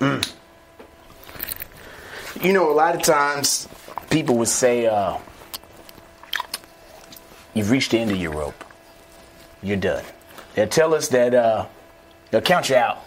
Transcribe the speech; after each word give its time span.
You 0.00 0.20
know, 2.52 2.70
a 2.70 2.74
lot 2.74 2.94
of 2.94 3.02
times 3.02 3.68
people 4.10 4.36
would 4.36 4.48
say, 4.48 4.86
uh, 4.86 5.16
"You've 7.54 7.70
reached 7.70 7.92
the 7.92 7.98
end 7.98 8.10
of 8.10 8.16
your 8.16 8.32
rope. 8.32 8.64
You're 9.62 9.76
done." 9.76 10.04
They'll 10.54 10.68
tell 10.68 10.94
us 10.94 11.08
that 11.08 11.34
uh, 11.34 11.66
they'll 12.30 12.40
count 12.40 12.68
you 12.68 12.76
out. 12.76 13.02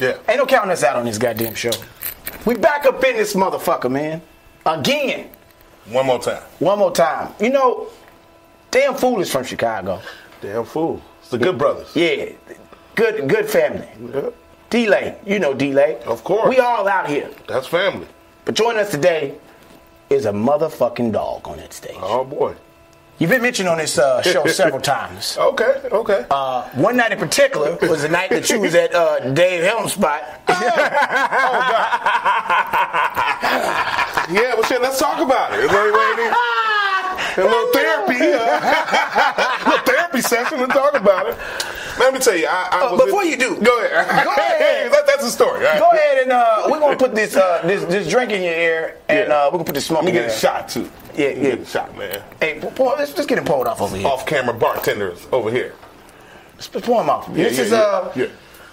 Yeah. 0.00 0.16
Ain't 0.28 0.38
no 0.38 0.46
counting 0.46 0.70
us 0.70 0.82
out 0.82 0.96
on 0.96 1.04
this 1.04 1.18
goddamn 1.18 1.54
show. 1.54 1.72
We 2.44 2.56
back 2.56 2.86
up 2.86 3.02
in 3.04 3.16
this 3.16 3.34
motherfucker, 3.34 3.90
man. 3.90 4.22
Again. 4.66 5.30
One 5.86 6.06
more 6.06 6.20
time. 6.20 6.42
One 6.58 6.78
more 6.78 6.92
time. 6.92 7.34
You 7.40 7.50
know, 7.50 7.88
damn 8.70 8.94
fool 8.94 9.20
is 9.20 9.30
from 9.30 9.44
Chicago. 9.44 10.00
Damn 10.40 10.64
fool. 10.64 11.02
It's 11.20 11.30
the 11.30 11.38
Good 11.38 11.58
Brothers. 11.58 11.94
Yeah, 11.94 12.30
good, 12.94 13.28
good 13.28 13.48
family. 13.48 13.88
Yeah. 14.12 14.30
D'Lai, 14.72 15.14
you 15.26 15.38
know 15.38 15.52
D'Lai. 15.52 15.98
Of 16.06 16.24
course. 16.24 16.48
We 16.48 16.58
all 16.58 16.88
out 16.88 17.06
here. 17.06 17.28
That's 17.46 17.66
family. 17.66 18.06
But 18.46 18.54
joining 18.54 18.80
us 18.80 18.90
today 18.90 19.34
is 20.08 20.24
a 20.24 20.32
motherfucking 20.32 21.12
dog 21.12 21.46
on 21.46 21.58
that 21.58 21.74
stage. 21.74 21.98
Oh 22.00 22.24
boy. 22.24 22.54
You've 23.18 23.28
been 23.28 23.42
mentioned 23.42 23.68
on 23.68 23.76
this 23.76 23.98
uh, 23.98 24.22
show 24.22 24.46
several 24.62 24.80
times. 24.80 25.36
Okay. 25.38 25.82
Okay. 25.92 26.24
Uh, 26.30 26.62
one 26.70 26.96
night 26.96 27.12
in 27.12 27.18
particular 27.18 27.76
was 27.82 28.00
the 28.00 28.08
night 28.08 28.30
that 28.30 28.48
you 28.48 28.60
was 28.60 28.74
at 28.74 28.94
uh, 28.94 29.20
Dave 29.34 29.62
Helm 29.62 29.88
spot. 29.88 30.22
yeah. 30.48 30.88
Well, 34.54 34.62
shit. 34.62 34.80
Let's 34.80 34.98
talk 34.98 35.20
about 35.20 35.52
it. 35.52 35.68
Wait, 35.68 35.68
wait, 35.68 36.16
wait. 36.16 36.32
A 37.36 37.44
little 37.44 37.70
therapy. 37.72 38.14
A 38.24 39.64
little 39.68 39.84
therapy 39.84 40.22
session 40.22 40.56
to 40.58 40.66
talk 40.66 40.94
about 40.94 41.26
it. 41.28 41.36
Let 41.98 42.14
me 42.14 42.20
tell 42.20 42.36
you. 42.36 42.46
I, 42.46 42.68
I 42.72 42.80
Uh, 42.88 42.92
was 42.92 43.04
before 43.04 43.22
in- 43.22 43.30
you 43.30 43.36
do, 43.36 43.56
Go 43.60 43.84
ahead. 43.84 44.24
Go 44.24 44.32
ahead. 44.36 44.92
that, 44.92 45.06
that's 45.06 45.22
the 45.24 45.30
story. 45.30 45.64
right? 45.64 45.78
Go 45.78 45.88
ahead 45.90 46.22
and 46.22 46.32
uh, 46.32 46.66
we're 46.70 46.80
gonna 46.80 46.96
put 46.96 47.14
this 47.14 47.36
uh, 47.36 47.60
this 47.64 47.84
this 47.84 48.08
drink 48.08 48.30
in 48.32 48.42
your 48.42 48.54
ear, 48.54 48.96
and 49.08 49.28
Yeah. 49.28 49.34
uh, 49.34 49.44
we're 49.46 49.52
gonna 49.58 49.64
put 49.64 49.74
this 49.74 49.86
smoke 49.86 50.02
Let 50.04 50.12
me 50.14 50.18
in 50.20 50.26
get 50.26 50.34
a 50.36 50.38
shot 50.38 50.68
too. 50.68 50.90
Yeah, 51.14 51.28
yeah. 51.28 51.42
Get 51.42 51.60
a 51.60 51.66
shot, 51.66 51.96
man. 51.98 52.22
Hey, 52.40 52.60
pour- 52.60 52.96
let's 52.96 53.12
just 53.12 53.28
get 53.28 53.38
him 53.38 53.44
pulled 53.44 53.66
off 53.66 53.80
over 53.80 53.96
here. 53.96 54.06
Off 54.06 54.24
camera 54.26 54.54
bartenders 54.54 55.26
over 55.32 55.50
here. 55.50 55.74
Let's 56.54 56.68
pour 56.68 57.00
him 57.02 57.10
off. 57.10 57.32
this 57.32 57.56
yeah, 57.58 57.64
is 57.64 57.70
yeah, 57.72 57.78
uh, 57.78 58.12
yeah. 58.14 58.26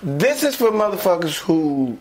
this 0.03 0.43
is 0.43 0.55
for 0.55 0.71
motherfuckers 0.71 1.37
who 1.37 1.97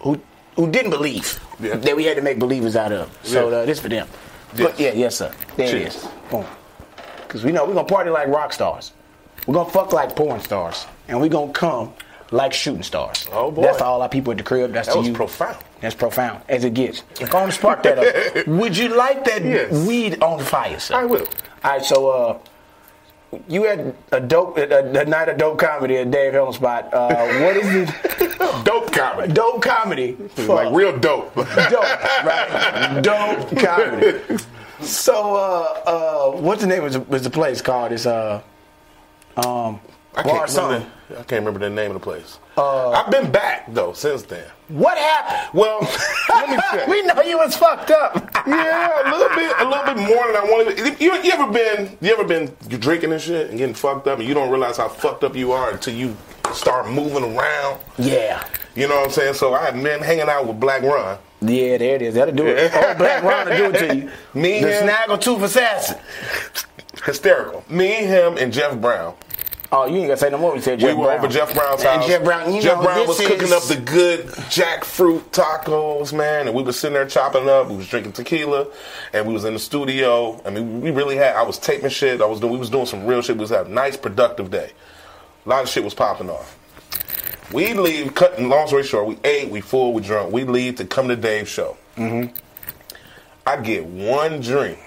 who 0.00 0.20
who 0.56 0.70
didn't 0.70 0.90
believe 0.90 1.40
Yeah. 1.60 1.76
that 1.76 1.96
we 1.96 2.04
had 2.04 2.16
to 2.16 2.22
make 2.22 2.38
believers 2.38 2.76
out 2.76 2.92
of. 2.92 3.08
So 3.22 3.48
Yeah. 3.50 3.56
uh, 3.56 3.64
this 3.66 3.80
for 3.80 3.88
them. 3.88 4.06
Yes. 4.54 4.66
But 4.70 4.80
yeah, 4.80 4.92
yes 4.92 5.16
sir. 5.16 5.32
There 5.56 5.68
Cheers. 5.68 5.96
it 5.96 6.02
is. 6.04 6.08
Boom. 6.30 6.44
Because 7.26 7.44
we 7.44 7.52
know 7.52 7.64
we're 7.64 7.74
gonna 7.74 7.88
party 7.88 8.10
like 8.10 8.28
rock 8.28 8.52
stars. 8.52 8.92
We're 9.46 9.54
gonna 9.54 9.70
fuck 9.70 9.92
like 9.92 10.16
porn 10.16 10.40
stars, 10.40 10.86
and 11.08 11.20
we're 11.20 11.28
gonna 11.28 11.52
come 11.52 11.92
like 12.32 12.52
shooting 12.52 12.82
stars. 12.82 13.26
Oh, 13.32 13.50
boy. 13.52 13.62
That's 13.62 13.78
to 13.78 13.84
all 13.84 14.02
our 14.02 14.08
people 14.08 14.32
at 14.32 14.38
the 14.38 14.44
crib. 14.44 14.72
That's 14.72 14.88
That 14.88 14.96
was 14.96 15.06
you. 15.08 15.14
profound. 15.14 15.56
That's 15.80 15.94
profound 15.94 16.42
as 16.48 16.64
it 16.64 16.74
gets. 16.74 17.02
Go 17.30 17.38
on, 17.38 17.52
spark 17.52 17.82
that 17.84 17.98
up. 17.98 18.46
Would 18.48 18.76
you 18.76 18.88
like 18.96 19.24
that 19.26 19.44
Yes. 19.44 19.86
weed 19.86 20.20
on 20.22 20.40
fire, 20.40 20.80
sir? 20.80 20.96
I 20.96 21.04
will. 21.04 21.26
All 21.62 21.70
right, 21.72 21.84
so 21.84 22.08
uh, 22.10 22.38
you 23.46 23.64
had 23.64 23.94
a 24.10 24.20
dope, 24.20 24.56
a, 24.58 24.78
a 25.00 25.04
night 25.04 25.28
of 25.28 25.36
dope 25.38 25.58
comedy 25.60 25.98
at 25.98 26.10
Dave 26.10 26.32
Helm 26.32 26.52
spot. 26.52 26.92
Uh, 26.92 27.08
what 27.44 27.56
is 27.56 27.88
it? 27.88 28.38
Dope 28.64 28.90
comedy. 28.92 29.32
dope 29.32 29.62
comedy. 29.62 30.16
Like 30.38 30.72
real 30.74 30.96
dope. 30.98 31.34
dope, 31.34 31.44
right? 32.24 33.00
Dope 33.02 33.56
comedy. 33.58 34.20
So, 34.80 35.34
uh, 35.36 35.82
uh, 35.86 36.40
what's 36.40 36.62
the 36.62 36.66
name 36.66 36.84
of 36.84 36.92
the, 37.08 37.18
the 37.18 37.30
place 37.30 37.60
called? 37.60 37.92
It's 37.92 38.06
uh, 38.06 38.42
um, 39.36 39.80
I 40.16 40.22
can't, 40.22 40.48
remember 40.56 40.86
the, 41.08 41.14
I 41.20 41.22
can't 41.24 41.44
remember 41.44 41.58
the 41.60 41.68
name 41.70 41.90
of 41.90 41.94
the 41.94 42.00
place. 42.00 42.38
Uh, 42.56 42.90
I've 42.90 43.10
been 43.10 43.30
back 43.30 43.72
though 43.72 43.92
since 43.92 44.22
then. 44.22 44.44
What 44.68 44.96
happened? 44.96 45.58
Well, 45.60 45.80
let 46.30 46.48
me 46.50 46.56
tell 46.56 46.88
we 46.88 47.02
know 47.02 47.20
you 47.22 47.36
was 47.38 47.54
fucked 47.56 47.90
up. 47.90 48.14
Yeah, 48.46 49.10
a 49.10 49.16
little 49.16 49.36
bit, 49.36 49.54
a 49.58 49.64
little 49.68 49.84
bit 49.84 49.96
more 49.98 50.26
than 50.26 50.36
I 50.36 50.44
wanted. 50.44 51.00
You, 51.00 51.14
you 51.22 51.30
ever 51.32 51.52
been, 51.52 51.98
you 52.00 52.12
ever 52.14 52.24
been 52.24 52.56
you 52.70 52.78
drinking 52.78 53.12
and 53.12 53.20
shit 53.20 53.50
and 53.50 53.58
getting 53.58 53.74
fucked 53.74 54.06
up, 54.06 54.18
and 54.18 54.26
you 54.26 54.32
don't 54.34 54.50
realize 54.50 54.78
how 54.78 54.88
fucked 54.88 55.22
up 55.22 55.36
you 55.36 55.52
are 55.52 55.70
until 55.70 55.94
you 55.94 56.16
start 56.52 56.88
moving 56.90 57.36
around. 57.36 57.80
yeah. 57.98 58.46
You 58.74 58.86
know 58.88 58.96
what 58.96 59.04
I'm 59.06 59.10
saying? 59.10 59.34
So 59.34 59.54
I 59.54 59.64
had 59.64 59.82
been 59.82 60.00
hanging 60.02 60.28
out 60.28 60.46
with 60.46 60.60
Black 60.60 60.82
Ron. 60.82 61.18
Yeah, 61.40 61.78
there 61.78 61.96
it 61.96 62.02
is. 62.02 62.14
That'll 62.14 62.34
do 62.34 62.46
it. 62.46 62.74
Old 62.74 62.98
Black 62.98 63.22
Ron 63.22 63.48
will 63.48 63.56
do 63.56 63.64
it 63.70 63.88
to 63.88 63.96
you. 63.96 64.10
Me 64.34 64.60
the 64.60 64.74
and- 64.80 64.84
snaggle 64.90 65.16
tooth 65.18 65.42
assassin. 65.42 65.98
Hysterical. 67.04 67.64
Me, 67.70 67.88
him, 67.88 68.36
and 68.36 68.52
Jeff 68.52 68.78
Brown. 68.80 69.14
Oh, 69.72 69.84
you 69.86 69.96
ain't 69.96 70.06
gonna 70.06 70.16
say 70.16 70.30
no 70.30 70.38
more. 70.38 70.52
We 70.54 70.60
said 70.60 70.78
Jeff 70.78 70.90
we 70.90 70.94
were 70.94 71.06
Brown. 71.06 71.18
over 71.18 71.28
Jeff 71.28 71.52
Brown's 71.52 71.80
And 71.82 72.00
house. 72.00 72.06
Jeff 72.06 72.22
Brown, 72.22 72.54
you 72.54 72.62
Jeff 72.62 72.76
know, 72.78 72.82
Brown 72.84 72.98
this 73.00 73.08
was 73.08 73.26
cooking 73.26 73.42
is- 73.48 73.52
up 73.52 73.62
the 73.64 73.76
good 73.76 74.26
jackfruit 74.26 75.22
tacos, 75.32 76.12
man, 76.12 76.46
and 76.46 76.54
we 76.56 76.62
was 76.62 76.78
sitting 76.78 76.94
there 76.94 77.06
chopping 77.06 77.48
up. 77.48 77.68
We 77.68 77.76
was 77.76 77.88
drinking 77.88 78.12
tequila, 78.12 78.68
and 79.12 79.26
we 79.26 79.34
was 79.34 79.44
in 79.44 79.54
the 79.54 79.58
studio. 79.58 80.40
I 80.46 80.50
mean, 80.50 80.80
we 80.80 80.92
really 80.92 81.16
had. 81.16 81.34
I 81.34 81.42
was 81.42 81.58
taping 81.58 81.90
shit. 81.90 82.20
I 82.22 82.26
was 82.26 82.38
doing. 82.38 82.52
We 82.52 82.58
was 82.58 82.70
doing 82.70 82.86
some 82.86 83.06
real 83.06 83.22
shit. 83.22 83.36
We 83.36 83.40
was 83.40 83.50
having 83.50 83.72
a 83.72 83.74
nice, 83.74 83.96
productive 83.96 84.50
day. 84.50 84.70
A 85.44 85.48
lot 85.48 85.62
of 85.64 85.68
shit 85.68 85.82
was 85.82 85.94
popping 85.94 86.30
off. 86.30 86.56
We 87.52 87.74
leave. 87.74 88.14
Cutting 88.14 88.48
long 88.48 88.66
story 88.68 88.82
short, 88.84 89.06
we 89.06 89.18
ate, 89.24 89.50
we 89.50 89.60
full, 89.60 89.92
we 89.92 90.02
drunk. 90.02 90.32
We 90.32 90.44
leave 90.44 90.76
to 90.76 90.84
come 90.84 91.08
to 91.08 91.16
Dave's 91.16 91.48
show. 91.50 91.76
Mm-hmm. 91.96 92.34
I 93.46 93.56
get 93.58 93.84
one 93.86 94.40
drink 94.40 94.78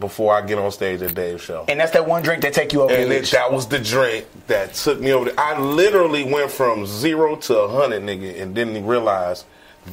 before 0.00 0.34
I 0.34 0.40
get 0.44 0.58
on 0.58 0.72
stage 0.72 1.02
at 1.02 1.14
Dave's 1.14 1.42
show. 1.42 1.64
And 1.68 1.78
that's 1.78 1.92
that 1.92 2.06
one 2.06 2.22
drink 2.22 2.42
that 2.42 2.54
take 2.54 2.72
you 2.72 2.82
over 2.82 2.92
And 2.92 3.12
it, 3.12 3.26
that 3.30 3.52
was 3.52 3.68
the 3.68 3.78
drink 3.78 4.26
that 4.48 4.74
took 4.74 5.00
me 5.00 5.12
over. 5.12 5.26
The, 5.26 5.40
I 5.40 5.58
literally 5.60 6.24
went 6.24 6.50
from 6.50 6.86
zero 6.86 7.36
to 7.36 7.58
a 7.58 7.68
hundred, 7.68 8.02
nigga, 8.02 8.40
and 8.40 8.54
didn't 8.54 8.84
realize 8.86 9.44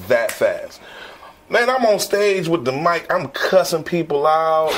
that 0.07 0.31
fast. 0.31 0.81
Man, 1.50 1.69
I'm 1.69 1.85
on 1.85 2.00
stage 2.00 2.50
with 2.50 2.66
the 2.66 2.73
mic. 2.73 3.12
I'm 3.12 3.29
cussing 3.29 3.84
people 3.84 4.28
out. 4.28 4.72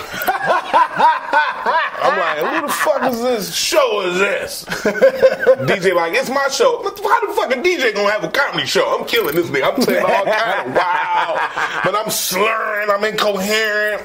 I'm 2.01 2.17
like, 2.17 2.61
who 2.61 2.67
the 2.67 2.73
fuck 2.73 3.11
is 3.11 3.21
this 3.21 3.55
show? 3.55 4.01
Is 4.01 4.19
this 4.19 4.65
DJ? 4.65 5.95
Like, 5.95 6.13
it's 6.13 6.29
my 6.29 6.47
show. 6.49 6.83
How 6.83 7.27
the 7.27 7.33
fuck 7.33 7.51
a 7.51 7.55
DJ 7.55 7.93
gonna 7.95 8.11
have 8.11 8.23
a 8.23 8.29
comedy 8.29 8.67
show? 8.67 8.97
I'm 8.97 9.05
killing 9.07 9.33
this 9.35 9.47
nigga. 9.47 9.73
I'm 9.73 9.81
saying 9.81 10.05
all 10.05 10.25
kind 10.25 10.69
of 10.69 10.75
wow, 10.75 11.81
but 11.83 11.95
I'm 11.95 12.11
slurring. 12.11 12.89
I'm 12.91 13.03
incoherent. 13.03 14.03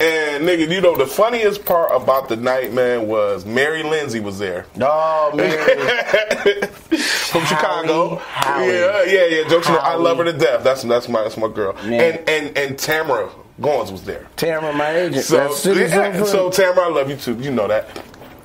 And 0.00 0.44
nigga, 0.44 0.68
you 0.68 0.80
know 0.80 0.96
the 0.96 1.06
funniest 1.06 1.64
part 1.64 1.90
about 1.94 2.28
the 2.28 2.36
night, 2.36 2.72
man, 2.72 3.06
was 3.06 3.44
Mary 3.46 3.82
Lindsay 3.84 4.18
was 4.20 4.38
there 4.40 4.66
Oh 4.80 5.30
man. 5.34 6.68
from 6.68 7.44
Chicago. 7.46 8.16
Howie. 8.16 8.66
Yeah, 8.72 9.04
yeah, 9.04 9.24
yeah. 9.26 9.48
Jokes. 9.48 9.68
on- 9.68 9.78
I 9.80 9.94
love 9.94 10.18
her 10.18 10.24
to 10.24 10.32
death. 10.32 10.64
That's 10.64 10.82
that's 10.82 11.08
my 11.08 11.22
that's 11.22 11.36
my 11.36 11.48
girl. 11.48 11.74
Man. 11.84 11.92
And 12.18 12.28
and 12.28 12.58
and 12.58 12.78
Tamara 12.78 13.30
Gawns 13.60 13.92
was 13.92 14.02
there. 14.04 14.26
Tamara, 14.36 14.72
my 14.72 14.90
agent. 14.96 15.24
So 15.24 15.72
yeah, 15.74 16.24
so 16.24 16.50
Tamara, 16.50 16.86
I 16.86 16.90
love 16.90 17.08
you 17.08 17.16
too. 17.16 17.34
You 17.38 17.52
know 17.52 17.68
that. 17.68 17.88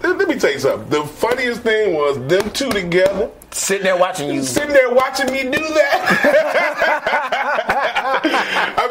Let 0.03 0.27
me 0.29 0.37
tell 0.39 0.51
you 0.51 0.59
something. 0.59 0.87
The 0.89 1.03
funniest 1.05 1.61
thing 1.63 1.93
was 1.93 2.17
them 2.27 2.49
two 2.51 2.69
together, 2.69 3.29
sitting 3.51 3.83
there 3.83 3.97
watching 3.97 4.29
you. 4.29 4.43
sitting 4.43 4.73
there 4.73 4.89
watching 4.93 5.31
me 5.31 5.43
do 5.43 5.59
that. 5.59 7.09
I 8.77 8.87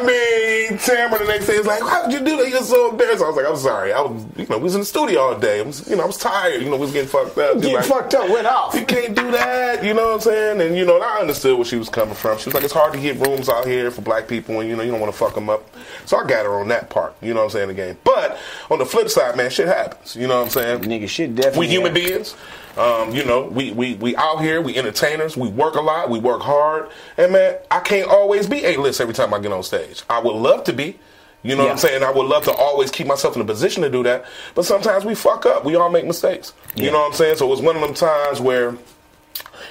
mean, 0.69 0.79
Tamara 0.79 1.19
the 1.19 1.25
next 1.33 1.47
day 1.47 1.55
is 1.55 1.67
like, 1.67 1.81
"How 1.83 2.03
did 2.07 2.13
you 2.13 2.25
do 2.25 2.37
that? 2.39 2.49
You're 2.51 2.63
so 2.63 2.91
embarrassed." 2.91 3.23
I 3.23 3.27
was 3.29 3.37
like, 3.37 3.47
"I'm 3.47 3.57
sorry. 3.57 3.93
I 3.93 4.01
was, 4.01 4.25
you 4.37 4.47
know, 4.49 4.59
we 4.59 4.65
was 4.65 4.75
in 4.75 4.81
the 4.81 4.87
studio 4.87 5.21
all 5.21 5.39
day. 5.39 5.61
I 5.61 5.63
was, 5.63 5.89
you 5.89 5.97
know, 5.97 6.03
I 6.05 6.07
was 6.07 6.17
tired. 6.19 6.63
You 6.63 6.69
know, 6.71 6.77
we 6.77 6.83
was 6.83 6.93
getting 6.93 7.09
fucked 7.09 7.37
up. 7.39 7.55
She's 7.55 7.63
Getting 7.63 7.77
like, 7.77 7.85
fucked 7.85 8.15
up, 8.15 8.29
went 8.31 8.47
off. 8.47 8.75
you 8.75 8.85
can't 8.87 9.15
do 9.15 9.31
that. 9.33 9.83
You 9.85 9.95
know 9.95 10.07
what 10.09 10.15
I'm 10.15 10.21
saying? 10.21 10.61
And 10.61 10.77
you 10.77 10.85
know, 10.85 10.97
and 10.97 11.05
I 11.05 11.19
understood 11.21 11.57
where 11.57 11.65
she 11.65 11.77
was 11.77 11.89
coming 11.89 12.15
from. 12.15 12.39
She 12.39 12.47
was 12.47 12.55
like, 12.55 12.65
it's 12.65 12.73
hard 12.73 12.93
to 12.93 13.01
get 13.01 13.17
rooms 13.19 13.49
out 13.49 13.67
here 13.67 13.91
for 13.91 14.03
black 14.03 14.29
people, 14.29 14.61
and 14.61 14.69
you 14.69 14.77
know, 14.77 14.83
you 14.83 14.91
don't 14.91 15.01
want 15.01 15.13
to 15.13 15.19
fuck 15.19 15.35
them 15.35 15.49
up. 15.51 15.69
So 16.07 16.17
I 16.19 16.27
got 16.27 16.45
her 16.45 16.59
on 16.61 16.69
that 16.69 16.91
part. 16.91 17.15
You 17.21 17.35
know 17.35 17.41
what 17.41 17.45
I'm 17.47 17.51
saying? 17.51 17.71
Again, 17.71 17.97
but 18.05 18.39
on 18.71 18.79
the 18.79 18.87
flip 18.87 19.09
side, 19.09 19.37
man, 19.37 19.51
shit 19.51 19.67
happens. 19.69 20.17
You 20.17 20.27
know 20.27 20.39
what 20.39 20.45
I'm 20.45 20.51
saying? 20.51 20.81
Nigga, 20.83 21.09
shit 21.09 21.35
definitely. 21.35 21.61
We 21.61 21.69
human 21.69 21.93
happened. 21.95 22.09
beings. 22.15 22.35
Um, 22.79 23.13
you 23.15 23.25
know, 23.25 23.43
we, 23.47 23.73
we 23.73 23.95
we 23.95 24.15
out 24.17 24.41
here, 24.41 24.61
we 24.63 24.77
entertainers, 24.77 25.37
we 25.37 25.49
work 25.49 25.75
a 25.75 25.81
lot, 25.81 26.11
we 26.11 26.19
work 26.21 26.41
hard, 26.43 26.89
and 27.17 27.33
man, 27.33 27.57
I 27.71 27.81
can't 27.81 28.09
always 28.09 28.47
be 28.47 28.65
A 28.65 28.77
list 28.77 29.01
every 29.01 29.15
time 29.15 29.35
I 29.35 29.41
get 29.41 29.53
on 29.53 29.63
stage. 29.65 30.03
I 30.09 30.21
would 30.21 30.37
love 30.37 30.65
to 30.65 30.73
be. 30.73 30.99
You 31.43 31.55
know 31.57 31.65
what 31.65 31.73
I'm 31.73 31.79
saying? 31.79 32.03
I 32.03 32.11
would 32.11 32.27
love 32.27 32.45
to 32.45 32.53
always 32.53 32.91
keep 32.91 33.07
myself 33.07 33.37
in 33.37 33.43
a 33.43 33.45
position 33.45 33.83
to 33.83 33.91
do 33.91 34.03
that, 34.05 34.25
but 34.55 34.65
sometimes 34.65 35.05
we 35.05 35.15
fuck 35.15 35.47
up. 35.47 35.65
We 35.65 35.77
all 35.77 35.89
make 35.91 36.05
mistakes. 36.05 36.53
You 36.77 36.91
know 36.91 36.99
what 37.01 37.07
I'm 37.09 37.13
saying? 37.15 37.37
So 37.37 37.47
it 37.47 37.51
was 37.51 37.61
one 37.63 37.77
of 37.77 37.83
them 37.83 37.95
times 37.95 38.41
where, 38.41 38.77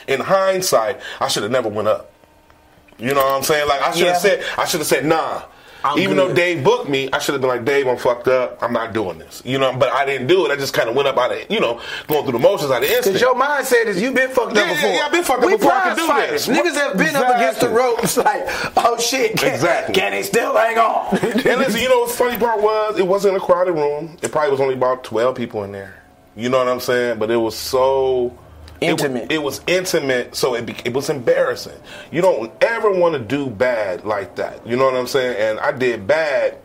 in 0.08 0.20
hindsight, 0.22 1.00
I 1.20 1.28
should 1.28 1.44
have 1.44 1.52
never 1.52 1.68
went 1.70 1.88
up. 1.88 2.12
You 2.98 3.10
know 3.14 3.24
what 3.24 3.32
I'm 3.38 3.44
saying? 3.44 3.68
Like 3.68 3.82
I 3.82 3.92
should 3.92 4.08
have 4.08 4.16
Yeah. 4.16 4.42
said, 4.42 4.44
I 4.58 4.66
should 4.66 4.80
have 4.80 4.88
said, 4.88 5.06
nah. 5.06 5.44
I'm 5.94 6.00
Even 6.00 6.16
good. 6.18 6.30
though 6.32 6.34
Dave 6.36 6.64
booked 6.64 6.90
me, 6.90 7.10
I 7.14 7.20
should 7.20 7.34
have 7.34 7.42
been 7.42 7.50
like, 7.50 7.64
Dave, 7.66 7.88
I'm 7.88 7.98
fucked 7.98 8.28
up. 8.28 8.62
I'm 8.62 8.74
not 8.74 8.94
doing 8.94 9.18
this. 9.18 9.42
You 9.46 9.58
know, 9.58 9.76
but 9.78 9.92
I 9.94 10.06
didn't 10.06 10.28
do 10.28 10.46
it. 10.46 10.52
I 10.52 10.56
just 10.56 10.74
kind 10.74 10.90
of 10.90 10.96
went 10.96 11.08
up 11.08 11.18
out 11.18 11.32
of, 11.32 11.50
you 11.50 11.60
know, 11.60 11.82
going 12.08 12.24
through 12.24 12.34
the 12.34 12.40
motions 12.40 12.72
out 12.72 12.84
of 12.84 12.90
instinct. 12.90 13.20
Cause 13.20 13.22
your 13.22 13.36
mindset 13.36 13.86
is 13.86 14.02
you've 14.02 14.14
been 14.16 14.30
fucked 14.30 14.52
up 14.52 14.56
Yeah, 14.58 14.66
yeah, 14.68 14.74
before. 14.76 14.90
yeah, 14.92 15.06
I've 15.06 15.12
been 15.12 15.24
fucked 15.24 15.44
up 15.44 15.50
we 15.50 15.56
before. 15.58 15.72
I 15.72 15.82
can 15.84 15.96
do 15.98 16.08
fighters. 16.08 16.46
this. 16.46 16.58
Niggas 16.58 16.76
have 16.76 16.98
been 16.98 17.16
up 17.16 17.36
against 17.36 17.62
the 17.62 17.70
ropes 17.70 18.18
like, 18.18 18.44
oh 18.78 18.98
shit, 19.00 19.38
can, 19.38 19.54
Exactly. 19.54 19.96
can 19.96 20.12
they 20.12 20.24
still 20.24 20.56
hang 20.56 20.78
on? 20.78 21.18
and 21.22 21.44
listen, 21.62 21.80
you 21.82 21.90
know 21.90 22.00
what 22.02 22.10
the 22.10 22.16
funny 22.16 22.38
part 22.38 22.62
was? 22.62 23.00
It 23.00 23.08
wasn't 23.08 23.38
a 23.38 23.40
crowded 23.40 23.74
room. 23.74 24.18
It 24.22 24.32
probably 24.32 24.52
was 24.52 24.60
only 24.62 24.74
about 24.76 25.04
12 25.04 25.36
people 25.36 25.64
in 25.64 25.72
there. 25.72 26.04
You 26.36 26.50
know 26.50 26.60
what 26.60 26.68
I'm 26.68 26.80
saying? 26.80 27.18
But 27.20 27.32
it 27.32 27.38
was 27.38 27.56
so 27.58 28.38
Intimate. 28.82 29.32
It, 29.32 29.42
was 29.42 29.62
intimate, 29.68 30.36
so 30.36 30.56
it, 30.56 30.66
be, 30.66 30.76
it 30.86 30.94
was 30.94 31.10
embarrassing. 31.10 31.80
You 32.12 32.22
don't 32.22 32.52
ever 32.64 32.92
want 32.92 33.14
to 33.14 33.20
do 33.20 33.50
bad 33.50 34.06
like 34.06 34.36
that. 34.36 34.66
You 34.68 34.76
know 34.78 34.86
what 34.86 34.96
I'm 34.96 35.08
saying? 35.08 35.36
And 35.38 35.60
I 35.60 35.72
did 35.72 36.06
bad 36.08 36.58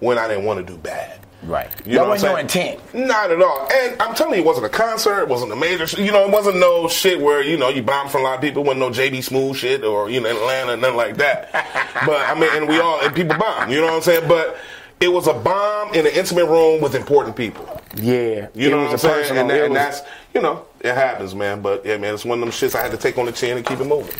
when 0.00 0.18
I 0.18 0.28
didn't 0.28 0.44
want 0.44 0.64
to 0.64 0.72
do 0.72 0.78
bad. 0.78 1.18
Right. 1.44 1.70
You 1.86 1.92
that 1.92 1.98
know 1.98 2.02
what 2.02 2.08
wasn't 2.10 2.30
I'm 2.30 2.32
your 2.32 2.40
intent. 2.40 2.94
Not 2.94 3.30
at 3.30 3.40
all. 3.40 3.68
And 3.72 4.00
I'm 4.02 4.14
telling 4.14 4.34
you, 4.34 4.40
it 4.40 4.44
wasn't 4.46 4.66
a 4.66 4.70
concert. 4.70 5.20
It 5.22 5.28
wasn't 5.28 5.52
a 5.52 5.56
major. 5.56 5.86
sh- 5.86 5.98
You 5.98 6.10
know, 6.10 6.24
it 6.24 6.32
wasn't 6.32 6.58
no 6.58 6.88
shit 6.88 7.20
where 7.20 7.42
you 7.42 7.56
know 7.56 7.68
you 7.68 7.80
bomb 7.82 8.08
for 8.08 8.18
a 8.18 8.22
lot 8.22 8.34
of 8.36 8.40
people. 8.40 8.62
It 8.62 8.66
wasn't 8.66 8.80
no 8.80 8.90
JB 8.90 9.18
Smoove 9.18 9.54
shit 9.54 9.84
or 9.84 10.10
you 10.10 10.20
know 10.20 10.28
Atlanta, 10.30 10.76
nothing 10.76 10.96
like 10.96 11.16
that. 11.18 11.52
but 12.06 12.16
I 12.28 12.34
mean, 12.34 12.50
and 12.54 12.68
we 12.68 12.80
all 12.80 13.00
and 13.00 13.14
people 13.14 13.36
bomb. 13.38 13.70
You 13.70 13.80
know 13.80 13.86
what 13.86 13.94
I'm 13.94 14.02
saying? 14.02 14.26
But 14.28 14.56
it 15.00 15.08
was 15.12 15.28
a 15.28 15.32
bomb 15.32 15.94
in 15.94 16.06
an 16.06 16.12
intimate 16.12 16.46
room 16.46 16.80
with 16.80 16.96
important 16.96 17.36
people. 17.36 17.80
Yeah. 17.94 18.48
You 18.52 18.70
know 18.70 18.82
what 18.82 18.90
I'm 18.90 18.98
saying? 18.98 19.14
personal- 19.22 19.40
And, 19.42 19.50
that, 19.50 19.64
and 19.66 19.74
was- 19.74 19.78
that's 20.00 20.00
you 20.34 20.40
know 20.40 20.64
it 20.80 20.94
happens, 20.94 21.34
man. 21.34 21.62
But 21.62 21.84
yeah, 21.84 21.96
man, 21.96 22.14
it's 22.14 22.24
one 22.24 22.38
of 22.38 22.40
them 22.40 22.50
shits 22.50 22.74
I 22.74 22.82
had 22.82 22.90
to 22.92 22.96
take 22.96 23.18
on 23.18 23.26
the 23.26 23.32
chin 23.32 23.56
and 23.56 23.66
keep 23.66 23.80
it 23.80 23.84
moving. 23.84 24.14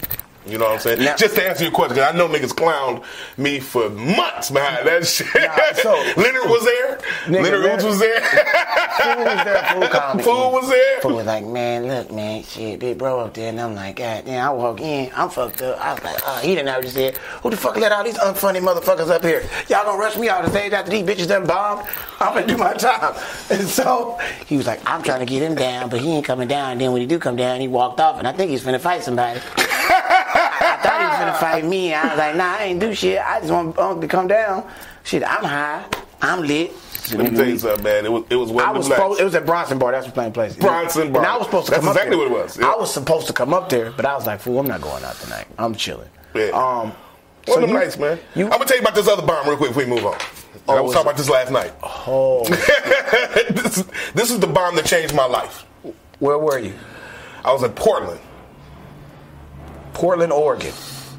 You 0.48 0.58
know 0.58 0.64
what 0.66 0.74
I'm 0.74 0.80
saying? 0.80 1.02
Now- 1.04 1.16
Just 1.16 1.34
to 1.36 1.46
answer 1.48 1.64
your 1.64 1.72
question, 1.72 1.98
I 2.00 2.12
know 2.12 2.26
niggas 2.28 2.52
clowned 2.54 3.04
me 3.36 3.60
for 3.60 3.88
months 3.90 4.50
behind 4.50 4.86
that 4.86 5.06
shit. 5.06 5.26
so- 5.82 5.92
Leonard 6.16 6.48
was 6.50 6.64
there. 6.64 6.98
Nigga, 7.26 7.42
Leonard 7.42 7.64
Roots 7.64 7.84
was 7.84 7.98
there. 7.98 8.20
Fool 8.20 9.24
was 9.24 9.44
there, 9.44 9.62
fool 9.72 9.88
called. 9.88 10.22
Fool 10.24 10.52
was 10.52 10.68
there. 10.68 11.00
Fool 11.00 11.14
was 11.16 11.26
like, 11.26 11.44
man, 11.46 11.86
look, 11.86 12.10
man, 12.12 12.42
shit, 12.42 12.80
big 12.80 12.98
bro 12.98 13.20
up 13.20 13.34
there. 13.34 13.48
And 13.50 13.60
I'm 13.60 13.74
like, 13.74 13.96
God 13.96 14.24
damn, 14.24 14.48
I 14.48 14.52
walk 14.52 14.80
in, 14.80 15.10
I'm 15.14 15.28
fucked 15.30 15.62
up. 15.62 15.78
I 15.84 15.94
was 15.94 16.02
like, 16.02 16.16
oh, 16.26 16.38
he 16.38 16.54
didn't 16.54 16.66
know 16.66 16.80
just 16.82 16.94
said, 16.94 17.16
who 17.16 17.50
the 17.50 17.56
fuck 17.56 17.76
let 17.76 17.92
all 17.92 18.04
these 18.04 18.18
unfunny 18.18 18.60
motherfuckers 18.60 19.10
up 19.10 19.22
here? 19.22 19.42
Y'all 19.68 19.84
gonna 19.84 19.98
rush 19.98 20.16
me 20.16 20.28
out 20.28 20.44
the 20.44 20.50
stage 20.50 20.72
after 20.72 20.90
these 20.90 21.04
bitches 21.04 21.28
done 21.28 21.46
bombed? 21.46 21.86
I'm 22.20 22.34
gonna 22.34 22.46
do 22.46 22.56
my 22.56 22.72
time. 22.74 23.14
And 23.50 23.66
so 23.66 24.18
he 24.46 24.56
was 24.56 24.66
like, 24.66 24.80
I'm 24.88 25.02
trying 25.02 25.20
to 25.20 25.26
get 25.26 25.42
him 25.42 25.54
down, 25.54 25.88
but 25.88 26.00
he 26.00 26.10
ain't 26.12 26.24
coming 26.26 26.48
down. 26.48 26.72
And 26.72 26.80
then 26.80 26.92
when 26.92 27.00
he 27.00 27.06
do 27.06 27.18
come 27.18 27.36
down, 27.36 27.60
he 27.60 27.68
walked 27.68 27.98
off, 28.00 28.18
and 28.18 28.28
I 28.28 28.32
think 28.32 28.50
he's 28.50 28.62
finna 28.62 28.80
fight 28.80 29.02
somebody. 29.02 29.40
I 30.34 30.78
thought 30.82 31.00
he 31.00 31.06
was 31.06 31.18
gonna 31.18 31.38
fight 31.38 31.64
me. 31.64 31.94
I 31.94 32.08
was 32.08 32.18
like, 32.18 32.36
nah, 32.36 32.56
I 32.58 32.64
ain't 32.64 32.80
do 32.80 32.94
shit. 32.94 33.20
I 33.20 33.40
just 33.40 33.52
want, 33.52 34.00
to 34.00 34.08
come 34.08 34.28
down. 34.28 34.68
Shit, 35.04 35.22
I'm 35.24 35.44
high. 35.44 35.84
I'm 36.20 36.42
lit. 36.42 36.72
Let 37.12 37.30
me 37.32 37.36
tell 37.36 37.46
you 37.48 37.58
something, 37.58 37.84
man. 37.84 38.04
It 38.04 38.12
was 38.12 38.24
it 38.28 38.34
was 38.36 38.50
one 38.52 38.64
I 38.64 38.70
was 38.72 38.86
supposed. 38.86 39.20
It 39.20 39.24
was 39.24 39.34
at 39.34 39.46
Bronson 39.46 39.78
Bar. 39.78 39.92
That's 39.92 40.06
the 40.06 40.12
playing 40.12 40.32
place. 40.32 40.54
Bronson 40.56 41.10
Bar. 41.12 41.22
And 41.22 41.30
I 41.32 41.36
was 41.38 41.46
supposed 41.46 41.66
to 41.66 41.70
That's 41.72 41.84
come 41.84 41.92
exactly 41.96 42.16
up 42.16 42.20
there. 42.22 42.28
what 42.30 42.40
it 42.40 42.44
was, 42.44 42.58
yeah. 42.58 42.66
I 42.66 42.76
was 42.76 42.92
supposed 42.92 43.26
to 43.28 43.32
come 43.32 43.54
up 43.54 43.70
there, 43.70 43.92
but 43.92 44.04
I 44.04 44.14
was 44.14 44.26
like, 44.26 44.40
"Fool, 44.40 44.58
I'm 44.58 44.66
not 44.66 44.82
going 44.82 45.02
out 45.04 45.16
tonight. 45.16 45.46
I'm 45.56 45.74
chilling." 45.74 46.08
Yeah. 46.34 46.48
Um. 46.48 46.92
One 46.92 46.94
so 47.46 47.54
of 47.54 47.60
them 47.62 47.70
you- 47.70 47.76
nights, 47.76 47.96
man. 47.98 48.18
you- 48.34 48.44
I'm 48.44 48.50
gonna 48.50 48.66
tell 48.66 48.76
you 48.76 48.82
about 48.82 48.94
this 48.94 49.08
other 49.08 49.22
bomb 49.22 49.46
real 49.48 49.56
quick 49.56 49.70
before 49.70 49.84
we 49.84 49.88
move 49.88 50.04
on. 50.04 50.18
I 50.68 50.74
was 50.74 50.82
was 50.82 50.92
talking 50.92 51.06
about 51.08 51.16
this 51.16 51.30
last 51.30 51.50
night. 51.50 51.72
Oh, 51.82 52.44
this, 52.48 53.84
this 54.14 54.30
is 54.30 54.38
the 54.38 54.46
bomb 54.46 54.76
that 54.76 54.84
changed 54.84 55.14
my 55.14 55.24
life. 55.24 55.64
where 56.18 56.38
were 56.38 56.58
you? 56.58 56.74
I 57.42 57.52
was 57.52 57.62
in 57.62 57.72
Portland. 57.72 58.20
Portland, 59.98 60.32
Oregon. 60.32 60.70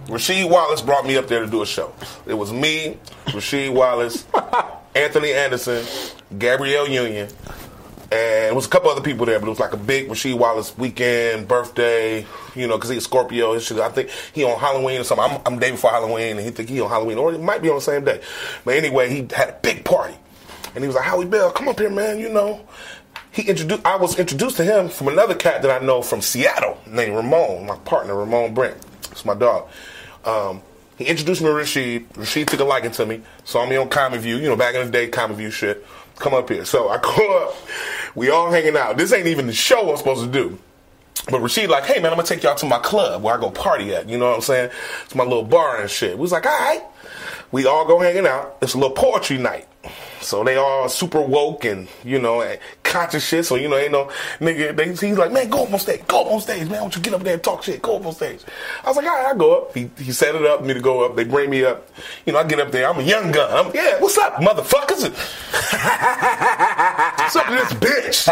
Rasheed 0.05 0.49
Wallace 0.49 0.81
brought 0.81 1.05
me 1.05 1.17
up 1.17 1.27
there 1.27 1.41
to 1.41 1.47
do 1.47 1.61
a 1.61 1.65
show. 1.65 1.93
It 2.25 2.33
was 2.33 2.53
me, 2.53 2.97
Rasheed 3.25 3.73
Wallace, 3.73 4.25
Anthony 4.95 5.33
Anderson, 5.33 5.85
Gabrielle 6.37 6.87
Union, 6.87 7.27
and 8.09 8.45
it 8.45 8.55
was 8.55 8.67
a 8.67 8.69
couple 8.69 8.89
other 8.89 9.01
people 9.01 9.25
there, 9.25 9.37
but 9.37 9.47
it 9.47 9.49
was 9.49 9.59
like 9.59 9.73
a 9.73 9.77
big 9.77 10.07
Rasheed 10.07 10.37
Wallace 10.37 10.77
weekend, 10.77 11.45
birthday, 11.45 12.25
you 12.55 12.67
know, 12.67 12.77
because 12.77 12.89
he's 12.89 13.03
Scorpio. 13.03 13.53
His 13.53 13.65
shit, 13.65 13.79
I 13.79 13.89
think 13.89 14.11
he 14.31 14.45
on 14.45 14.57
Halloween 14.57 15.01
or 15.01 15.03
something. 15.03 15.29
I'm, 15.29 15.41
I'm 15.45 15.59
day 15.59 15.71
before 15.71 15.91
Halloween, 15.91 16.37
and 16.37 16.39
he 16.39 16.49
think 16.49 16.69
he 16.69 16.79
on 16.79 16.89
Halloween, 16.89 17.17
or 17.17 17.33
it 17.33 17.41
might 17.41 17.61
be 17.61 17.67
on 17.67 17.75
the 17.75 17.81
same 17.81 18.05
day. 18.05 18.21
But 18.63 18.75
anyway, 18.77 19.09
he 19.09 19.27
had 19.35 19.49
a 19.49 19.59
big 19.61 19.83
party, 19.83 20.15
and 20.73 20.85
he 20.85 20.87
was 20.87 20.95
like, 20.95 21.03
"Howie 21.03 21.25
Bell, 21.25 21.51
come 21.51 21.67
up 21.67 21.77
here, 21.77 21.89
man. 21.89 22.17
You 22.17 22.29
know." 22.29 22.65
He 23.31 23.43
introduced. 23.43 23.85
I 23.85 23.95
was 23.95 24.17
introduced 24.17 24.57
to 24.57 24.63
him 24.63 24.89
from 24.89 25.07
another 25.07 25.35
cat 25.35 25.61
that 25.61 25.81
I 25.81 25.85
know 25.85 26.01
from 26.01 26.21
Seattle 26.21 26.77
named 26.87 27.15
Ramon, 27.15 27.65
my 27.65 27.77
partner 27.77 28.15
Ramon 28.15 28.53
Brent. 28.53 28.77
It's 29.11 29.25
my 29.25 29.35
dog. 29.35 29.69
Um, 30.25 30.61
he 30.97 31.05
introduced 31.05 31.41
me 31.41 31.47
to 31.47 31.53
Rasheed. 31.53 32.07
Rasheed 32.13 32.47
took 32.47 32.59
a 32.59 32.65
liking 32.65 32.91
to 32.91 33.05
me. 33.05 33.21
Saw 33.45 33.65
me 33.65 33.77
on 33.77 33.87
Comic 33.87 34.21
View. 34.21 34.37
You 34.37 34.49
know, 34.49 34.55
back 34.55 34.75
in 34.75 34.85
the 34.85 34.91
day, 34.91 35.07
Comic 35.07 35.37
View 35.37 35.51
shit. 35.51 35.85
Come 36.17 36.33
up 36.33 36.49
here. 36.49 36.65
So 36.65 36.89
I 36.89 36.97
go 37.01 37.45
up. 37.47 37.55
We 38.15 38.29
all 38.29 38.51
hanging 38.51 38.75
out. 38.75 38.97
This 38.97 39.13
ain't 39.13 39.27
even 39.27 39.47
the 39.47 39.53
show 39.53 39.89
I'm 39.89 39.97
supposed 39.97 40.25
to 40.25 40.31
do. 40.31 40.59
But 41.29 41.41
Rasheed 41.41 41.69
like, 41.69 41.85
hey 41.85 42.01
man, 42.01 42.11
I'm 42.11 42.17
gonna 42.17 42.27
take 42.27 42.43
y'all 42.43 42.55
to 42.55 42.65
my 42.65 42.79
club 42.79 43.21
where 43.21 43.37
I 43.37 43.39
go 43.39 43.49
party 43.51 43.93
at. 43.93 44.09
You 44.09 44.17
know 44.17 44.29
what 44.29 44.35
I'm 44.35 44.41
saying? 44.41 44.71
It's 45.05 45.15
my 45.15 45.23
little 45.23 45.43
bar 45.43 45.79
and 45.79 45.89
shit. 45.89 46.17
We 46.17 46.21
was 46.21 46.31
like, 46.31 46.45
all 46.45 46.59
right. 46.59 46.81
We 47.51 47.65
all 47.65 47.85
go 47.85 47.99
hanging 47.99 48.27
out. 48.27 48.57
It's 48.61 48.73
a 48.73 48.77
little 48.77 48.95
poetry 48.95 49.37
night. 49.37 49.68
So 50.21 50.43
they 50.43 50.57
all 50.57 50.89
super 50.89 51.21
woke 51.21 51.65
and, 51.65 51.87
you 52.03 52.19
know, 52.19 52.41
and 52.41 52.59
conscious 52.83 53.25
shit. 53.25 53.45
So, 53.45 53.55
you 53.55 53.69
know, 53.69 53.77
ain't 53.77 53.91
no 53.91 54.11
nigga. 54.39 54.75
They, 54.75 54.89
he's 54.89 55.17
like, 55.17 55.31
man, 55.31 55.49
go 55.49 55.63
up 55.63 55.73
on 55.73 55.79
stage. 55.79 56.05
Go 56.07 56.21
up 56.21 56.31
on 56.31 56.41
stage, 56.41 56.63
man. 56.63 56.71
Why 56.71 56.77
don't 56.79 56.95
you 56.95 57.01
get 57.01 57.13
up 57.13 57.23
there 57.23 57.35
and 57.35 57.43
talk 57.43 57.63
shit? 57.63 57.81
Go 57.81 57.97
up 57.97 58.05
on 58.05 58.13
stage. 58.13 58.41
I 58.83 58.87
was 58.87 58.97
like, 58.97 59.05
all 59.05 59.15
right, 59.15 59.33
I 59.33 59.37
go 59.37 59.57
up. 59.57 59.75
He, 59.75 59.89
he 59.97 60.11
set 60.11 60.35
it 60.35 60.45
up, 60.45 60.63
me 60.63 60.73
to 60.73 60.81
go 60.81 61.05
up. 61.05 61.15
They 61.15 61.23
bring 61.23 61.49
me 61.49 61.63
up. 61.63 61.89
You 62.25 62.33
know, 62.33 62.39
I 62.39 62.43
get 62.43 62.59
up 62.59 62.71
there. 62.71 62.89
I'm 62.89 62.99
a 62.99 63.03
young 63.03 63.31
gun. 63.31 63.67
I'm, 63.67 63.73
yeah, 63.73 63.99
what's 63.99 64.17
up, 64.17 64.35
motherfuckers? 64.35 65.09
what's 67.19 67.35
up 67.35 67.45
to 67.45 67.53
this 67.53 67.73
bitch? 67.73 68.29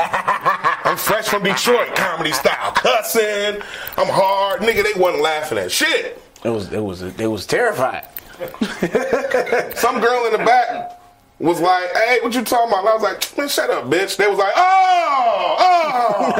I'm 0.83 0.97
fresh 0.97 1.27
from 1.27 1.43
Detroit, 1.43 1.95
comedy 1.95 2.33
style. 2.33 2.73
Cussing. 2.73 3.61
I'm 3.97 4.07
hard. 4.07 4.61
Nigga, 4.61 4.83
they 4.83 4.99
wasn't 4.99 5.23
laughing 5.23 5.57
at 5.57 5.71
shit. 5.71 6.21
It 6.43 6.49
was. 6.49 6.71
It 6.71 6.83
was. 6.83 7.01
It 7.01 7.27
was 7.27 7.45
terrifying. 7.45 8.05
Some 9.75 9.99
girl 9.99 10.25
in 10.25 10.33
the 10.33 10.43
back 10.45 10.97
was 11.39 11.59
like, 11.61 11.91
"Hey, 11.93 12.19
what 12.21 12.33
you 12.33 12.43
talking 12.43 12.69
about?" 12.69 12.79
And 12.79 12.89
I 12.89 12.93
was 12.93 13.03
like, 13.03 13.37
"Man, 13.37 13.47
shut 13.47 13.69
up, 13.69 13.85
bitch." 13.85 14.17
They 14.17 14.27
was 14.27 14.37
like, 14.37 14.53
"Oh, 14.55 15.55
oh, 15.59 16.33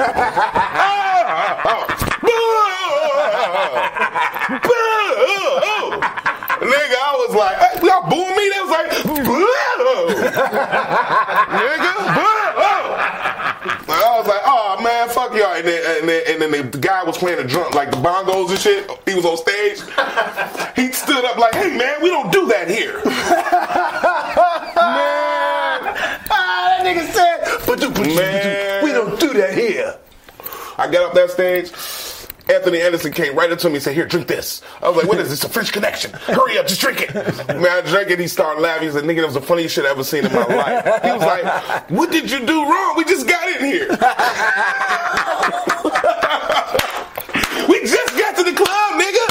oh, 1.66 1.86
boo, 2.22 2.30
boo." 4.62 4.78
Nigga, 6.58 6.98
I 6.98 7.14
was 7.28 7.36
like, 7.36 7.58
hey, 7.58 7.86
y'all 7.86 8.10
booing 8.10 8.36
me? 8.36 8.50
They 8.50 8.60
was 8.60 8.72
like, 8.72 8.90
boo. 9.06 9.14
nigga, 11.54 11.92
boo. 12.18 12.38
I 13.88 14.20
was 14.20 14.28
like, 14.28 14.42
oh 14.44 14.82
man, 14.84 15.08
fuck 15.10 15.34
y'all. 15.36 15.54
And 15.54 15.68
then, 15.68 16.00
and 16.00 16.10
then, 16.10 16.24
and 16.28 16.42
then 16.42 16.72
the 16.72 16.78
guy 16.80 17.04
was 17.04 17.18
playing 17.18 17.38
the 17.38 17.44
drum, 17.44 17.72
like 17.74 17.92
the 17.92 17.98
bongos 17.98 18.50
and 18.50 18.60
shit. 18.60 18.90
He 19.06 19.14
was 19.14 19.26
on 19.26 19.38
stage. 19.38 19.82
He 20.76 20.92
stood 20.92 21.24
up 21.26 21.38
like, 21.38 21.54
hey 21.54 21.78
man, 21.78 22.02
we 22.02 22.10
don't 22.10 22.32
do 22.32 22.48
that 22.48 22.68
here. 22.68 23.02
Man, 24.98 25.96
Ah, 26.30 26.78
that 26.80 26.86
nigga 26.86 27.06
said, 27.12 27.66
but 27.66 27.82
you, 27.82 27.90
but 27.92 28.08
you, 28.08 28.16
Man. 28.16 28.84
we 28.84 28.92
don't 28.92 29.20
do 29.20 29.34
that 29.34 29.54
here. 29.58 29.96
I 30.78 30.90
got 30.92 31.04
up 31.06 31.14
that 31.14 31.32
stage. 31.32 31.72
Anthony 32.50 32.80
Anderson 32.80 33.12
came 33.12 33.36
right 33.36 33.52
up 33.52 33.60
to 33.60 33.68
me 33.68 33.76
and 33.76 33.84
said, 33.84 33.94
Here, 33.94 34.06
drink 34.06 34.28
this. 34.28 34.62
I 34.82 34.88
was 34.88 34.98
like, 34.98 35.08
What 35.08 35.18
is 35.20 35.30
this? 35.30 35.44
A 35.44 35.50
French 35.50 35.74
connection. 35.74 36.12
Hurry 36.14 36.58
up, 36.58 36.66
just 36.68 36.80
drink 36.80 37.02
it. 37.02 37.14
Man, 37.48 37.66
I 37.68 37.82
drank 37.82 38.10
it. 38.10 38.20
He 38.20 38.28
started 38.28 38.62
laughing. 38.62 38.88
He 38.88 38.94
said, 38.94 39.04
Nigga, 39.04 39.18
that 39.18 39.26
was 39.26 39.34
the 39.34 39.42
funniest 39.42 39.76
shit 39.76 39.84
I 39.86 39.90
ever 39.90 40.04
seen 40.04 40.26
in 40.26 40.32
my 40.32 40.46
life. 40.46 41.04
He 41.04 41.12
was 41.12 41.22
like, 41.22 41.90
What 41.92 42.10
did 42.12 42.32
you 42.32 42.46
do 42.46 42.64
wrong? 42.64 42.94
We 42.96 43.04
just 43.04 43.28
got 43.28 43.50
in 43.50 43.66
here. 43.66 43.88
we 47.68 47.82
just 47.84 48.16
got 48.16 48.36
to 48.38 48.44
the 48.44 48.54
club, 48.56 49.02
nigga. 49.02 49.26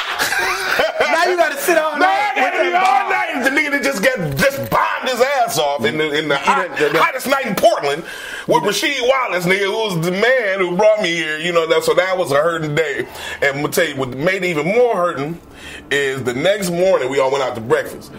Now 1.00 1.24
you 1.24 1.36
gotta 1.38 1.56
sit 1.56 1.78
all 1.78 1.96
night. 1.98 2.32
I 2.36 2.40
gotta 2.50 2.58
be 2.68 2.74
all 2.74 3.08
night. 3.08 3.44
The 3.44 3.50
nigga 3.50 3.70
that 3.72 3.82
just 3.82 4.02
got 4.02 4.18
just 4.36 4.65
ass 5.58 5.64
off 5.64 5.84
in 5.84 5.98
the 5.98 6.12
in 6.18 6.28
the, 6.28 6.36
hot, 6.36 6.76
the- 6.78 6.88
the- 6.90 6.98
hottest 7.02 7.26
night 7.26 7.46
in 7.46 7.54
Portland 7.54 8.04
with 8.46 8.62
Rasheed 8.62 9.00
Wallace, 9.02 9.46
nigga, 9.46 9.64
who 9.66 9.72
was 9.96 10.04
the 10.04 10.12
man 10.12 10.58
who 10.58 10.76
brought 10.76 11.02
me 11.02 11.14
here. 11.14 11.38
You 11.38 11.52
know 11.52 11.66
that. 11.66 11.84
So 11.84 11.94
that 11.94 12.16
was 12.16 12.30
a 12.32 12.36
hurting 12.36 12.74
day. 12.74 13.06
And 13.42 13.44
I'm 13.44 13.56
gonna 13.56 13.68
tell 13.68 13.86
you 13.88 13.96
what 13.96 14.10
made 14.10 14.42
it 14.42 14.44
even 14.44 14.66
more 14.66 14.96
hurting 14.96 15.40
is 15.90 16.22
the 16.24 16.34
next 16.34 16.70
morning 16.70 17.10
we 17.10 17.18
all 17.20 17.30
went 17.30 17.44
out 17.44 17.54
to 17.54 17.60
breakfast. 17.60 18.12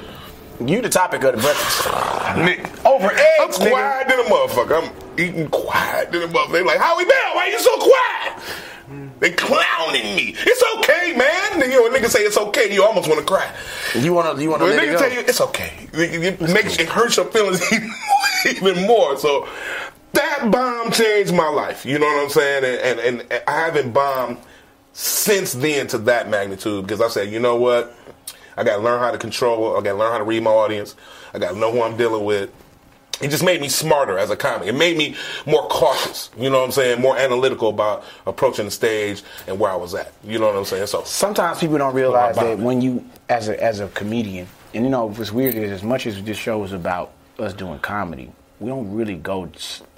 You 0.60 0.82
the 0.82 0.90
topic 0.90 1.24
of 1.24 1.36
the 1.36 1.42
breakfast. 1.42 1.84
Nigga. 1.88 2.86
Over 2.86 3.08
I'm 3.10 3.50
nigga. 3.50 3.70
quiet 3.70 4.08
than 4.08 4.20
a 4.20 4.24
motherfucker. 4.24 4.84
I'm 4.84 5.20
eating 5.20 5.48
quiet 5.50 6.12
than 6.12 6.24
a 6.24 6.28
motherfucker. 6.28 6.52
They 6.54 6.64
like, 6.64 6.80
Howie 6.80 7.06
Bell, 7.06 7.36
why 7.36 7.48
you 7.48 7.60
so 7.60 7.78
quiet? 7.78 8.44
They 9.20 9.32
clowning 9.32 10.16
me. 10.16 10.36
It's 10.38 10.64
okay, 10.78 11.14
man. 11.16 11.62
You 11.62 11.76
know, 11.78 11.84
when 11.84 11.94
niggas 11.94 12.10
say 12.10 12.20
it's 12.22 12.38
okay, 12.38 12.72
you 12.74 12.84
almost 12.84 13.08
want 13.08 13.20
to 13.20 13.26
cry. 13.26 13.52
You 13.96 14.14
wanna, 14.14 14.42
you 14.42 14.50
wanna 14.50 14.66
When 14.66 14.76
let 14.78 14.88
it 14.88 14.98
tell 14.98 15.12
you 15.12 15.20
it's 15.20 15.42
okay, 15.42 15.88
it, 15.94 16.42
it 16.42 16.54
makes 16.54 16.78
it 16.78 16.90
hurts 16.90 17.18
your 17.18 17.26
feelings 17.26 17.62
even 18.46 18.86
more. 18.86 19.18
So 19.18 19.48
that 20.14 20.52
bomb 20.52 20.92
changed 20.92 21.34
my 21.34 21.48
life. 21.48 21.86
You 21.86 22.00
know 22.00 22.06
what 22.06 22.24
I'm 22.24 22.30
saying? 22.30 22.64
And, 22.64 23.00
and, 23.00 23.22
and 23.22 23.42
I 23.48 23.52
haven't 23.52 23.94
bombed 23.94 24.38
since 24.94 25.54
then 25.54 25.88
to 25.88 25.98
that 26.00 26.30
magnitude 26.30 26.86
because 26.86 27.02
I 27.02 27.08
said, 27.08 27.32
you 27.32 27.40
know 27.40 27.56
what? 27.56 27.96
I 28.58 28.64
got 28.64 28.78
to 28.78 28.82
learn 28.82 29.00
how 29.00 29.12
to 29.12 29.18
control. 29.18 29.78
I 29.78 29.82
got 29.82 29.94
to 29.94 29.98
learn 29.98 30.12
how 30.12 30.18
to 30.18 30.24
read 30.24 30.42
my 30.42 30.52
audience. 30.52 30.96
I 31.34 31.40
got 31.40 31.52
to 31.52 31.58
know 31.58 31.72
who 31.72 31.84
I'm 31.84 31.96
dealing 31.96 32.26
with. 32.26 32.50
It 33.22 33.30
just 33.30 33.44
made 33.44 33.62
me 33.62 33.70
smarter 33.70 34.18
as 34.18 34.30
a 34.30 34.36
comic. 34.36 34.68
It 34.68 34.76
made 34.76 34.98
me 34.98 35.16
more 35.46 35.68
cautious. 35.68 36.30
You 36.38 36.50
know 36.50 36.60
what 36.60 36.66
I'm 36.66 36.72
saying? 36.72 37.02
More 37.02 37.18
analytical 37.18 37.70
about 37.70 38.04
approaching 38.26 38.66
the 38.66 38.72
stage 38.72 39.24
and 39.48 39.60
where 39.60 39.72
I 39.72 39.76
was 39.76 39.96
at. 39.96 40.14
You 40.24 40.40
know 40.40 40.48
what 40.48 40.56
I'm 40.56 40.66
saying? 40.66 40.88
So 40.88 41.04
Sometimes 41.04 41.60
people 41.60 41.78
don't 41.78 41.96
realize 41.96 42.36
that 42.36 42.60
when 42.60 42.82
you, 42.82 43.04
as 43.30 43.50
a 43.50 43.62
as 43.64 43.80
a 43.80 43.88
comedian, 43.90 44.48
and 44.74 44.84
you 44.84 44.90
know 44.90 45.08
what's 45.08 45.32
weird 45.32 45.56
is 45.56 45.72
as 45.72 45.84
much 45.84 46.06
as 46.06 46.22
this 46.24 46.38
show 46.38 46.64
is 46.64 46.74
about 46.74 47.12
us 47.40 47.54
doing 47.54 47.80
comedy, 47.80 48.32
we 48.60 48.70
don't 48.70 48.94
really 48.94 49.16
go 49.16 49.50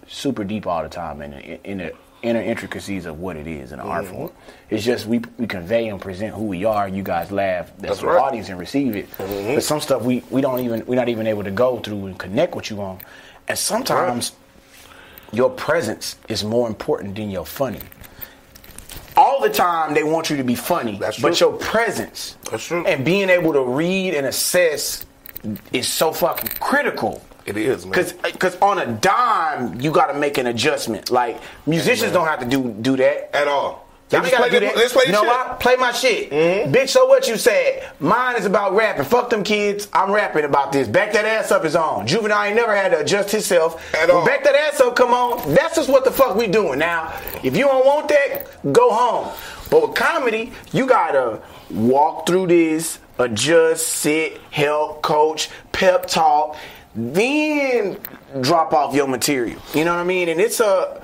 super 0.07 0.43
deep 0.43 0.65
all 0.67 0.83
the 0.83 0.89
time 0.89 1.21
in 1.21 1.33
a, 1.33 1.59
in 1.63 1.81
a 1.81 1.91
inner 2.21 2.41
intricacies 2.41 3.05
of 3.05 3.19
what 3.19 3.35
it 3.37 3.47
is 3.47 3.71
in 3.71 3.79
an 3.79 3.87
art 3.87 4.05
Mm-hmm. 4.05 4.13
form. 4.13 4.31
It's 4.69 4.83
just 4.83 5.05
we 5.05 5.19
we 5.37 5.47
convey 5.47 5.87
and 5.89 5.99
present 6.01 6.33
who 6.35 6.43
we 6.45 6.65
are. 6.65 6.87
You 6.87 7.03
guys 7.03 7.31
laugh. 7.31 7.67
That's, 7.77 7.81
That's 7.81 7.99
the 8.01 8.07
right. 8.07 8.15
Mm-hmm. 8.17 8.23
audience 8.25 8.49
and 8.49 8.59
receive 8.59 8.95
it. 8.95 9.07
But 9.17 9.61
some 9.63 9.79
stuff 9.79 10.03
we 10.03 10.23
we 10.29 10.41
don't 10.41 10.59
even 10.59 10.85
we're 10.85 10.95
not 10.95 11.09
even 11.09 11.27
able 11.27 11.43
to 11.43 11.51
go 11.51 11.79
through 11.79 12.07
and 12.07 12.17
connect 12.17 12.55
with 12.55 12.69
you 12.69 12.81
on. 12.81 12.99
And 13.47 13.57
sometimes 13.57 14.33
your 15.31 15.49
presence 15.49 16.17
is 16.27 16.43
more 16.43 16.67
important 16.67 17.15
than 17.15 17.29
your 17.29 17.45
funny. 17.45 17.79
All 19.17 19.41
the 19.41 19.49
time 19.49 19.93
they 19.93 20.03
want 20.03 20.29
you 20.29 20.37
to 20.37 20.43
be 20.43 20.55
funny, 20.55 20.97
That's 20.97 21.19
but 21.19 21.35
true. 21.35 21.49
your 21.49 21.57
presence 21.57 22.37
That's 22.49 22.65
true. 22.65 22.85
and 22.85 23.03
being 23.03 23.29
able 23.29 23.53
to 23.53 23.61
read 23.63 24.13
and 24.13 24.25
assess 24.27 25.05
is 25.73 25.87
so 25.87 26.11
fucking 26.13 26.49
critical. 26.59 27.21
It 27.49 27.57
is, 27.57 27.85
man. 27.85 27.93
Cause, 27.93 28.13
Cause 28.37 28.57
on 28.61 28.77
a 28.79 28.85
dime, 28.85 29.81
you 29.81 29.91
got 29.91 30.07
to 30.07 30.13
make 30.13 30.37
an 30.37 30.47
adjustment. 30.47 31.09
Like 31.09 31.41
musicians 31.65 32.11
don't 32.11 32.27
have 32.27 32.39
to 32.39 32.45
do 32.45 32.69
do 32.81 32.95
that. 32.97 33.35
At 33.35 33.47
all. 33.47 33.87
Y'all 34.11 34.21
just 34.21 34.33
play 34.33 34.49
do 34.49 34.59
that. 34.59 34.75
just 34.75 34.95
play 34.95 35.03
you 35.05 35.11
know 35.11 35.21
shit. 35.21 35.29
Mm-hmm. 35.29 35.49
what? 35.49 35.59
Play 35.59 35.75
my 35.75 35.91
shit, 35.91 36.31
bitch. 36.31 36.89
So 36.89 37.05
what 37.05 37.27
you 37.27 37.37
said? 37.37 37.91
Mine 37.99 38.37
is 38.37 38.45
about 38.45 38.73
rapping. 38.73 39.05
Fuck 39.05 39.29
them 39.29 39.43
kids. 39.43 39.87
I'm 39.93 40.11
rapping 40.11 40.45
about 40.45 40.71
this. 40.71 40.87
Back 40.87 41.13
that 41.13 41.25
ass 41.25 41.51
up 41.51 41.63
is 41.63 41.75
on. 41.75 42.07
Juvenile 42.07 42.45
ain't 42.45 42.55
never 42.55 42.75
had 42.75 42.89
to 42.89 43.01
adjust 43.01 43.31
himself. 43.31 43.93
At 43.93 44.09
all. 44.09 44.25
Back 44.25 44.43
that 44.45 44.55
ass 44.55 44.79
up. 44.79 44.95
Come 44.95 45.13
on. 45.13 45.53
That's 45.53 45.75
just 45.75 45.89
what 45.89 46.05
the 46.05 46.11
fuck 46.11 46.35
we 46.35 46.47
doing 46.47 46.79
now. 46.79 47.13
If 47.43 47.55
you 47.55 47.65
don't 47.65 47.85
want 47.85 48.09
that, 48.09 48.73
go 48.73 48.91
home. 48.91 49.31
But 49.69 49.89
with 49.89 49.95
comedy, 49.95 50.53
you 50.71 50.87
gotta 50.87 51.41
walk 51.69 52.25
through 52.25 52.47
this, 52.47 52.97
adjust, 53.19 53.85
sit, 53.87 54.41
help, 54.49 55.03
coach, 55.03 55.49
pep 55.71 56.07
talk, 56.07 56.57
then 56.95 57.97
drop 58.41 58.73
off 58.73 58.93
your 58.95 59.07
material. 59.07 59.61
You 59.73 59.85
know 59.85 59.93
what 59.93 60.01
I 60.01 60.03
mean? 60.05 60.29
And 60.29 60.39
it's 60.41 60.59
a 60.59 61.01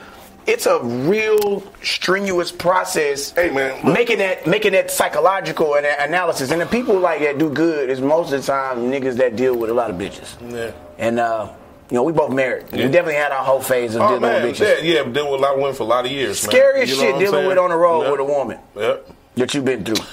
it's 0.47 0.65
a 0.67 0.79
real 0.83 1.63
strenuous 1.81 2.51
process. 2.51 3.31
Hey, 3.31 3.49
man, 3.49 3.91
making 3.93 4.19
that 4.19 4.45
making 4.45 4.73
that 4.73 4.91
psychological 4.91 5.75
and 5.75 5.85
analysis. 5.85 6.51
And 6.51 6.61
the 6.61 6.65
people 6.67 6.99
like 6.99 7.19
that 7.21 7.37
do 7.37 7.49
good 7.49 7.89
is 7.89 8.01
most 8.01 8.31
of 8.31 8.41
the 8.41 8.47
time 8.47 8.91
niggas 8.91 9.15
that 9.17 9.35
deal 9.35 9.55
with 9.57 9.69
a 9.69 9.73
lot 9.73 9.89
of 9.89 9.95
bitches. 9.97 10.35
Yeah. 10.51 10.71
And 10.97 11.19
uh, 11.19 11.51
you 11.89 11.95
know, 11.95 12.03
we 12.03 12.13
both 12.13 12.31
married. 12.33 12.65
Yeah. 12.71 12.85
We 12.85 12.91
definitely 12.91 13.15
had 13.15 13.31
our 13.31 13.43
whole 13.43 13.61
phase 13.61 13.95
of 13.95 14.01
Oh 14.01 14.07
dealing 14.07 14.21
man, 14.21 14.43
with 14.43 14.57
bitches. 14.57 14.83
yeah, 14.83 14.95
yeah, 14.97 15.03
been 15.03 15.29
with 15.29 15.39
a 15.39 15.43
lot 15.43 15.53
of 15.53 15.59
women 15.59 15.75
for 15.75 15.83
a 15.83 15.87
lot 15.87 16.05
of 16.05 16.11
years. 16.11 16.41
man. 16.43 16.51
Scariest 16.51 16.93
You 16.95 16.97
know 17.03 17.09
shit 17.11 17.19
dealing 17.19 17.33
saying? 17.33 17.47
with 17.47 17.57
on 17.59 17.69
the 17.69 17.75
road 17.77 18.03
Yeah. 18.03 18.11
with 18.11 18.19
a 18.21 18.23
woman 18.25 18.59
Yep. 18.75 19.09
that 19.35 19.53
you've 19.53 19.65
been 19.65 19.83
through. 19.83 20.03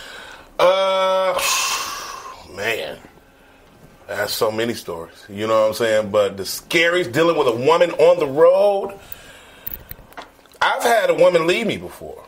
Uh, 0.58 1.40
man, 2.54 2.98
that's 4.16 4.32
so 4.32 4.50
many 4.50 4.74
stories. 4.74 5.14
You 5.28 5.46
know 5.46 5.62
what 5.62 5.68
I'm 5.68 5.74
saying? 5.74 6.10
But 6.10 6.36
the 6.36 6.44
scariest 6.44 7.12
dealing 7.12 7.36
with 7.36 7.48
a 7.48 7.56
woman 7.56 7.90
on 7.92 8.18
the 8.18 8.26
road. 8.26 8.98
I've 10.60 10.82
had 10.82 11.10
a 11.10 11.14
woman 11.14 11.46
leave 11.46 11.66
me 11.66 11.76
before. 11.76 12.24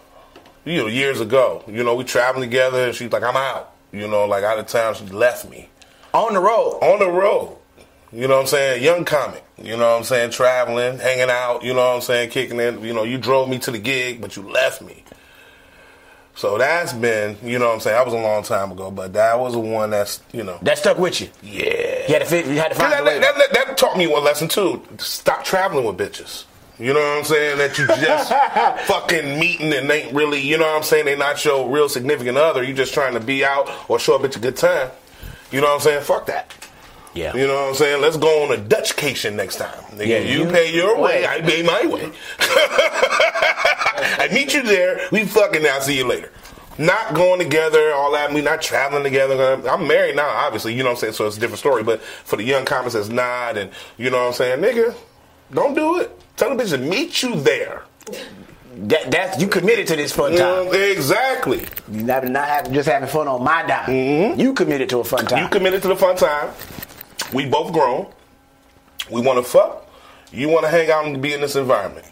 You 0.64 0.78
know, 0.78 0.86
years 0.86 1.20
ago. 1.20 1.62
You 1.68 1.84
know, 1.84 1.94
we 1.94 2.04
traveling 2.04 2.48
together, 2.48 2.86
and 2.86 2.94
she's 2.94 3.12
like, 3.12 3.22
"I'm 3.22 3.36
out." 3.36 3.72
You 3.92 4.08
know, 4.08 4.24
like 4.24 4.42
out 4.44 4.58
of 4.58 4.66
town, 4.66 4.94
she 4.94 5.04
left 5.06 5.48
me 5.48 5.68
On 6.12 6.34
the 6.34 6.40
road. 6.40 6.78
on 6.82 6.98
the 6.98 7.08
road. 7.08 7.56
You 8.12 8.26
know 8.28 8.36
what 8.36 8.42
I'm 8.42 8.46
saying? 8.46 8.82
Young 8.82 9.04
comic. 9.04 9.44
You 9.58 9.76
know 9.76 9.90
what 9.90 9.98
I'm 9.98 10.04
saying? 10.04 10.30
Traveling, 10.30 10.98
hanging 10.98 11.30
out. 11.30 11.62
You 11.62 11.74
know 11.74 11.86
what 11.88 11.96
I'm 11.96 12.00
saying? 12.00 12.30
Kicking 12.30 12.58
in. 12.60 12.82
You 12.82 12.92
know, 12.92 13.02
you 13.04 13.18
drove 13.18 13.48
me 13.48 13.58
to 13.60 13.70
the 13.70 13.78
gig, 13.78 14.20
but 14.20 14.36
you 14.36 14.42
left 14.48 14.82
me. 14.82 15.04
So 16.36 16.58
that's 16.58 16.92
been, 16.92 17.36
you 17.44 17.58
know 17.60 17.68
what 17.68 17.74
I'm 17.74 17.80
saying? 17.80 17.96
That 17.96 18.04
was 18.04 18.14
a 18.14 18.18
long 18.18 18.42
time 18.42 18.72
ago, 18.72 18.90
but 18.90 19.12
that 19.12 19.38
was 19.38 19.52
the 19.52 19.60
one 19.60 19.90
that's, 19.90 20.20
you 20.32 20.42
know. 20.42 20.58
That 20.62 20.78
stuck 20.78 20.98
with 20.98 21.20
you. 21.20 21.28
Yeah. 21.42 22.06
You 22.08 22.12
had 22.14 22.18
to, 22.22 22.26
fit, 22.26 22.46
you 22.46 22.54
had 22.58 22.72
to 22.72 22.74
find 22.74 22.92
that, 22.92 23.02
a 23.02 23.04
way. 23.04 23.18
that, 23.20 23.34
that, 23.36 23.52
that 23.66 23.76
taught 23.78 23.96
me 23.96 24.06
one 24.08 24.24
lesson 24.24 24.48
too. 24.48 24.82
Stop 24.98 25.44
traveling 25.44 25.84
with 25.84 25.96
bitches. 25.96 26.44
You 26.76 26.92
know 26.92 26.98
what 26.98 27.18
I'm 27.18 27.24
saying? 27.24 27.58
That 27.58 27.78
you 27.78 27.86
just 27.86 28.30
fucking 28.88 29.38
meeting 29.38 29.72
and 29.72 29.88
ain't 29.88 30.12
really, 30.12 30.40
you 30.40 30.58
know 30.58 30.66
what 30.66 30.76
I'm 30.78 30.82
saying? 30.82 31.04
They 31.04 31.16
not 31.16 31.44
your 31.44 31.68
real 31.70 31.88
significant 31.88 32.36
other. 32.36 32.64
You 32.64 32.74
just 32.74 32.92
trying 32.92 33.14
to 33.14 33.20
be 33.20 33.44
out 33.44 33.70
or 33.88 34.00
show 34.00 34.16
up 34.16 34.24
at 34.24 34.34
a 34.34 34.40
good 34.40 34.56
time. 34.56 34.90
You 35.52 35.60
know 35.60 35.68
what 35.68 35.74
I'm 35.74 35.80
saying? 35.82 36.02
Fuck 36.02 36.26
that. 36.26 36.52
yeah. 37.14 37.32
You 37.36 37.46
know 37.46 37.54
what 37.54 37.68
I'm 37.68 37.74
saying? 37.76 38.02
Let's 38.02 38.16
go 38.16 38.42
on 38.42 38.50
a 38.50 38.56
Dutchcation 38.60 39.36
next 39.36 39.56
time. 39.58 39.80
Nigga, 39.92 40.06
Yeah, 40.08 40.18
you, 40.18 40.46
you- 40.46 40.50
pay 40.50 40.74
your 40.74 40.96
way, 40.96 41.20
way. 41.22 41.26
I 41.28 41.40
pay 41.42 41.62
my 41.62 41.86
way. 41.86 42.10
I 43.96 44.28
meet 44.32 44.54
you 44.54 44.62
there. 44.62 45.08
We 45.12 45.24
fucking 45.24 45.62
now. 45.62 45.78
See 45.80 45.96
you 45.96 46.06
later. 46.06 46.30
Not 46.76 47.14
going 47.14 47.38
together, 47.38 47.92
all 47.92 48.12
that. 48.12 48.32
We 48.32 48.40
not 48.40 48.60
traveling 48.60 49.04
together. 49.04 49.68
I'm 49.68 49.86
married 49.86 50.16
now, 50.16 50.28
obviously. 50.28 50.74
You 50.74 50.82
know 50.82 50.90
what 50.90 50.96
I'm 50.96 51.00
saying? 51.00 51.12
So 51.12 51.26
it's 51.26 51.36
a 51.36 51.40
different 51.40 51.60
story. 51.60 51.84
But 51.84 52.02
for 52.02 52.36
the 52.36 52.42
young 52.42 52.64
comics 52.64 52.94
that's 52.94 53.08
not, 53.08 53.56
and 53.56 53.70
you 53.96 54.10
know 54.10 54.18
what 54.18 54.26
I'm 54.28 54.32
saying, 54.32 54.60
nigga, 54.60 54.94
don't 55.52 55.74
do 55.74 56.00
it. 56.00 56.18
Tell 56.36 56.54
the 56.54 56.60
bitch 56.62 56.70
to 56.70 56.78
meet 56.78 57.22
you 57.22 57.40
there. 57.40 57.84
That, 58.76 59.10
that's 59.10 59.40
you 59.40 59.46
committed 59.46 59.86
to 59.88 59.96
this 59.96 60.12
fun 60.12 60.32
time. 60.32 60.38
know, 60.38 60.72
exactly. 60.72 61.64
You 61.88 62.02
not, 62.02 62.24
not 62.24 62.48
having, 62.48 62.74
just 62.74 62.88
having 62.88 63.08
fun 63.08 63.28
on 63.28 63.44
my 63.44 63.62
dime. 63.62 64.38
You 64.38 64.52
committed 64.52 64.88
to 64.88 64.98
a 64.98 65.04
fun 65.04 65.26
time. 65.26 65.38
Mm-hmm. 65.38 65.44
You 65.44 65.48
committed 65.48 65.82
to 65.82 65.88
the 65.88 65.96
fun 65.96 66.16
time. 66.16 66.50
We 67.32 67.46
both 67.46 67.72
grown. 67.72 68.08
We 69.10 69.22
want 69.22 69.38
to 69.38 69.48
fuck. 69.48 69.88
You 70.32 70.48
want 70.48 70.64
to 70.64 70.70
hang 70.70 70.90
out 70.90 71.04
and 71.04 71.22
be 71.22 71.32
in 71.32 71.40
this 71.40 71.54
environment. 71.54 72.06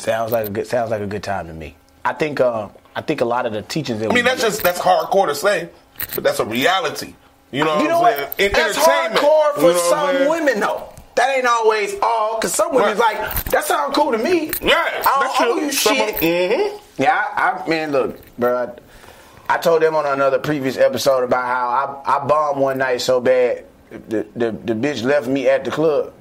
Sounds 0.00 0.32
like 0.32 0.46
a 0.48 0.50
good 0.50 0.66
sounds 0.66 0.90
like 0.90 1.00
a 1.02 1.06
good 1.06 1.22
time 1.22 1.46
to 1.46 1.52
me. 1.52 1.76
I 2.04 2.12
think 2.14 2.40
uh, 2.40 2.68
I 2.96 3.02
think 3.02 3.20
a 3.20 3.24
lot 3.24 3.46
of 3.46 3.52
the 3.52 3.62
teachings 3.62 4.00
that 4.00 4.10
I 4.10 4.14
mean, 4.14 4.24
that's 4.24 4.40
just 4.42 4.62
that's 4.62 4.80
hardcore 4.80 5.26
to 5.26 5.34
say, 5.34 5.68
but 6.14 6.24
that's 6.24 6.38
a 6.40 6.44
reality. 6.44 7.14
You 7.52 7.64
know, 7.64 7.82
you 7.82 7.88
know 7.88 8.00
what? 8.00 8.16
what? 8.16 8.40
In 8.40 8.52
That's 8.52 8.78
hardcore 8.78 9.54
for 9.54 9.60
you 9.62 9.72
know 9.72 9.90
some 9.90 10.28
women 10.28 10.60
though. 10.60 10.88
That 11.16 11.36
ain't 11.36 11.46
always 11.46 11.94
all, 12.00 12.38
cause 12.38 12.54
some 12.54 12.72
women's 12.72 12.98
Right. 13.00 13.18
like 13.20 13.44
that 13.46 13.64
sounds 13.64 13.94
cool 13.96 14.12
to 14.12 14.18
me. 14.18 14.52
Yeah, 14.62 14.74
I 15.04 15.34
don't 15.38 15.48
owe 15.48 15.60
you 15.60 15.72
Some 15.72 15.96
shit. 15.96 16.14
of- 16.14 16.20
mhm. 16.20 16.80
Yeah, 16.98 17.24
I, 17.36 17.62
I 17.64 17.68
man, 17.68 17.90
look, 17.92 18.18
bro. 18.38 18.56
I, 19.48 19.54
I 19.54 19.58
told 19.58 19.82
them 19.82 19.96
on 19.96 20.06
another 20.06 20.38
previous 20.38 20.76
episode 20.76 21.24
about 21.24 21.44
how 21.44 22.02
I, 22.06 22.16
I 22.22 22.24
bombed 22.24 22.60
one 22.60 22.78
night 22.78 23.00
so 23.00 23.20
bad, 23.20 23.64
the, 23.90 24.24
the 24.36 24.52
the 24.52 24.74
bitch 24.74 25.02
left 25.02 25.26
me 25.26 25.48
at 25.48 25.64
the 25.64 25.72
club. 25.72 26.12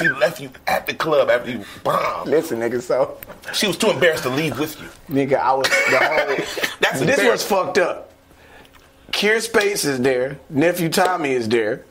She 0.00 0.08
left 0.08 0.40
you 0.40 0.50
at 0.66 0.86
the 0.86 0.94
club 0.94 1.28
after 1.30 1.50
you 1.50 1.64
bombed. 1.84 2.28
Listen, 2.30 2.58
nigga, 2.60 2.80
so 2.80 3.18
She 3.52 3.66
was 3.66 3.76
too 3.76 3.90
embarrassed 3.90 4.22
to 4.24 4.30
leave 4.30 4.58
with 4.58 4.80
you. 4.80 4.88
nigga, 5.14 5.38
I 5.38 5.52
was 5.52 5.68
the 5.68 5.98
whole. 5.98 6.36
That's 6.80 7.00
this 7.00 7.22
was 7.22 7.44
fucked 7.44 7.78
up. 7.78 8.12
Kier 9.12 9.40
Spates 9.40 9.84
is 9.84 10.00
there. 10.00 10.38
Nephew 10.48 10.88
Tommy 10.88 11.32
is 11.32 11.48
there. 11.48 11.84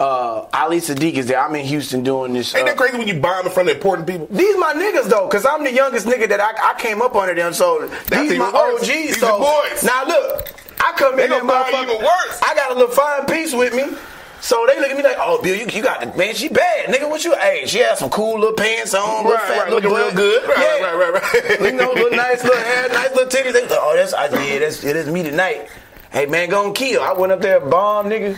Uh, 0.00 0.46
Ali 0.52 0.78
Siddiq 0.80 1.14
is 1.14 1.26
there. 1.26 1.38
I'm 1.38 1.54
in 1.54 1.64
Houston 1.66 2.02
doing 2.02 2.32
this. 2.32 2.52
Ain't 2.54 2.64
uh, 2.64 2.70
that 2.72 2.76
crazy 2.76 2.98
when 2.98 3.06
you 3.06 3.20
bomb 3.20 3.46
in 3.46 3.52
front 3.52 3.68
of 3.68 3.76
important 3.76 4.08
people? 4.08 4.26
These 4.30 4.56
my 4.58 4.72
niggas 4.74 5.08
though, 5.08 5.28
cause 5.28 5.46
I'm 5.46 5.62
the 5.62 5.72
youngest 5.72 6.06
nigga 6.06 6.28
that 6.30 6.40
I, 6.40 6.72
I 6.72 6.80
came 6.80 7.00
up 7.00 7.14
under 7.14 7.34
them. 7.34 7.52
So 7.52 7.86
these 8.10 8.36
my 8.36 8.50
worse. 8.52 8.80
OGs. 8.82 8.88
These 8.88 9.20
so 9.20 9.38
boys. 9.38 9.84
now 9.84 10.04
look, 10.04 10.50
I 10.80 10.92
come 10.96 11.16
They 11.16 11.24
in 11.24 11.30
buy 11.46 11.70
motherfucker. 11.70 11.82
even 11.84 11.98
worse. 11.98 12.40
I 12.42 12.54
got 12.56 12.72
a 12.72 12.74
little 12.74 12.90
fine 12.94 13.26
piece 13.26 13.54
with 13.54 13.72
me. 13.74 13.96
So 14.44 14.66
they 14.68 14.78
look 14.78 14.90
at 14.90 14.96
me 14.98 15.02
like, 15.02 15.16
oh, 15.18 15.40
Bill, 15.40 15.56
you, 15.56 15.64
you 15.72 15.82
got 15.82 16.02
the 16.02 16.18
man. 16.18 16.34
She 16.34 16.50
bad, 16.50 16.92
nigga. 16.92 17.08
What 17.08 17.24
you? 17.24 17.34
Hey, 17.34 17.64
she 17.64 17.78
had 17.78 17.96
some 17.96 18.10
cool 18.10 18.38
little 18.38 18.54
pants 18.54 18.92
on, 18.92 19.24
little 19.24 19.32
Right, 19.32 19.40
fat, 19.40 19.58
right, 19.60 19.72
little 19.72 19.90
looking 19.90 20.06
real 20.06 20.14
good. 20.14 20.46
Right, 20.46 20.58
yeah. 20.58 20.84
right, 20.84 21.12
right, 21.14 21.32
right, 21.32 21.60
you 21.72 21.72
know, 21.72 21.90
little 21.92 22.10
nice 22.10 22.44
little 22.44 22.60
hair, 22.60 22.90
nice 22.90 23.08
little 23.14 23.24
titties. 23.24 23.54
They 23.54 23.62
was 23.62 23.72
oh, 23.72 23.94
that's 23.96 24.12
I, 24.12 24.26
yeah, 24.44 24.58
that's 24.58 24.84
it 24.84 24.96
is 24.96 25.08
me 25.08 25.22
tonight. 25.22 25.70
Hey 26.12 26.26
man, 26.26 26.50
gon' 26.50 26.74
kill. 26.74 27.02
I 27.02 27.14
went 27.14 27.32
up 27.32 27.40
there, 27.40 27.58
bomb, 27.58 28.10
nigga. 28.10 28.36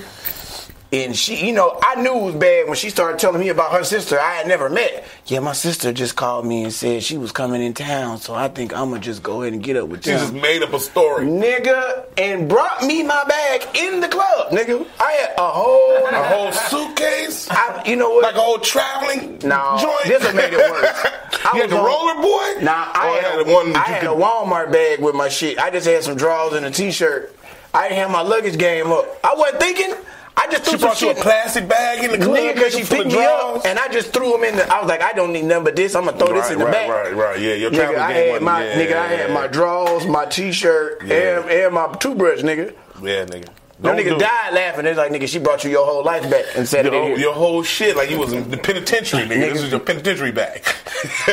And 0.93 1.17
she, 1.17 1.45
you 1.45 1.53
know, 1.53 1.79
I 1.83 2.01
knew 2.01 2.15
it 2.17 2.23
was 2.23 2.35
bad 2.37 2.67
when 2.69 2.77
she 2.77 2.91
started 2.91 3.19
telling 3.19 3.41
me 3.41 3.49
about 3.49 3.73
her 3.73 3.83
sister 3.83 4.21
I 4.21 4.35
had 4.35 4.47
never 4.47 4.69
met. 4.71 5.05
Yeah, 5.27 5.41
my 5.41 5.53
sister 5.53 5.93
just 5.93 6.15
called 6.15 6.47
me 6.47 6.63
and 6.63 6.73
said 6.73 7.03
she 7.03 7.19
was 7.19 7.33
coming 7.33 7.61
in 7.61 7.75
town, 7.75 8.19
so 8.19 8.35
I 8.35 8.47
think 8.47 8.73
I'm 8.73 8.91
gonna 8.91 9.01
just 9.01 9.21
go 9.21 9.43
ahead 9.43 9.53
and 9.53 9.63
get 9.65 9.77
up 9.77 9.89
with 9.89 10.07
you. 10.07 10.13
She 10.13 10.19
them. 10.19 10.21
just 10.21 10.35
made 10.35 10.63
up 10.63 10.73
a 10.73 10.79
story. 10.79 11.27
Nigga, 11.27 12.05
and 12.17 12.49
brought 12.49 12.85
me 12.85 13.03
my 13.03 13.25
bag 13.25 13.67
in 13.77 13.99
the 14.01 14.07
club, 14.07 14.53
nigga. 14.53 14.87
I 15.01 15.11
had 15.13 15.35
a 15.39 15.49
whole, 15.51 16.07
A 16.07 16.23
whole 16.23 16.53
suitcase? 16.53 17.49
I, 17.51 17.83
you 17.85 17.97
know 17.97 18.11
what? 18.11 18.23
Like 18.23 18.37
a 18.37 18.41
whole 18.41 18.59
traveling 18.59 19.39
No, 19.45 19.77
joint? 19.81 20.05
this 20.05 20.23
will 20.25 20.35
make 20.37 20.53
it 20.53 20.59
worse. 20.59 20.87
I 21.45 21.51
you 21.57 21.61
had 21.63 21.71
the 21.71 21.79
on- 21.79 21.85
roller 21.85 22.15
boy? 22.23 22.65
Nah, 22.65 22.93
I 22.95 23.21
had, 23.23 23.45
the 23.45 23.53
one 23.53 23.75
I 23.75 23.81
had 23.81 24.01
could- 24.03 24.11
a 24.11 24.15
Walmart 24.15 24.71
bag 24.71 25.01
with 25.01 25.17
my 25.17 25.29
shit. 25.29 25.59
I 25.59 25.71
just 25.71 25.87
had 25.87 26.05
some 26.05 26.17
drawers 26.17 26.53
and 26.53 26.65
a 26.65 26.71
t-shirt. 26.71 27.37
I 27.75 27.89
didn't 27.89 27.99
have 27.99 28.11
my 28.13 28.23
luggage 28.23 28.57
game 28.57 28.93
up. 28.93 29.05
I 29.25 29.35
wasn't 29.35 29.61
thinking. 29.61 29.93
I 30.39 30.47
just 30.49 30.65
threw 30.65 30.73
She 30.75 30.79
some 30.79 30.89
brought 30.89 31.01
you 31.01 31.11
a 31.11 31.15
shit. 31.15 31.23
plastic 31.23 31.69
bag 31.69 32.05
in 32.05 32.11
the 32.19 32.25
club? 32.25 32.37
Nigga, 32.37 32.55
cause 32.57 32.75
she 32.75 32.85
picked 32.85 33.07
me 33.07 33.25
up 33.25 33.65
and 33.65 33.79
I 33.79 33.89
just 33.89 34.13
threw 34.13 34.33
them 34.33 34.45
in 34.45 34.57
the. 34.57 34.71
I 34.73 34.81
was 34.81 34.89
like, 34.89 35.01
I 35.01 35.13
don't 35.13 35.33
need 35.33 35.45
nothing 35.45 35.65
but 35.65 35.77
this. 35.77 35.95
I'm 35.95 36.05
gonna 36.05 36.19
throw 36.19 36.33
this 36.35 36.51
in 36.51 36.59
the 36.59 36.67
bag 36.67 36.91
right, 36.91 37.05
back. 37.05 37.15
right, 37.17 37.31
right. 37.33 37.41
Yeah, 37.41 37.55
your 37.55 37.71
Nigga, 37.71 37.95
I 37.97 38.13
had 38.13 38.43
my 38.43 38.65
yeah, 38.65 38.75
nigga. 38.75 38.97
I 38.97 39.07
had 39.07 39.29
yeah. 39.31 39.35
my 39.35 39.47
drawers, 39.47 40.07
my 40.07 40.27
t-shirt, 40.27 41.03
Yeah. 41.07 41.41
and, 41.41 41.51
and 41.51 41.75
my 41.75 41.93
toothbrush, 41.95 42.41
nigga. 42.43 42.75
Yeah, 43.03 43.25
nigga. 43.25 43.49
Do 43.81 43.89
nigga 43.91 44.19
died 44.19 44.55
laughing. 44.55 44.85
They're 44.85 44.95
like, 44.95 45.13
nigga, 45.13 45.29
she 45.29 45.39
brought 45.39 45.63
you 45.63 45.71
your 45.71 45.85
whole 45.85 46.03
life 46.03 46.29
back 46.31 46.45
and 46.57 46.67
said 46.67 46.87
Your, 46.87 46.95
it 46.95 46.97
in 46.97 47.03
whole- 47.03 47.09
here. 47.11 47.19
your 47.19 47.35
whole 47.35 47.63
shit 47.63 47.95
like 47.97 48.09
you 48.11 48.19
was 48.19 48.33
in 48.33 48.51
the 48.51 48.57
penitentiary, 48.57 49.25
nigga. 49.25 49.37
Nigga. 49.37 49.53
This 49.53 49.63
is 49.65 49.71
your 49.71 49.81
penitentiary 49.81 50.33
bag. 50.33 50.63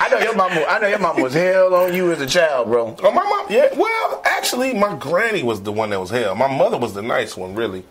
I 0.00 0.08
know 0.10 0.18
your 0.18 0.34
mama. 0.34 0.64
I 0.66 0.78
know 0.78 0.88
your 0.88 0.98
mama 0.98 1.22
was 1.22 1.34
hell 1.34 1.74
on 1.74 1.94
you 1.94 2.10
as 2.10 2.20
a 2.22 2.26
child, 2.26 2.68
bro. 2.68 2.96
Oh, 3.02 3.10
my 3.12 3.22
mom. 3.22 3.46
Yeah. 3.50 3.68
Well, 3.76 4.22
actually, 4.24 4.72
my 4.74 4.96
granny 4.96 5.42
was 5.42 5.60
the 5.62 5.72
one 5.72 5.90
that 5.90 6.00
was 6.00 6.08
hell. 6.10 6.34
My 6.34 6.48
mother 6.54 6.78
was 6.78 6.94
the 6.94 7.02
nice 7.02 7.36
one, 7.36 7.54
really. 7.54 7.84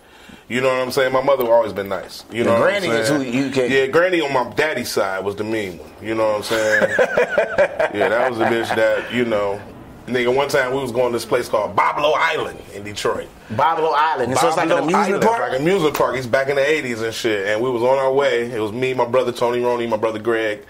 You 0.47 0.61
know 0.61 0.69
what 0.69 0.81
I'm 0.81 0.91
saying? 0.91 1.13
My 1.13 1.21
mother 1.21 1.43
always 1.53 1.73
been 1.73 1.89
nice. 1.89 2.25
You 2.31 2.43
know 2.43 2.57
granny 2.59 2.87
is 2.87 3.07
who 3.09 3.21
you 3.21 3.51
can- 3.51 3.69
Yeah, 3.69 3.85
granny 3.85 4.19
on 4.21 4.33
my 4.33 4.51
daddy's 4.55 4.89
side 4.89 5.23
was 5.23 5.35
the 5.35 5.43
mean 5.43 5.77
one. 5.77 5.91
You 6.01 6.15
know 6.15 6.25
what 6.29 6.37
I'm 6.37 6.43
saying? 6.43 6.95
yeah, 7.93 8.09
that 8.09 8.27
was 8.31 8.39
the 8.39 8.45
bitch 8.45 8.75
that 8.75 9.13
you 9.13 9.25
know. 9.25 9.61
Nigga, 10.09 10.33
one 10.33 10.49
time 10.49 10.73
we 10.73 10.81
was 10.81 10.91
going 10.91 11.11
to 11.11 11.15
this 11.15 11.25
place 11.25 11.47
called 11.47 11.75
Boblo 11.75 12.13
Island 12.15 12.59
in 12.73 12.83
Detroit. 12.83 13.27
Boblo 13.51 13.93
Island. 13.95 14.37
So 14.37 14.47
it's 14.47 14.57
like 14.57 14.69
an 14.69 14.77
amusement 14.77 14.95
Island, 14.95 15.23
park. 15.23 15.39
Like 15.39 15.53
an 15.53 15.61
amusement 15.61 15.95
park. 15.95 16.15
He's 16.15 16.27
back 16.27 16.49
in 16.49 16.55
the 16.55 16.61
80s 16.61 17.03
and 17.03 17.13
shit. 17.13 17.47
And 17.47 17.61
we 17.61 17.69
was 17.69 17.83
on 17.83 17.97
our 17.97 18.11
way. 18.11 18.51
It 18.51 18.59
was 18.59 18.71
me, 18.71 18.93
my 18.93 19.05
brother 19.05 19.31
Tony 19.31 19.59
Roney, 19.61 19.87
my 19.87 19.97
brother 19.97 20.19
Greg. 20.19 20.65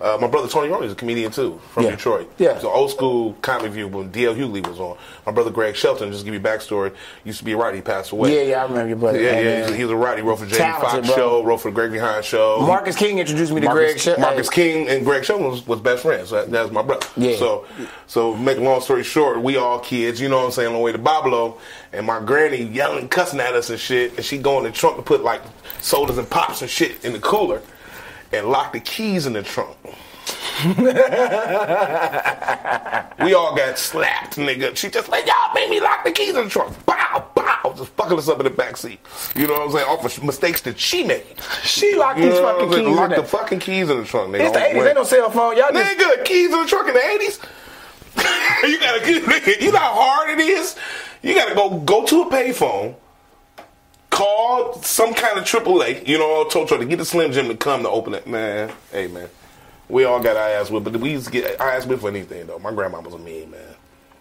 Uh, 0.00 0.16
my 0.18 0.26
brother 0.26 0.48
Tony 0.48 0.68
Roney 0.70 0.86
is 0.86 0.92
a 0.92 0.96
comedian 0.96 1.30
too 1.30 1.60
from 1.72 1.84
Yeah. 1.84 1.90
Detroit. 1.90 2.32
Yeah. 2.38 2.58
So 2.58 2.70
old 2.70 2.90
school 2.90 3.34
Comic 3.42 3.72
View 3.72 3.86
when 3.86 4.10
DL 4.10 4.34
Hughley 4.34 4.66
was 4.66 4.80
on. 4.80 4.96
My 5.26 5.32
brother 5.32 5.50
Greg 5.50 5.76
Shelton, 5.76 6.10
just 6.10 6.20
to 6.20 6.24
give 6.24 6.32
you 6.32 6.40
backstory, 6.40 6.94
used 7.24 7.38
to 7.40 7.44
be 7.44 7.52
a 7.52 7.56
writer. 7.58 7.76
He 7.76 7.82
passed 7.82 8.10
away. 8.12 8.34
Yeah, 8.34 8.42
yeah, 8.50 8.60
I 8.60 8.62
remember 8.62 8.88
your 8.88 8.96
brother. 8.96 9.20
Yeah, 9.20 9.40
yeah. 9.40 9.50
uh, 9.64 9.68
He's, 9.68 9.76
he's 9.76 9.90
a 9.90 9.96
writer. 9.96 10.22
He 10.22 10.22
wrote 10.26 10.38
for 10.38 10.46
Jamie 10.46 10.72
Foxx 10.80 11.06
show, 11.08 11.44
wrote 11.44 11.58
for 11.58 11.70
the 11.70 11.74
Gregory 11.74 11.98
Hines 11.98 12.24
show. 12.24 12.60
Marcus 12.66 12.96
King 12.96 13.18
introduced 13.18 13.52
me 13.52 13.60
to 13.60 13.66
Marcus, 13.66 14.02
Greg. 14.04 14.16
Sh- 14.16 14.20
Marcus 14.20 14.48
King 14.48 14.88
and 14.88 15.04
Greg 15.04 15.22
Shelton 15.22 15.46
was, 15.50 15.66
was 15.66 15.80
best 15.80 16.00
friends. 16.02 16.30
So 16.30 16.36
that, 16.36 16.50
that's 16.50 16.70
my 16.72 16.80
brother. 16.82 17.06
Yeah. 17.18 17.36
So, 17.36 17.66
so 18.06 18.34
make 18.34 18.56
a 18.56 18.62
long 18.62 18.80
story 18.80 19.04
short, 19.04 19.42
we 19.42 19.58
all 19.58 19.80
kids, 19.80 20.18
you 20.18 20.30
know 20.30 20.38
what 20.38 20.46
I'm 20.46 20.52
saying, 20.52 20.68
on 20.68 20.74
the 20.74 20.78
way 20.80 20.92
to 20.92 20.98
Boblo, 20.98 21.58
and 21.92 22.06
my 22.06 22.20
granny 22.20 22.62
yelling, 22.62 23.08
cussing 23.08 23.38
at 23.40 23.54
us 23.54 23.68
and 23.68 23.78
shit, 23.78 24.16
and 24.16 24.24
she 24.24 24.38
going 24.38 24.64
to 24.64 24.70
the 24.70 24.76
trunk 24.76 24.96
to 24.96 25.02
put 25.02 25.22
like 25.22 25.42
sodas 25.80 26.16
and 26.16 26.28
pops 26.30 26.62
and 26.62 26.70
shit 26.70 27.04
in 27.04 27.12
the 27.12 27.18
cooler, 27.20 27.60
and 28.32 28.48
lock 28.48 28.72
the 28.72 28.80
keys 28.80 29.26
in 29.26 29.32
the 29.34 29.42
trunk. 29.42 29.76
we 33.20 33.34
all 33.34 33.54
got 33.56 33.78
slapped, 33.78 34.36
nigga. 34.36 34.76
She 34.76 34.88
just 34.90 35.08
like, 35.08 35.26
y'all 35.26 35.54
made 35.54 35.70
me 35.70 35.80
lock 35.80 36.04
the 36.04 36.12
keys 36.12 36.36
in 36.36 36.44
the 36.44 36.50
trunk. 36.50 36.74
Bow, 36.86 37.26
bow, 37.34 37.74
just 37.76 37.90
fucking 37.92 38.18
us 38.18 38.28
up 38.28 38.38
in 38.38 38.44
the 38.44 38.50
back 38.50 38.76
seat. 38.76 39.00
You 39.34 39.46
know 39.46 39.54
what 39.54 39.62
I'm 39.62 39.70
saying? 39.72 39.86
Off 39.88 40.04
of 40.18 40.24
mistakes 40.24 40.60
that 40.62 40.78
she 40.78 41.02
made. 41.04 41.24
She 41.62 41.96
locked 41.96 42.18
You 42.18 42.26
these 42.30 42.34
know 42.40 42.58
fucking 42.58 42.70
keys 42.84 42.96
Lock 42.96 43.10
in 43.10 43.16
the 43.16 43.24
fucking 43.26 43.58
keys 43.60 43.90
in 43.90 43.98
the 43.98 44.04
trunk, 44.04 44.34
nigga. 44.34 44.40
It's 44.40 44.52
the 44.52 44.60
On 44.62 44.70
80s. 44.70 44.78
way. 44.78 44.86
Ain't 44.86 44.96
no 44.96 45.04
cell 45.04 45.30
phone. 45.30 45.56
Y'all 45.56 45.72
just 45.72 45.98
Nigga, 45.98 46.24
keys 46.24 46.52
in 46.52 46.60
the 46.60 46.66
trunk 46.66 46.88
in 46.88 46.94
the 46.94 47.00
80s. 47.00 47.40
you 48.68 48.78
gotta, 48.80 49.00
nigga, 49.00 49.60
you 49.62 49.72
know 49.72 49.78
how 49.78 49.92
hard 49.94 50.30
it 50.30 50.40
is? 50.40 50.76
You 51.22 51.34
gotta 51.34 51.54
go 51.54 51.78
go 51.78 52.04
to 52.06 52.22
a 52.22 52.26
payphone, 52.30 52.94
call 54.20 54.82
some 54.82 55.14
kind 55.14 55.38
of 55.38 55.44
AAA, 55.44 56.06
you 56.06 56.18
know, 56.18 56.44
told 56.44 56.68
truck 56.68 56.80
to 56.80 56.86
get 56.86 56.96
the 56.96 57.04
Slim 57.04 57.32
Jim 57.32 57.48
to 57.48 57.56
come 57.56 57.82
to 57.82 57.88
open 57.88 58.14
it. 58.14 58.26
Man, 58.26 58.72
hey, 58.92 59.06
man. 59.06 59.28
We 59.88 60.04
all 60.04 60.20
got 60.20 60.36
our 60.36 60.48
ass 60.48 60.70
whipped, 60.70 60.84
but 60.84 60.96
we 60.98 61.10
used 61.10 61.26
to 61.26 61.32
get 61.32 61.60
our 61.60 61.70
ass 61.70 61.86
whipped 61.86 62.02
for 62.02 62.08
anything, 62.08 62.46
though. 62.46 62.58
My 62.58 62.72
grandma 62.72 63.00
was 63.00 63.14
a 63.14 63.18
mean, 63.18 63.50
man. 63.50 63.60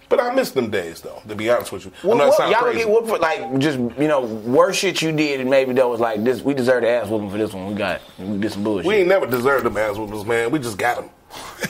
But 0.07 0.19
I 0.19 0.33
miss 0.33 0.49
them 0.51 0.71
days, 0.71 1.01
though, 1.01 1.21
to 1.27 1.35
be 1.35 1.51
honest 1.51 1.71
with 1.71 1.85
you. 1.85 1.91
What, 2.01 2.13
I'm 2.13 2.17
not 2.17 2.29
what, 2.29 2.49
y'all 2.49 2.61
crazy. 2.61 2.79
get 2.79 2.89
whooped 2.89 3.07
for 3.09 3.19
like 3.19 3.59
just 3.59 3.77
you 3.77 4.07
know 4.07 4.21
worse 4.21 4.75
shit 4.75 5.03
you 5.03 5.11
did 5.11 5.39
and 5.39 5.47
maybe 5.51 5.73
that 5.73 5.87
was 5.87 5.99
like 5.99 6.23
this. 6.23 6.41
We 6.41 6.55
deserve 6.55 6.81
the 6.81 6.89
ass 6.89 7.07
whooping 7.07 7.29
for 7.29 7.37
this 7.37 7.53
one. 7.53 7.67
We 7.67 7.75
got 7.75 8.01
we 8.17 8.39
did 8.39 8.51
some 8.51 8.63
bullshit. 8.63 8.87
we 8.87 8.95
ain't 8.95 9.07
never 9.07 9.27
deserved 9.27 9.67
them 9.67 9.77
ass 9.77 9.97
whoopers, 9.97 10.25
man. 10.25 10.49
We 10.49 10.57
just 10.57 10.79
got 10.79 10.95
them. 10.97 11.09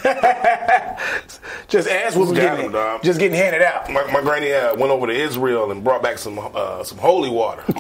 just 1.68 1.90
ass 1.90 2.16
whooping, 2.16 2.36
Got 2.36 2.60
him, 2.62 2.72
dog. 2.72 3.04
just 3.04 3.20
getting 3.20 3.36
handed 3.36 3.62
out. 3.62 3.90
My, 3.92 4.10
my 4.10 4.22
granny 4.22 4.54
uh, 4.54 4.74
went 4.76 4.90
over 4.90 5.08
to 5.08 5.14
Israel 5.14 5.72
and 5.72 5.84
brought 5.84 6.02
back 6.02 6.18
some 6.18 6.40
uh, 6.40 6.82
some 6.86 6.98
holy 6.98 7.30
water. 7.30 7.66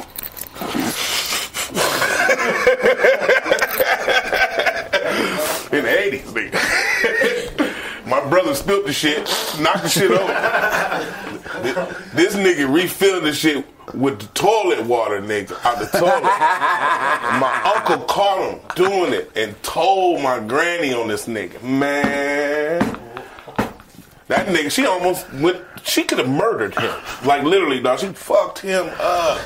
In 5.71 5.83
the 5.85 5.99
eighties, 5.99 6.25
nigga. 6.33 6.59
My 8.05 8.19
brother 8.27 8.55
spilled 8.55 8.87
the 8.87 8.93
shit, 8.93 9.19
knocked 9.59 9.83
the 9.83 9.89
shit 9.89 10.11
over. 10.11 10.33
This 12.13 12.35
nigga 12.35 12.71
refilled 12.73 13.23
the 13.23 13.33
shit 13.33 13.65
with 13.93 14.19
the 14.19 14.27
toilet 14.33 14.83
water, 14.85 15.21
nigga, 15.21 15.53
out 15.63 15.79
the 15.79 15.85
toilet. 15.97 16.23
my 16.23 17.73
uncle 17.75 18.03
caught 18.05 18.51
him 18.51 18.59
doing 18.75 19.13
it 19.13 19.31
and 19.35 19.61
told 19.63 20.21
my 20.21 20.39
granny 20.39 20.93
on 20.93 21.07
this 21.07 21.27
nigga. 21.27 21.61
Man. 21.61 22.99
That 24.29 24.45
nigga, 24.45 24.71
she 24.71 24.85
almost 24.85 25.31
went. 25.33 25.59
She 25.83 26.03
could 26.03 26.19
have 26.19 26.29
murdered 26.29 26.77
him. 26.77 26.93
Like 27.25 27.41
literally, 27.41 27.81
dog. 27.81 27.97
She 27.97 28.09
fucked 28.09 28.59
him 28.59 28.87
up. 28.99 29.41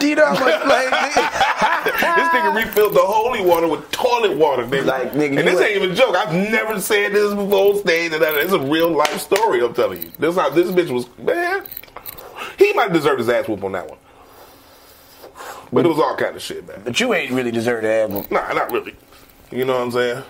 D 0.00 0.14
dog 0.14 0.40
like, 0.40 0.64
like 0.64 0.90
this 1.84 2.28
nigga 2.30 2.56
refilled 2.56 2.94
the 2.94 3.02
holy 3.02 3.44
water 3.44 3.68
with 3.68 3.90
toilet 3.90 4.38
water, 4.38 4.64
nigga. 4.64 4.86
Like, 4.86 5.12
nigga, 5.12 5.38
and 5.38 5.46
this 5.46 5.60
ain't 5.60 5.76
even 5.76 5.90
a 5.90 5.94
joke. 5.94 6.16
I've 6.16 6.32
never 6.32 6.80
said 6.80 7.12
this 7.12 7.34
before 7.34 7.76
stage. 7.76 8.14
And 8.14 8.22
that 8.22 8.34
it's 8.36 8.54
a 8.54 8.58
real 8.58 8.88
life 8.90 9.20
story. 9.20 9.62
I'm 9.62 9.74
telling 9.74 10.00
you. 10.00 10.10
This 10.18 10.34
how 10.34 10.48
this 10.48 10.70
bitch 10.70 10.88
was. 10.88 11.06
Man, 11.18 11.66
he 12.58 12.72
might 12.72 12.94
deserve 12.94 13.18
his 13.18 13.28
ass 13.28 13.46
whoop 13.46 13.62
on 13.62 13.72
that 13.72 13.86
one. 13.86 13.98
But 15.70 15.84
it 15.84 15.88
was 15.88 15.98
all 15.98 16.16
kind 16.16 16.34
of 16.34 16.40
shit, 16.40 16.66
man. 16.66 16.80
But 16.84 16.98
you 17.00 17.12
ain't 17.12 17.32
really 17.32 17.50
deserve 17.50 17.82
the 17.82 17.88
ass 17.90 18.08
whooping. 18.08 18.34
Nah, 18.34 18.50
not 18.54 18.72
really. 18.72 18.96
You 19.50 19.66
know 19.66 19.74
what 19.74 19.82
I'm 19.82 19.90
saying? 19.90 20.22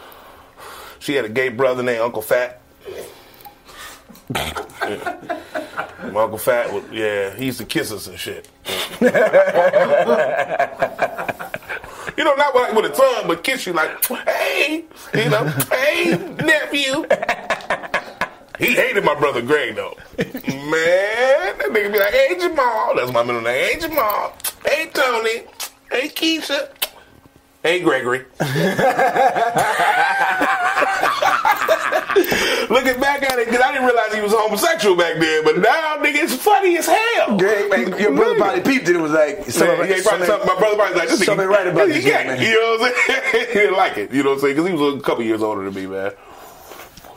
She 0.99 1.15
had 1.15 1.25
a 1.25 1.29
gay 1.29 1.51
brother 1.51 1.85
named 1.85 2.01
Uncle 2.01 2.23
Fat. 2.23 2.61
Yeah. 4.35 5.38
My 6.12 6.23
Uncle 6.23 6.38
Fat, 6.38 6.73
was, 6.73 6.85
yeah, 6.90 7.35
he 7.35 7.47
used 7.47 7.59
to 7.59 7.64
kiss 7.64 7.92
us 7.92 8.07
and 8.07 8.18
shit. 8.18 8.49
you 9.01 9.09
know, 12.25 12.35
not 12.35 12.55
like 12.55 12.75
with 12.75 12.87
a 12.87 12.92
tongue, 12.95 13.27
but 13.29 13.45
kiss 13.45 13.66
you 13.66 13.73
like, 13.73 14.05
hey, 14.27 14.85
you 15.14 15.31
know, 15.31 15.45
hey, 15.71 16.16
nephew. 16.45 17.07
He 18.59 18.75
hated 18.75 19.05
my 19.05 19.14
brother 19.14 19.42
Greg 19.42 19.75
though. 19.75 19.97
Man, 20.18 21.59
that 21.59 21.68
nigga 21.71 21.92
be 21.92 21.99
like, 21.99 22.12
hey 22.12 22.37
Jamal, 22.38 22.95
that's 22.95 23.12
my 23.12 23.23
middle 23.25 23.40
name. 23.40 23.73
Hey 23.73 23.81
Jamal, 23.81 24.35
hey 24.64 24.90
Tony, 24.92 25.45
hey 25.90 26.09
Keisha, 26.09 26.68
hey 27.62 27.81
Gregory. 27.81 28.25
Looking 32.70 33.01
back 33.01 33.22
at 33.22 33.38
it, 33.38 33.46
because 33.46 33.61
I 33.61 33.72
didn't 33.72 33.87
realize 33.87 34.14
he 34.14 34.20
was 34.20 34.33
homosexual 34.33 34.96
back 34.96 35.18
then, 35.18 35.44
but 35.44 35.59
now, 35.59 35.96
nigga, 35.98 36.22
it's 36.25 36.35
funny 36.35 36.77
as 36.79 36.87
hell. 36.87 37.37
Greg, 37.37 37.70
man, 37.70 37.98
your 37.98 38.14
brother 38.14 38.37
probably 38.37 38.61
peeped 38.62 38.88
it. 38.88 38.96
It 38.96 39.01
was 39.01 39.12
like 39.12 39.44
something, 39.51 39.88
yeah, 39.90 40.01
probably, 40.03 40.27
something, 40.27 40.46
my 40.46 40.59
brother 40.59 40.77
probably 40.77 40.98
like, 40.98 41.09
this 41.09 41.25
something 41.25 41.46
nigga- 41.46 41.51
right 41.51 41.66
about 41.66 41.88
this 41.92 42.05
guy, 42.05 42.25
man. 42.25 42.40
You 42.40 42.55
know 42.61 42.77
what 42.81 42.94
I'm 43.09 43.22
saying? 43.33 43.46
he 43.48 43.55
didn't 43.55 43.77
like 43.77 43.98
it, 43.98 44.12
you 44.12 44.22
know 44.22 44.31
what 44.31 44.35
I'm 44.37 44.40
saying? 44.40 44.55
Because 44.57 44.68
he 44.70 44.75
was 44.75 44.94
a 44.96 45.01
couple 45.01 45.25
years 45.25 45.42
older 45.42 45.64
than 45.64 45.75
me, 45.75 45.87
man. 45.87 46.12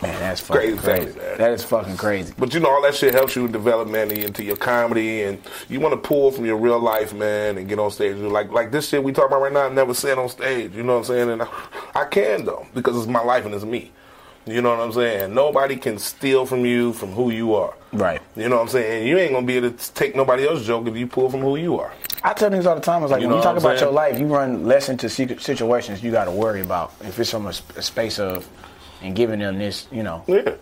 Man, 0.08 0.20
that's 0.20 0.41
fucking 0.41 0.78
Crazy 0.78 1.04
crazy. 1.04 1.20
That 1.38 1.52
is 1.52 1.63
fucking 1.63 1.98
crazy. 1.98 2.34
But 2.38 2.54
you 2.54 2.60
know, 2.60 2.70
all 2.70 2.82
that 2.84 2.96
shit 2.96 3.13
helps 3.13 3.36
you 3.36 3.48
develop, 3.48 3.88
man, 3.88 4.12
into 4.12 4.44
your 4.44 4.58
comedy, 4.58 5.24
and 5.24 5.39
you 5.70 5.80
want 5.80 5.94
to 5.94 6.08
pull 6.08 6.32
from 6.32 6.46
your 6.46 6.58
real 6.58 6.80
life, 6.80 7.13
man, 7.13 7.58
and 7.58 7.68
get 7.68 7.80
on 7.80 7.91
stage. 7.91 8.18
Like 8.18 8.52
like 8.52 8.72
this 8.72 8.89
shit 8.89 9.04
we 9.04 9.12
talk 9.12 9.28
about 9.28 9.41
right 9.41 9.54
now, 9.54 9.68
I 9.68 9.70
never 9.70 9.94
said 9.94 10.18
on 10.18 10.30
stage. 10.30 10.76
You 10.76 10.84
know 10.84 10.94
what 10.94 11.00
I'm 11.00 11.06
saying? 11.06 11.30
And 11.30 11.41
I, 11.44 11.48
I 11.96 12.06
can 12.06 12.46
though, 12.46 12.65
because 12.74 12.98
it's 12.98 13.08
my 13.08 13.22
life 13.24 13.46
and 13.46 13.54
it's 13.54 13.65
me. 13.65 13.91
You 14.48 14.62
know 14.62 14.70
what 14.70 14.80
I'm 14.80 14.94
saying? 14.94 15.34
Nobody 15.34 15.76
can 15.76 15.98
steal 15.98 16.46
from 16.46 16.65
you 16.65 16.94
from 16.94 17.12
who 17.13 17.32
you 17.32 17.56
are. 17.56 17.74
Right. 17.91 18.22
You 18.36 18.48
know 18.48 18.58
what 18.58 18.63
I'm 18.63 18.68
saying? 18.68 19.08
You 19.08 19.18
ain't 19.18 19.34
gonna 19.34 19.46
be 19.46 19.58
able 19.58 19.72
to 19.72 19.94
take 19.94 20.15
nobody 20.15 20.48
else's 20.48 20.68
joke 20.68 20.88
if 20.88 20.96
you 20.96 21.08
pull 21.08 21.32
from 21.32 21.41
who 21.41 21.56
you 21.56 21.80
are. 21.80 21.91
I 22.24 22.34
tell 22.34 22.52
niggas 22.52 22.65
all 22.65 22.76
the 22.76 22.82
time, 22.82 23.02
it's 23.02 23.12
like 23.12 23.22
You 23.22 23.28
when 23.28 23.38
you 23.38 23.44
talk 23.44 23.58
about 23.58 23.80
your 23.80 23.91
life, 23.91 24.20
you 24.20 24.28
run 24.28 24.65
less 24.65 24.89
into 24.89 25.10
secret 25.10 25.41
situations 25.41 26.04
you 26.04 26.12
got 26.12 26.26
to 26.26 26.32
worry 26.32 26.62
about. 26.62 26.94
If 27.02 27.20
it's 27.20 27.32
from 27.32 27.48
a, 27.48 27.54
a 27.76 27.82
space 27.82 28.20
of 28.20 28.48
and 29.01 29.15
giving 29.15 29.39
them 29.39 29.58
this, 29.60 29.88
you 29.91 30.03
know, 30.03 30.23
Yeah. 30.27 30.53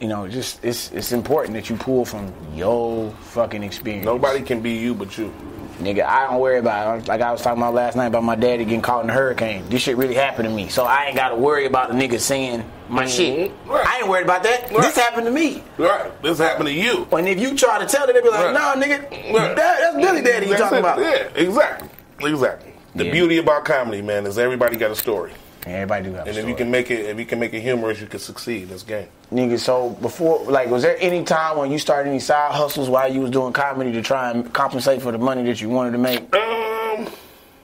you 0.00 0.08
know, 0.08 0.28
just 0.28 0.64
it's 0.64 0.90
it's 0.92 1.12
important 1.12 1.54
that 1.54 1.68
you 1.70 1.76
pull 1.76 2.04
from 2.04 2.32
your 2.54 3.10
fucking 3.10 3.62
experience. 3.62 4.04
Nobody 4.04 4.42
can 4.42 4.60
be 4.60 4.72
you 4.72 4.94
but 4.94 5.16
you. 5.18 5.32
Nigga, 5.78 6.04
I 6.04 6.26
don't 6.26 6.40
worry 6.40 6.58
about 6.58 6.98
it. 6.98 7.08
Like 7.08 7.20
I 7.20 7.30
was 7.30 7.40
talking 7.40 7.62
about 7.62 7.72
last 7.72 7.94
night 7.94 8.06
about 8.06 8.24
my 8.24 8.34
daddy 8.34 8.64
getting 8.64 8.82
caught 8.82 9.04
in 9.04 9.10
a 9.10 9.12
hurricane. 9.12 9.64
This 9.68 9.82
shit 9.82 9.96
really 9.96 10.14
happened 10.14 10.48
to 10.48 10.54
me. 10.54 10.68
So 10.68 10.84
I 10.84 11.04
ain't 11.06 11.16
got 11.16 11.28
to 11.28 11.36
worry 11.36 11.66
about 11.66 11.90
the 11.90 11.94
nigga 11.94 12.18
saying 12.18 12.64
my 12.88 13.04
mm-hmm. 13.04 13.10
shit. 13.16 13.52
Right. 13.64 13.86
I 13.86 13.98
ain't 13.98 14.08
worried 14.08 14.24
about 14.24 14.42
that. 14.42 14.72
Right. 14.72 14.82
This 14.82 14.96
happened 14.96 15.26
to 15.26 15.30
me. 15.30 15.62
Right. 15.76 16.20
This 16.20 16.38
happened 16.38 16.66
to 16.66 16.74
you. 16.74 17.06
And 17.12 17.28
if 17.28 17.38
you 17.38 17.54
try 17.56 17.78
to 17.78 17.86
tell 17.86 18.08
it, 18.08 18.12
they 18.12 18.20
be 18.20 18.28
like, 18.28 18.46
Right. 18.46 18.52
nah, 18.54 18.74
nigga, 18.74 19.02
Right. 19.32 19.54
that, 19.54 19.78
that's 19.80 19.96
Billy 19.96 20.20
Daddy 20.20 20.46
you 20.46 20.52
That's 20.56 20.62
talking 20.62 20.78
it. 20.78 20.80
about. 20.80 20.98
Yeah, 20.98 21.28
exactly. 21.36 21.88
Exactly. 22.22 22.72
The 22.96 23.04
Yeah. 23.04 23.12
beauty 23.12 23.38
about 23.38 23.64
comedy, 23.64 24.02
man, 24.02 24.26
is 24.26 24.36
everybody 24.36 24.76
got 24.76 24.90
a 24.90 24.96
story. 24.96 25.30
Everybody 25.74 26.04
do 26.08 26.14
have 26.14 26.26
a 26.26 26.28
And 26.30 26.38
if 26.38 26.48
you 26.48 26.54
can 26.54 26.70
make 26.70 26.90
it, 26.90 27.06
if 27.06 27.18
you 27.18 27.26
can 27.26 27.38
make 27.38 27.52
it 27.54 27.60
humorous, 27.60 28.00
you 28.00 28.06
can 28.06 28.20
succeed 28.20 28.62
in 28.64 28.68
this 28.68 28.82
game. 28.82 29.08
Nigga, 29.32 29.58
so 29.58 29.90
before, 29.90 30.44
like, 30.44 30.68
was 30.70 30.82
there 30.82 30.96
any 31.00 31.24
time 31.24 31.58
when 31.58 31.70
you 31.70 31.78
started 31.78 32.10
any 32.10 32.20
side 32.20 32.52
hustles 32.52 32.88
while 32.88 33.12
you 33.12 33.20
was 33.20 33.30
doing 33.30 33.52
comedy 33.52 33.92
to 33.92 34.02
try 34.02 34.30
and 34.30 34.52
compensate 34.52 35.02
for 35.02 35.12
the 35.12 35.18
money 35.18 35.42
that 35.44 35.60
you 35.60 35.68
wanted 35.68 35.92
to 35.92 35.98
make? 35.98 36.34
Um, 36.34 37.06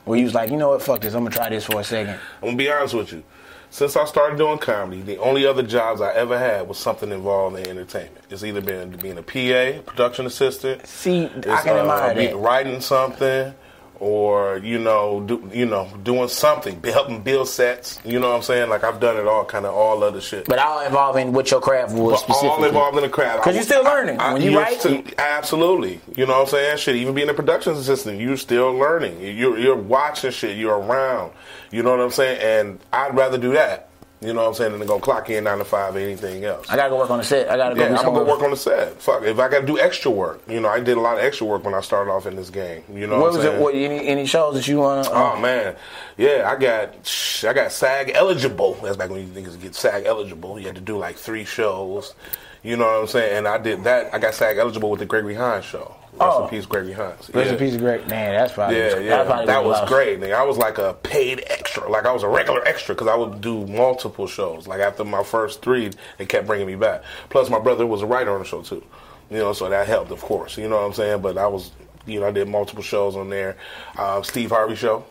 Where 0.05 0.19
you 0.19 0.25
was 0.25 0.35
like, 0.35 0.51
you 0.51 0.57
know 0.57 0.71
what, 0.71 0.83
fuck 0.83 1.01
this, 1.01 1.15
I'm 1.15 1.25
gonna 1.25 1.35
try 1.35 1.49
this 1.49 1.65
for 1.65 1.81
a 1.81 1.85
second. 1.85 2.15
I'm 2.43 2.49
gonna 2.49 2.57
be 2.57 2.71
honest 2.71 2.95
with 2.95 3.13
you. 3.13 3.23
Since 3.71 3.97
I 3.97 4.05
started 4.05 4.39
doing 4.39 4.59
comedy, 4.59 5.03
the 5.03 5.17
only 5.19 5.47
other 5.47 5.63
jobs 5.65 6.01
I 6.01 6.13
ever 6.15 6.39
had 6.39 6.69
was 6.69 6.79
something 6.79 7.11
involved 7.11 7.59
in 7.59 7.67
entertainment. 7.67 8.25
It's 8.31 8.45
either 8.45 8.61
been 8.61 8.91
being 8.91 9.19
a 9.19 9.23
PA, 9.23 9.81
production 9.83 10.27
assistant, 10.27 10.87
See, 10.87 11.25
I 11.25 11.29
can 11.31 11.49
uh, 11.49 11.81
admire 11.81 12.15
that. 12.15 12.37
writing 12.37 12.81
something, 12.81 13.53
or 14.01 14.59
you 14.59 14.79
know, 14.79 15.21
do, 15.21 15.51
you 15.53 15.67
know, 15.67 15.89
doing 16.03 16.29
something, 16.29 16.81
helping 16.83 17.21
build 17.23 17.49
sets. 17.49 17.99
You 18.05 18.19
know 18.21 18.31
what 18.31 18.37
I'm 18.37 18.43
saying? 18.43 18.69
Like 18.69 18.85
I've 18.85 19.01
done 19.01 19.17
it 19.17 19.27
all, 19.27 19.45
kind 19.45 19.65
of 19.67 19.75
all 19.75 20.03
other 20.03 20.21
shit. 20.21 20.47
But 20.47 20.59
all 20.59 20.81
involving 20.81 21.33
what 21.33 21.51
your 21.51 21.61
craft 21.61 21.93
was 21.95 22.23
But 22.23 22.37
all 22.37 22.65
involved 22.65 22.97
in 22.97 23.03
the 23.05 23.09
craft. 23.09 23.43
'Cause 23.43 23.55
you're 23.55 23.65
still 23.65 23.85
learning. 23.85 24.19
When 24.19 24.43
you 24.43 24.59
write, 24.59 24.81
still- 24.81 25.03
absolutely. 25.19 26.01
You 26.17 26.27
know 26.27 26.35
what 26.35 26.41
I'm 26.43 26.47
saying? 26.49 26.77
Shit, 26.79 26.97
even 26.97 27.15
being 27.15 27.29
a 27.29 27.35
production 27.35 27.75
assistant, 27.75 28.21
you're 28.21 28.37
still 28.37 28.73
learning. 28.73 29.21
You're 29.21 29.59
you're 29.59 29.77
watching 29.77 30.31
shit. 30.31 30.57
You're 30.57 30.79
around. 30.79 31.33
You 31.71 31.83
know 31.83 31.91
what 31.91 32.01
I'm 32.01 32.11
saying? 32.11 32.41
And 32.41 32.79
I'd 32.93 33.17
rather 33.17 33.39
do 33.39 33.53
that. 33.55 33.89
You 34.25 34.33
know 34.33 34.43
what 34.43 34.49
I'm 34.49 34.55
saying? 34.55 34.73
Than 34.73 34.81
to 34.81 34.87
go 34.87 34.99
clock 34.99 35.29
in 35.31 35.45
nine 35.45 35.59
to 35.59 35.65
five 35.65 35.95
or 35.95 35.99
anything 35.99 36.45
else. 36.45 36.69
I 36.71 36.77
gotta 36.77 36.91
go 36.91 36.99
work 36.99 37.11
on 37.11 37.19
the 37.19 37.25
set. 37.25 37.51
I 37.51 37.57
gotta 37.57 37.75
go. 37.75 37.83
Yeah, 37.83 37.89
I'm 37.99 38.05
gonna 38.07 38.21
go 38.21 38.25
work 38.25 38.43
on 38.43 38.51
the 38.51 38.57
set. 38.57 39.01
Fuck, 39.03 39.23
if 39.25 39.39
I 39.39 39.49
gotta 39.49 39.67
do 39.67 39.79
extra 39.79 40.11
work, 40.11 40.41
you 40.49 40.61
know, 40.61 40.69
I 40.69 40.81
did 40.81 40.97
a 40.97 41.01
lot 41.01 41.19
of 41.19 41.25
extra 41.25 41.47
work 41.47 41.65
when 41.65 41.75
I 41.75 41.81
started 41.81 42.11
off 42.11 42.27
in 42.27 42.37
this 42.37 42.51
game. 42.51 42.83
You 42.93 43.07
know 43.07 43.19
What 43.21 43.33
what, 43.33 43.37
was 43.37 43.37
I'm 43.37 43.43
it? 43.43 43.51
saying? 43.53 43.63
What, 43.63 43.75
any, 43.75 44.07
any 44.09 44.27
shows 44.27 44.55
that 44.55 44.67
you 44.67 44.79
wanna? 44.79 45.03
uh, 45.03 45.33
Oh 45.37 45.41
man, 45.41 45.77
yeah, 46.17 46.51
I 46.51 46.57
got 46.61 47.43
I 47.47 47.53
got 47.53 47.71
SAG 47.73 48.13
eligible. 48.15 48.75
That's 48.83 48.97
back 48.97 49.11
when 49.11 49.21
you 49.21 49.27
niggas 49.27 49.61
get 49.61 49.75
SAG 49.75 50.05
eligible. 50.07 50.59
You 50.59 50.67
had 50.67 50.77
to 50.77 50.81
do 50.81 50.97
like 50.97 51.17
three 51.17 51.45
shows. 51.45 52.15
You 52.63 52.77
know 52.77 52.87
what 52.87 53.01
I'm 53.03 53.07
saying? 53.09 53.37
And 53.39 53.47
I 53.49 53.59
did 53.59 53.85
that. 53.85 54.15
I 54.15 54.19
got 54.19 54.33
SAG 54.35 54.57
eligible 54.57 54.89
with 54.91 55.01
the 55.01 55.07
Gregory 55.07 55.35
Hines 55.35 55.67
show. 55.67 55.95
Rest 56.19 56.37
Oh. 56.37 56.45
in 56.45 56.51
peace, 56.51 56.67
Gregory 56.67 56.93
Hines. 56.93 57.31
Rest 57.35 57.47
yeah. 57.47 57.53
in 57.53 57.59
peace, 57.59 57.77
great 57.77 58.07
man. 58.09 58.35
That's 58.35 58.53
probably 58.53 58.79
Yeah, 58.79 58.89
that 58.95 59.03
yeah, 59.05 59.25
probably 59.25 59.47
that 59.47 59.65
was 59.65 59.79
love. 59.79 59.89
great. 59.89 60.21
Nigga. 60.21 60.35
I 60.35 60.43
was 60.45 60.57
like 60.57 60.79
a 60.79 60.95
paid 61.03 61.43
extra, 61.49 61.89
like 61.91 62.07
I 62.07 62.13
was 62.13 62.23
a 62.23 62.29
regular 62.29 62.65
extra 62.67 62.95
because 62.95 63.09
I 63.09 63.17
would 63.17 63.41
do 63.41 63.67
multiple 63.67 64.27
shows. 64.27 64.67
Like 64.69 64.81
after 64.81 65.05
my 65.05 65.23
first 65.25 65.61
three, 65.63 65.91
they 66.19 66.27
kept 66.27 66.47
bringing 66.47 66.67
me 66.67 66.77
back. 66.77 67.03
Plus, 67.31 67.51
my 67.51 67.59
brother 67.59 67.87
was 67.87 68.03
a 68.03 68.07
writer 68.07 68.31
on 68.33 68.39
the 68.39 68.45
show 68.45 68.63
too, 68.63 68.85
you 69.31 69.39
know, 69.39 69.53
so 69.53 69.69
that 69.69 69.87
helped, 69.89 70.11
of 70.13 70.21
course. 70.23 70.57
You 70.57 70.69
know 70.69 70.77
what 70.77 70.87
I'm 70.87 70.93
saying? 70.93 71.21
But 71.21 71.37
I 71.37 71.49
was, 71.49 71.73
you 72.07 72.21
know, 72.21 72.27
I 72.27 72.31
did 72.31 72.49
multiple 72.49 72.83
shows 72.85 73.17
on 73.17 73.29
there. 73.29 73.57
Uh, 73.99 74.23
Steve 74.23 74.51
Harvey 74.51 74.77
show. 74.77 75.05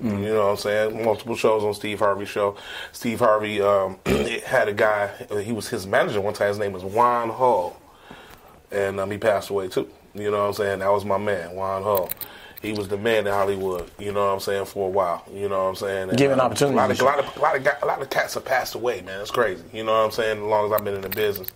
You 0.00 0.08
know 0.10 0.46
what 0.46 0.50
I'm 0.52 0.56
saying? 0.56 1.04
Multiple 1.04 1.36
shows 1.36 1.62
on 1.62 1.74
Steve 1.74 2.00
Harvey 2.00 2.24
show. 2.24 2.56
Steve 2.90 3.20
Harvey 3.20 3.60
um, 3.62 3.98
had 4.44 4.66
a 4.66 4.72
guy. 4.72 5.08
He 5.44 5.52
was 5.52 5.68
his 5.68 5.86
manager 5.86 6.20
one 6.20 6.34
time. 6.34 6.48
His 6.48 6.58
name 6.58 6.72
was 6.72 6.82
Juan 6.82 7.28
Hall 7.28 7.76
and 8.72 8.98
um, 8.98 9.10
he 9.10 9.18
passed 9.18 9.50
away 9.50 9.68
too. 9.68 9.88
You 10.14 10.30
know 10.30 10.38
what 10.38 10.48
I'm 10.48 10.52
saying? 10.54 10.78
That 10.80 10.90
was 10.92 11.04
my 11.04 11.18
man, 11.18 11.54
Juan 11.54 11.82
Hull. 11.82 12.10
He 12.60 12.72
was 12.72 12.86
the 12.88 12.96
man 12.96 13.26
in 13.26 13.32
Hollywood. 13.32 13.90
You 13.98 14.12
know 14.12 14.26
what 14.26 14.34
I'm 14.34 14.40
saying 14.40 14.66
for 14.66 14.86
a 14.86 14.90
while. 14.90 15.24
You 15.32 15.48
know 15.48 15.64
what 15.64 15.70
I'm 15.70 15.74
saying? 15.76 16.08
And, 16.10 16.18
Giving 16.18 16.38
uh, 16.38 16.44
opportunities 16.44 16.74
A 16.74 16.76
lot 16.76 16.90
of, 16.90 17.00
a 17.00 17.04
lot 17.04 17.18
of, 17.18 17.36
a 17.36 17.40
lot 17.40 17.56
of, 17.56 17.82
a 17.82 17.86
lot 17.86 18.02
of 18.02 18.10
cats 18.10 18.34
have 18.34 18.44
passed 18.44 18.74
away, 18.74 19.00
man. 19.02 19.20
It's 19.20 19.30
crazy. 19.32 19.64
You 19.72 19.84
know 19.84 19.92
what 19.92 20.04
I'm 20.04 20.10
saying? 20.12 20.38
As 20.38 20.44
long 20.44 20.66
as 20.66 20.72
I've 20.72 20.84
been 20.84 20.94
in 20.94 21.00
the 21.00 21.08
business. 21.08 21.50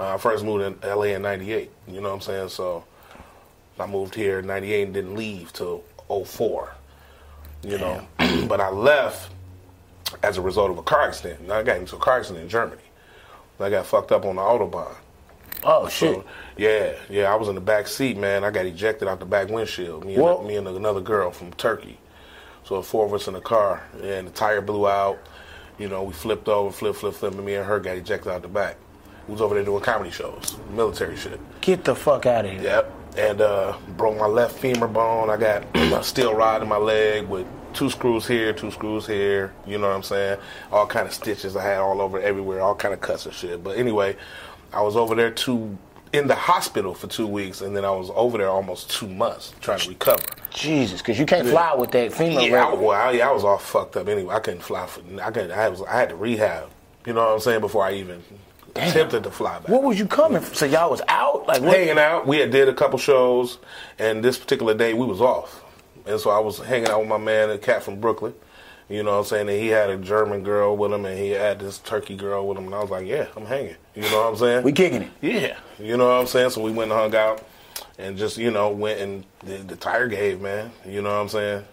Uh, 0.00 0.14
I 0.14 0.18
first 0.18 0.44
moved 0.44 0.64
in 0.64 0.88
LA 0.88 1.14
in 1.14 1.22
'98. 1.22 1.70
You 1.86 2.00
know 2.00 2.08
what 2.08 2.14
I'm 2.16 2.20
saying? 2.22 2.48
So 2.48 2.84
I 3.78 3.86
moved 3.86 4.14
here 4.14 4.40
in 4.40 4.46
'98 4.46 4.82
and 4.84 4.94
didn't 4.94 5.14
leave 5.14 5.52
till 5.52 5.84
04. 6.08 6.74
You 7.62 7.78
know, 7.78 8.06
but 8.48 8.60
I 8.60 8.70
left 8.70 9.30
as 10.22 10.38
a 10.38 10.42
result 10.42 10.70
of 10.70 10.78
a 10.78 10.82
car 10.82 11.02
accident. 11.02 11.50
I 11.50 11.62
got 11.62 11.76
into 11.76 11.96
a 11.96 11.98
car 11.98 12.18
accident 12.18 12.42
in 12.42 12.48
Germany. 12.48 12.82
I 13.60 13.70
got 13.70 13.86
fucked 13.86 14.10
up 14.10 14.24
on 14.24 14.36
the 14.36 14.42
autobahn. 14.42 14.92
Oh 15.64 15.88
shit! 15.88 16.16
So, 16.16 16.24
yeah, 16.56 16.94
yeah, 17.08 17.32
I 17.32 17.36
was 17.36 17.48
in 17.48 17.54
the 17.54 17.60
back 17.60 17.86
seat, 17.86 18.16
man. 18.16 18.44
I 18.44 18.50
got 18.50 18.66
ejected 18.66 19.08
out 19.08 19.20
the 19.20 19.26
back 19.26 19.48
windshield. 19.48 20.04
Me 20.04 20.16
and, 20.16 20.46
me 20.46 20.56
and 20.56 20.66
another 20.66 21.00
girl 21.00 21.30
from 21.30 21.52
Turkey. 21.52 21.98
So 22.64 22.76
the 22.76 22.82
four 22.82 23.06
of 23.06 23.14
us 23.14 23.28
in 23.28 23.34
the 23.34 23.40
car, 23.40 23.82
and 24.02 24.26
the 24.26 24.32
tire 24.32 24.60
blew 24.60 24.88
out. 24.88 25.18
You 25.78 25.88
know, 25.88 26.02
we 26.02 26.12
flipped 26.12 26.48
over, 26.48 26.70
flip, 26.70 26.96
flip, 26.96 27.14
flip, 27.14 27.34
and 27.34 27.44
me 27.44 27.54
and 27.54 27.66
her 27.66 27.80
got 27.80 27.96
ejected 27.96 28.30
out 28.30 28.42
the 28.42 28.48
back. 28.48 28.76
We 29.26 29.32
was 29.32 29.40
over 29.40 29.54
there 29.54 29.64
doing 29.64 29.82
comedy 29.82 30.10
shows, 30.10 30.56
military 30.70 31.16
shit. 31.16 31.40
Get 31.60 31.84
the 31.84 31.94
fuck 31.94 32.26
out 32.26 32.44
of 32.44 32.50
here! 32.50 32.62
Yep. 32.62 32.92
And 33.16 33.40
uh, 33.40 33.76
broke 33.96 34.18
my 34.18 34.26
left 34.26 34.58
femur 34.58 34.88
bone. 34.88 35.30
I 35.30 35.36
got 35.36 35.64
a 35.74 36.02
steel 36.02 36.34
rod 36.34 36.62
in 36.62 36.68
my 36.68 36.76
leg 36.76 37.28
with 37.28 37.46
two 37.72 37.90
screws 37.90 38.26
here, 38.26 38.52
two 38.52 38.70
screws 38.70 39.06
here. 39.06 39.52
You 39.66 39.78
know 39.78 39.88
what 39.88 39.96
I'm 39.96 40.02
saying? 40.02 40.38
All 40.70 40.86
kind 40.86 41.06
of 41.06 41.14
stitches 41.14 41.56
I 41.56 41.62
had 41.62 41.78
all 41.78 42.00
over 42.00 42.20
everywhere, 42.20 42.60
all 42.60 42.74
kind 42.74 42.94
of 42.94 43.00
cuts 43.00 43.26
and 43.26 43.34
shit. 43.34 43.62
But 43.62 43.76
anyway, 43.76 44.16
I 44.72 44.82
was 44.82 44.96
over 44.96 45.14
there 45.14 45.30
two 45.30 45.76
in 46.12 46.28
the 46.28 46.34
hospital 46.34 46.94
for 46.94 47.06
two 47.06 47.26
weeks, 47.26 47.62
and 47.62 47.74
then 47.74 47.84
I 47.84 47.90
was 47.90 48.10
over 48.14 48.36
there 48.38 48.48
almost 48.48 48.90
two 48.90 49.08
months 49.08 49.54
trying 49.60 49.78
to 49.80 49.88
recover. 49.88 50.22
Jesus, 50.50 51.00
because 51.00 51.18
you 51.18 51.24
can't 51.24 51.48
fly 51.48 51.74
with 51.74 51.90
that 51.92 52.12
femur. 52.12 52.40
Yeah, 52.42 52.66
I, 52.66 52.74
well, 52.74 52.90
I, 52.90 53.12
yeah, 53.12 53.28
I 53.28 53.32
was 53.32 53.44
all 53.44 53.58
fucked 53.58 53.96
up 53.96 54.08
anyway. 54.08 54.34
I 54.34 54.40
couldn't 54.40 54.60
fly 54.60 54.86
for. 54.86 55.00
I 55.22 55.30
couldn't. 55.30 55.52
I 55.52 55.68
was. 55.68 55.82
I 55.82 55.98
had 55.98 56.10
to 56.10 56.16
rehab. 56.16 56.70
You 57.06 57.14
know 57.14 57.24
what 57.24 57.34
I'm 57.34 57.40
saying? 57.40 57.60
Before 57.60 57.84
I 57.84 57.94
even 57.94 58.22
attempted 58.74 59.24
to 59.24 59.30
fly 59.30 59.58
back. 59.58 59.68
What 59.68 59.82
was 59.82 59.98
you 59.98 60.06
coming? 60.06 60.40
From? 60.40 60.54
So 60.54 60.66
y'all 60.66 60.90
was 60.90 61.02
out 61.08 61.46
like 61.46 61.62
what? 61.62 61.76
hanging 61.76 61.98
out. 61.98 62.26
We 62.26 62.38
had 62.38 62.50
did 62.50 62.68
a 62.68 62.74
couple 62.74 62.98
shows, 62.98 63.58
and 63.98 64.22
this 64.22 64.38
particular 64.38 64.74
day 64.74 64.94
we 64.94 65.06
was 65.06 65.20
off, 65.20 65.64
and 66.06 66.20
so 66.20 66.30
I 66.30 66.38
was 66.38 66.58
hanging 66.58 66.88
out 66.88 67.00
with 67.00 67.08
my 67.08 67.18
man, 67.18 67.50
a 67.50 67.58
cat 67.58 67.82
from 67.82 68.00
Brooklyn. 68.00 68.34
You 68.88 69.02
know 69.02 69.12
what 69.12 69.18
I'm 69.18 69.24
saying? 69.24 69.48
And 69.48 69.58
he 69.58 69.68
had 69.68 69.90
a 69.90 69.96
German 69.96 70.42
girl 70.42 70.76
with 70.76 70.92
him, 70.92 71.04
and 71.04 71.18
he 71.18 71.30
had 71.30 71.60
this 71.60 71.78
Turkey 71.78 72.16
girl 72.16 72.46
with 72.46 72.58
him, 72.58 72.66
and 72.66 72.74
I 72.74 72.80
was 72.80 72.90
like, 72.90 73.06
yeah, 73.06 73.26
I'm 73.36 73.46
hanging. 73.46 73.76
You 73.94 74.02
know 74.02 74.22
what 74.22 74.28
I'm 74.30 74.36
saying? 74.36 74.64
We 74.64 74.72
kicking 74.72 75.02
it. 75.02 75.10
Yeah, 75.20 75.58
you 75.78 75.96
know 75.96 76.06
what 76.06 76.20
I'm 76.20 76.26
saying. 76.26 76.50
So 76.50 76.62
we 76.62 76.70
went 76.70 76.90
and 76.90 77.00
hung 77.00 77.14
out, 77.14 77.46
and 77.98 78.18
just 78.18 78.36
you 78.36 78.50
know 78.50 78.70
went 78.70 79.00
and 79.00 79.24
the, 79.44 79.58
the 79.58 79.76
tire 79.76 80.08
gave, 80.08 80.40
man. 80.40 80.70
You 80.86 81.02
know 81.02 81.10
what 81.10 81.20
I'm 81.20 81.28
saying? 81.28 81.64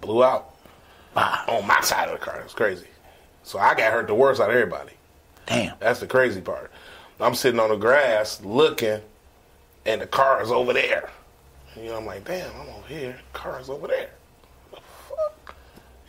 Blew 0.00 0.22
out 0.22 0.54
on 1.16 1.66
my 1.66 1.80
side 1.80 2.08
of 2.08 2.18
the 2.18 2.24
car. 2.24 2.40
It's 2.44 2.54
crazy. 2.54 2.86
So 3.42 3.58
I 3.58 3.74
got 3.74 3.92
hurt 3.92 4.06
the 4.06 4.14
worst 4.14 4.40
out 4.40 4.50
of 4.50 4.56
everybody. 4.56 4.92
Damn. 5.46 5.74
That's 5.80 6.00
the 6.00 6.06
crazy 6.06 6.40
part. 6.40 6.70
I'm 7.20 7.34
sitting 7.34 7.58
on 7.58 7.70
the 7.70 7.76
grass 7.76 8.42
looking, 8.44 9.00
and 9.86 10.00
the 10.00 10.06
car 10.06 10.42
is 10.42 10.50
over 10.50 10.72
there. 10.72 11.10
You 11.76 11.86
know, 11.86 11.96
I'm 11.96 12.06
like, 12.06 12.24
damn, 12.24 12.50
I'm 12.60 12.68
over 12.68 12.86
here. 12.86 13.18
Car 13.32 13.60
is 13.60 13.70
over 13.70 13.86
there. 13.86 14.10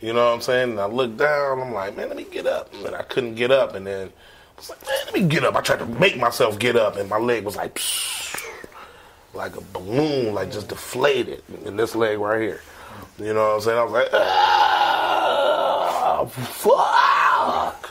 fuck? 0.00 0.02
You 0.02 0.12
know 0.12 0.26
what 0.26 0.34
I'm 0.34 0.40
saying? 0.40 0.70
And 0.70 0.80
I 0.80 0.86
look 0.86 1.16
down. 1.16 1.60
I'm 1.60 1.72
like, 1.72 1.96
man, 1.96 2.08
let 2.08 2.16
me 2.16 2.24
get 2.24 2.46
up. 2.46 2.72
And 2.84 2.94
I 2.94 3.02
couldn't 3.02 3.34
get 3.34 3.50
up. 3.50 3.74
And 3.74 3.86
then 3.86 4.08
I 4.08 4.12
was 4.56 4.70
like, 4.70 4.80
man, 4.86 4.98
let 5.06 5.14
me 5.14 5.22
get 5.22 5.44
up. 5.44 5.54
I 5.56 5.60
tried 5.60 5.80
to 5.80 5.86
make 5.86 6.16
myself 6.16 6.58
get 6.58 6.76
up, 6.76 6.96
and 6.96 7.08
my 7.08 7.18
leg 7.18 7.44
was 7.44 7.56
like, 7.56 7.80
like 9.34 9.56
a 9.56 9.60
balloon, 9.72 10.34
like 10.34 10.50
just 10.52 10.68
deflated. 10.68 11.42
And 11.64 11.78
this 11.78 11.94
leg 11.94 12.18
right 12.18 12.40
here. 12.40 12.60
You 13.18 13.32
know 13.34 13.48
what 13.48 13.54
I'm 13.54 13.60
saying? 13.60 13.78
I 13.78 13.82
was 13.84 13.92
like, 13.92 14.08
ah, 14.12 16.24
fuck. 16.26 17.90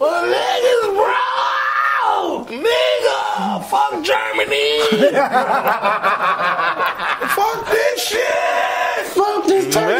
My 0.00 0.22
leg 0.22 0.62
is 0.62 0.86
broke, 0.94 2.48
nigga. 2.50 3.64
Fuck 3.68 4.04
Germany. 4.04 4.78
Fuck 7.34 7.66
this 7.70 8.08
shit. 8.08 9.06
Fuck 9.06 9.44
this 9.46 9.74
Man, 9.74 9.84
all 9.84 9.90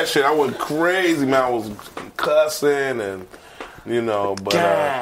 that 0.00 0.08
shit. 0.08 0.24
I 0.24 0.32
went 0.34 0.58
crazy, 0.58 1.26
man. 1.26 1.42
I 1.44 1.50
was 1.50 1.70
cussing 2.16 3.00
and, 3.00 3.26
you 3.86 4.02
know, 4.02 4.34
but. 4.42 4.54
Uh, 4.54 4.58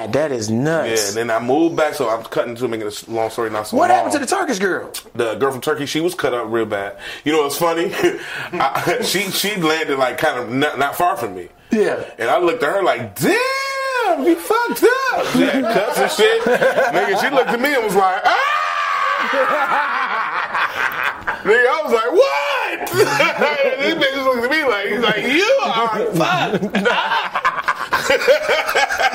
God, 0.06 0.12
that 0.12 0.32
is 0.32 0.50
nuts. 0.50 0.88
yeah, 0.88 1.08
and 1.08 1.16
then 1.16 1.30
I 1.30 1.44
moved 1.44 1.76
back, 1.76 1.94
so 1.94 2.08
I'm 2.08 2.22
cutting 2.24 2.54
to 2.56 2.68
making 2.68 2.86
a 2.88 3.10
long 3.10 3.30
story 3.30 3.50
not 3.50 3.66
so 3.66 3.76
what 3.76 3.90
long. 3.90 3.96
happened 3.96 4.12
to 4.14 4.18
the 4.20 4.26
Turkish 4.26 4.58
girl? 4.58 4.92
The 5.14 5.34
girl 5.36 5.52
from 5.52 5.60
Turkey, 5.60 5.86
she 5.86 6.00
was 6.00 6.14
cut 6.14 6.34
up 6.34 6.46
real 6.50 6.64
bad. 6.66 6.98
You 7.24 7.32
know 7.32 7.42
what's 7.42 7.56
funny? 7.58 7.90
I, 8.52 9.00
she 9.04 9.30
she 9.30 9.56
landed 9.56 9.98
like 9.98 10.18
kind 10.18 10.38
of 10.38 10.50
not, 10.50 10.78
not 10.78 10.96
far 10.96 11.16
from 11.16 11.34
me. 11.34 11.48
Yeah. 11.70 12.04
And 12.18 12.30
I 12.30 12.38
looked 12.38 12.62
at 12.62 12.72
her 12.72 12.82
like, 12.82 13.18
damn, 13.18 14.24
you 14.24 14.36
fucked 14.36 14.84
up. 15.12 15.26
She 15.32 15.40
had 15.42 15.64
cuts 15.64 15.98
and 15.98 16.10
shit. 16.12 16.42
Nigga, 16.42 17.20
she 17.20 17.30
looked 17.34 17.50
at 17.50 17.60
me 17.60 17.74
and 17.74 17.84
was 17.84 17.94
like, 17.94 18.22
ah! 18.24 20.04
Nigga, 21.48 21.66
I 21.66 21.80
was 21.82 21.92
like, 21.96 22.12
what? 22.12 22.78
These 23.80 23.94
bitches 23.94 24.24
looked 24.24 24.44
at 24.44 24.50
me 24.50 24.64
like, 24.64 24.86
he's 24.88 25.00
like, 25.00 25.24
you 25.32 25.48
are 25.64 26.04
fucked. 26.12 26.62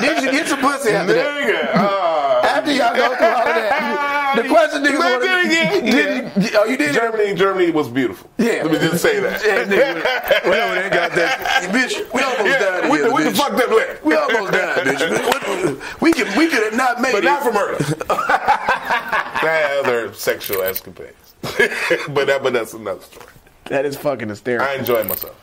Did 0.00 0.22
you 0.24 0.30
get 0.32 0.48
some 0.48 0.60
pussy 0.60 0.90
after 0.90 1.12
that? 1.14 1.26
Nigga, 1.40 1.74
uh, 1.76 2.46
After 2.46 2.72
y'all 2.72 2.94
go 2.94 3.14
through 3.16 3.26
all 3.26 3.38
of 3.38 3.54
that, 3.54 4.32
the 4.36 4.48
question 4.48 4.82
niggas 4.82 4.98
Man, 4.98 5.20
want 5.20 5.22
did. 5.22 5.84
Did 5.84 6.52
you, 6.52 6.58
oh, 6.58 6.64
you 6.64 6.76
did 6.76 6.90
it? 6.90 6.94
Germany, 6.94 7.34
Germany 7.34 7.70
was 7.70 7.88
beautiful. 7.88 8.28
Yeah. 8.38 8.62
Let 8.64 8.72
me 8.72 8.78
just 8.78 9.00
say 9.02 9.20
that. 9.20 9.40
Yeah, 9.44 9.64
nigga, 9.64 10.02
whatever 10.48 10.74
they 10.74 10.90
got 10.90 11.12
that. 11.12 11.38
Bitch, 11.72 11.94
we 12.12 12.20
almost 12.22 12.46
Yeah, 12.46 12.58
died 12.58 12.90
with 12.90 13.02
together, 13.02 13.24
the 13.24 13.30
bitch. 13.30 13.36
fucked 13.36 13.60
up 13.62 13.70
leg. 13.70 13.98
We 14.02 14.14
almost 14.16 14.52
died, 14.52 14.86
bitch. 14.86 16.00
We 16.00 16.12
could, 16.12 16.36
we 16.36 16.48
could 16.48 16.64
have 16.64 16.74
not 16.74 17.00
made 17.00 17.12
But 17.12 17.22
it. 17.22 17.26
not 17.26 17.42
for 17.44 17.52
murder. 17.52 17.78
I 18.10 19.40
had 19.42 19.84
other 19.86 20.12
sexual 20.14 20.62
escapades. 20.62 21.23
but 22.08 22.26
that, 22.26 22.40
but 22.42 22.52
that's 22.52 22.74
another 22.74 23.00
story. 23.02 23.26
that 23.66 23.84
is 23.84 23.96
fucking 23.96 24.28
hysterical. 24.28 24.66
I 24.66 24.74
enjoyed 24.74 25.06
myself. 25.06 25.38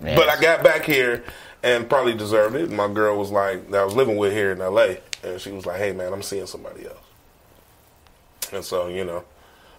But 0.00 0.28
I 0.28 0.40
got 0.40 0.64
back 0.64 0.82
here 0.84 1.24
and 1.62 1.88
probably 1.88 2.14
deserved 2.14 2.56
it. 2.56 2.70
My 2.70 2.88
girl 2.92 3.16
was 3.18 3.30
like, 3.30 3.70
that 3.70 3.80
I 3.80 3.84
was 3.84 3.94
living 3.94 4.16
with 4.16 4.32
here 4.32 4.50
in 4.52 4.58
LA, 4.58 4.94
and 5.22 5.40
she 5.40 5.50
was 5.52 5.64
like, 5.66 5.78
hey 5.78 5.92
man, 5.92 6.12
I'm 6.12 6.22
seeing 6.22 6.46
somebody 6.46 6.86
else. 6.86 6.98
And 8.52 8.64
so, 8.64 8.88
you 8.88 9.04
know, 9.04 9.24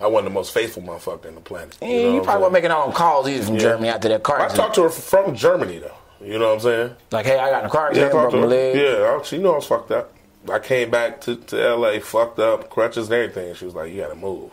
I 0.01 0.07
wasn't 0.07 0.29
the 0.29 0.33
most 0.33 0.53
faithful 0.53 0.81
motherfucker 0.81 1.25
in 1.25 1.35
the 1.35 1.41
planet. 1.41 1.77
Yeah, 1.81 1.87
know 1.87 2.15
you 2.15 2.21
probably 2.21 2.41
weren't 2.41 2.53
making 2.53 2.71
all 2.71 2.87
them 2.87 2.95
calls 2.95 3.27
either 3.27 3.45
from 3.45 3.55
Yeah. 3.55 3.61
Germany 3.61 3.89
after 3.89 4.09
that 4.09 4.23
car? 4.23 4.41
I 4.41 4.47
talked 4.49 4.75
to 4.75 4.83
her 4.83 4.89
from 4.89 5.35
Germany 5.35 5.79
though. 5.79 5.95
You 6.25 6.39
know 6.39 6.47
what 6.47 6.53
I'm 6.55 6.59
saying? 6.61 6.95
Like, 7.11 7.25
hey, 7.25 7.37
I 7.37 7.49
got 7.49 7.63
in 7.63 7.65
a 7.67 7.69
car 7.69 7.93
Yeah, 7.93 8.03
I 8.03 8.05
accident, 8.05 8.11
talked 8.13 8.31
broke 8.31 8.41
to 8.43 8.47
my 8.47 8.53
leg. 8.55 8.75
Yeah, 8.77 9.17
I- 9.19 9.23
she 9.23 9.37
knew 9.37 9.49
I 9.51 9.55
was 9.55 9.65
fucked 9.65 9.91
up. 9.91 10.13
I 10.49 10.59
came 10.59 10.89
back 10.89 11.21
to, 11.21 11.35
to 11.35 11.75
LA, 11.75 11.99
fucked 11.99 12.39
up, 12.39 12.69
crutches 12.69 13.05
and 13.07 13.13
everything. 13.13 13.53
She 13.55 13.63
was 13.65 13.75
like, 13.75 13.91
"You 13.93 14.01
got 14.01 14.09
to 14.09 14.15
move." 14.15 14.51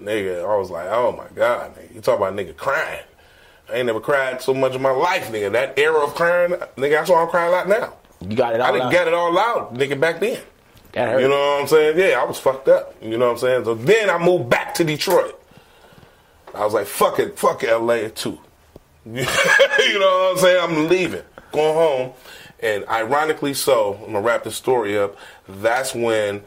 Nigga, 0.00 0.44
I 0.44 0.56
was 0.56 0.70
like, 0.70 0.86
oh 0.88 1.12
my 1.12 1.26
god, 1.34 1.76
nigga. 1.76 1.94
You 1.94 2.00
talk 2.00 2.18
about 2.18 2.34
nigga 2.34 2.56
crying. 2.56 3.04
I 3.70 3.76
ain't 3.76 3.86
never 3.86 4.00
cried 4.00 4.42
so 4.42 4.52
much 4.52 4.74
in 4.74 4.82
my 4.82 4.90
life, 4.90 5.30
nigga. 5.30 5.52
That 5.52 5.78
era 5.78 6.04
of 6.04 6.14
crying, 6.14 6.50
nigga, 6.50 6.90
that's 6.90 7.10
why 7.10 7.22
I'm 7.22 7.28
crying 7.28 7.48
a 7.48 7.56
lot 7.56 7.68
now. 7.68 7.94
You 8.20 8.36
got 8.36 8.54
it 8.54 8.60
all 8.60 8.68
I 8.68 8.72
didn't 8.72 8.86
out. 8.86 8.92
get 8.92 9.08
it 9.08 9.14
all 9.14 9.38
out, 9.38 9.74
nigga, 9.74 9.98
back 9.98 10.20
then. 10.20 10.40
That 10.92 11.08
hurt. 11.08 11.22
You 11.22 11.28
know 11.28 11.34
what 11.34 11.62
I'm 11.62 11.66
saying? 11.68 11.98
Yeah, 11.98 12.20
I 12.20 12.24
was 12.24 12.38
fucked 12.38 12.68
up. 12.68 12.94
You 13.02 13.16
know 13.16 13.26
what 13.26 13.32
I'm 13.32 13.38
saying? 13.38 13.64
So 13.64 13.74
then 13.74 14.10
I 14.10 14.18
moved 14.18 14.50
back 14.50 14.74
to 14.74 14.84
Detroit. 14.84 15.40
I 16.54 16.64
was 16.64 16.74
like, 16.74 16.86
fuck 16.86 17.18
it, 17.18 17.38
fuck 17.38 17.62
LA 17.62 18.08
too. 18.08 18.38
you 19.06 19.12
know 19.14 19.24
what 19.24 20.32
I'm 20.32 20.38
saying? 20.38 20.60
I'm 20.62 20.88
leaving, 20.88 21.22
going 21.52 21.74
home. 21.74 22.12
And 22.60 22.86
ironically 22.88 23.54
so, 23.54 23.94
I'm 24.00 24.12
gonna 24.12 24.20
wrap 24.22 24.44
this 24.44 24.56
story 24.56 24.96
up. 24.96 25.16
That's 25.48 25.94
when 25.94 26.42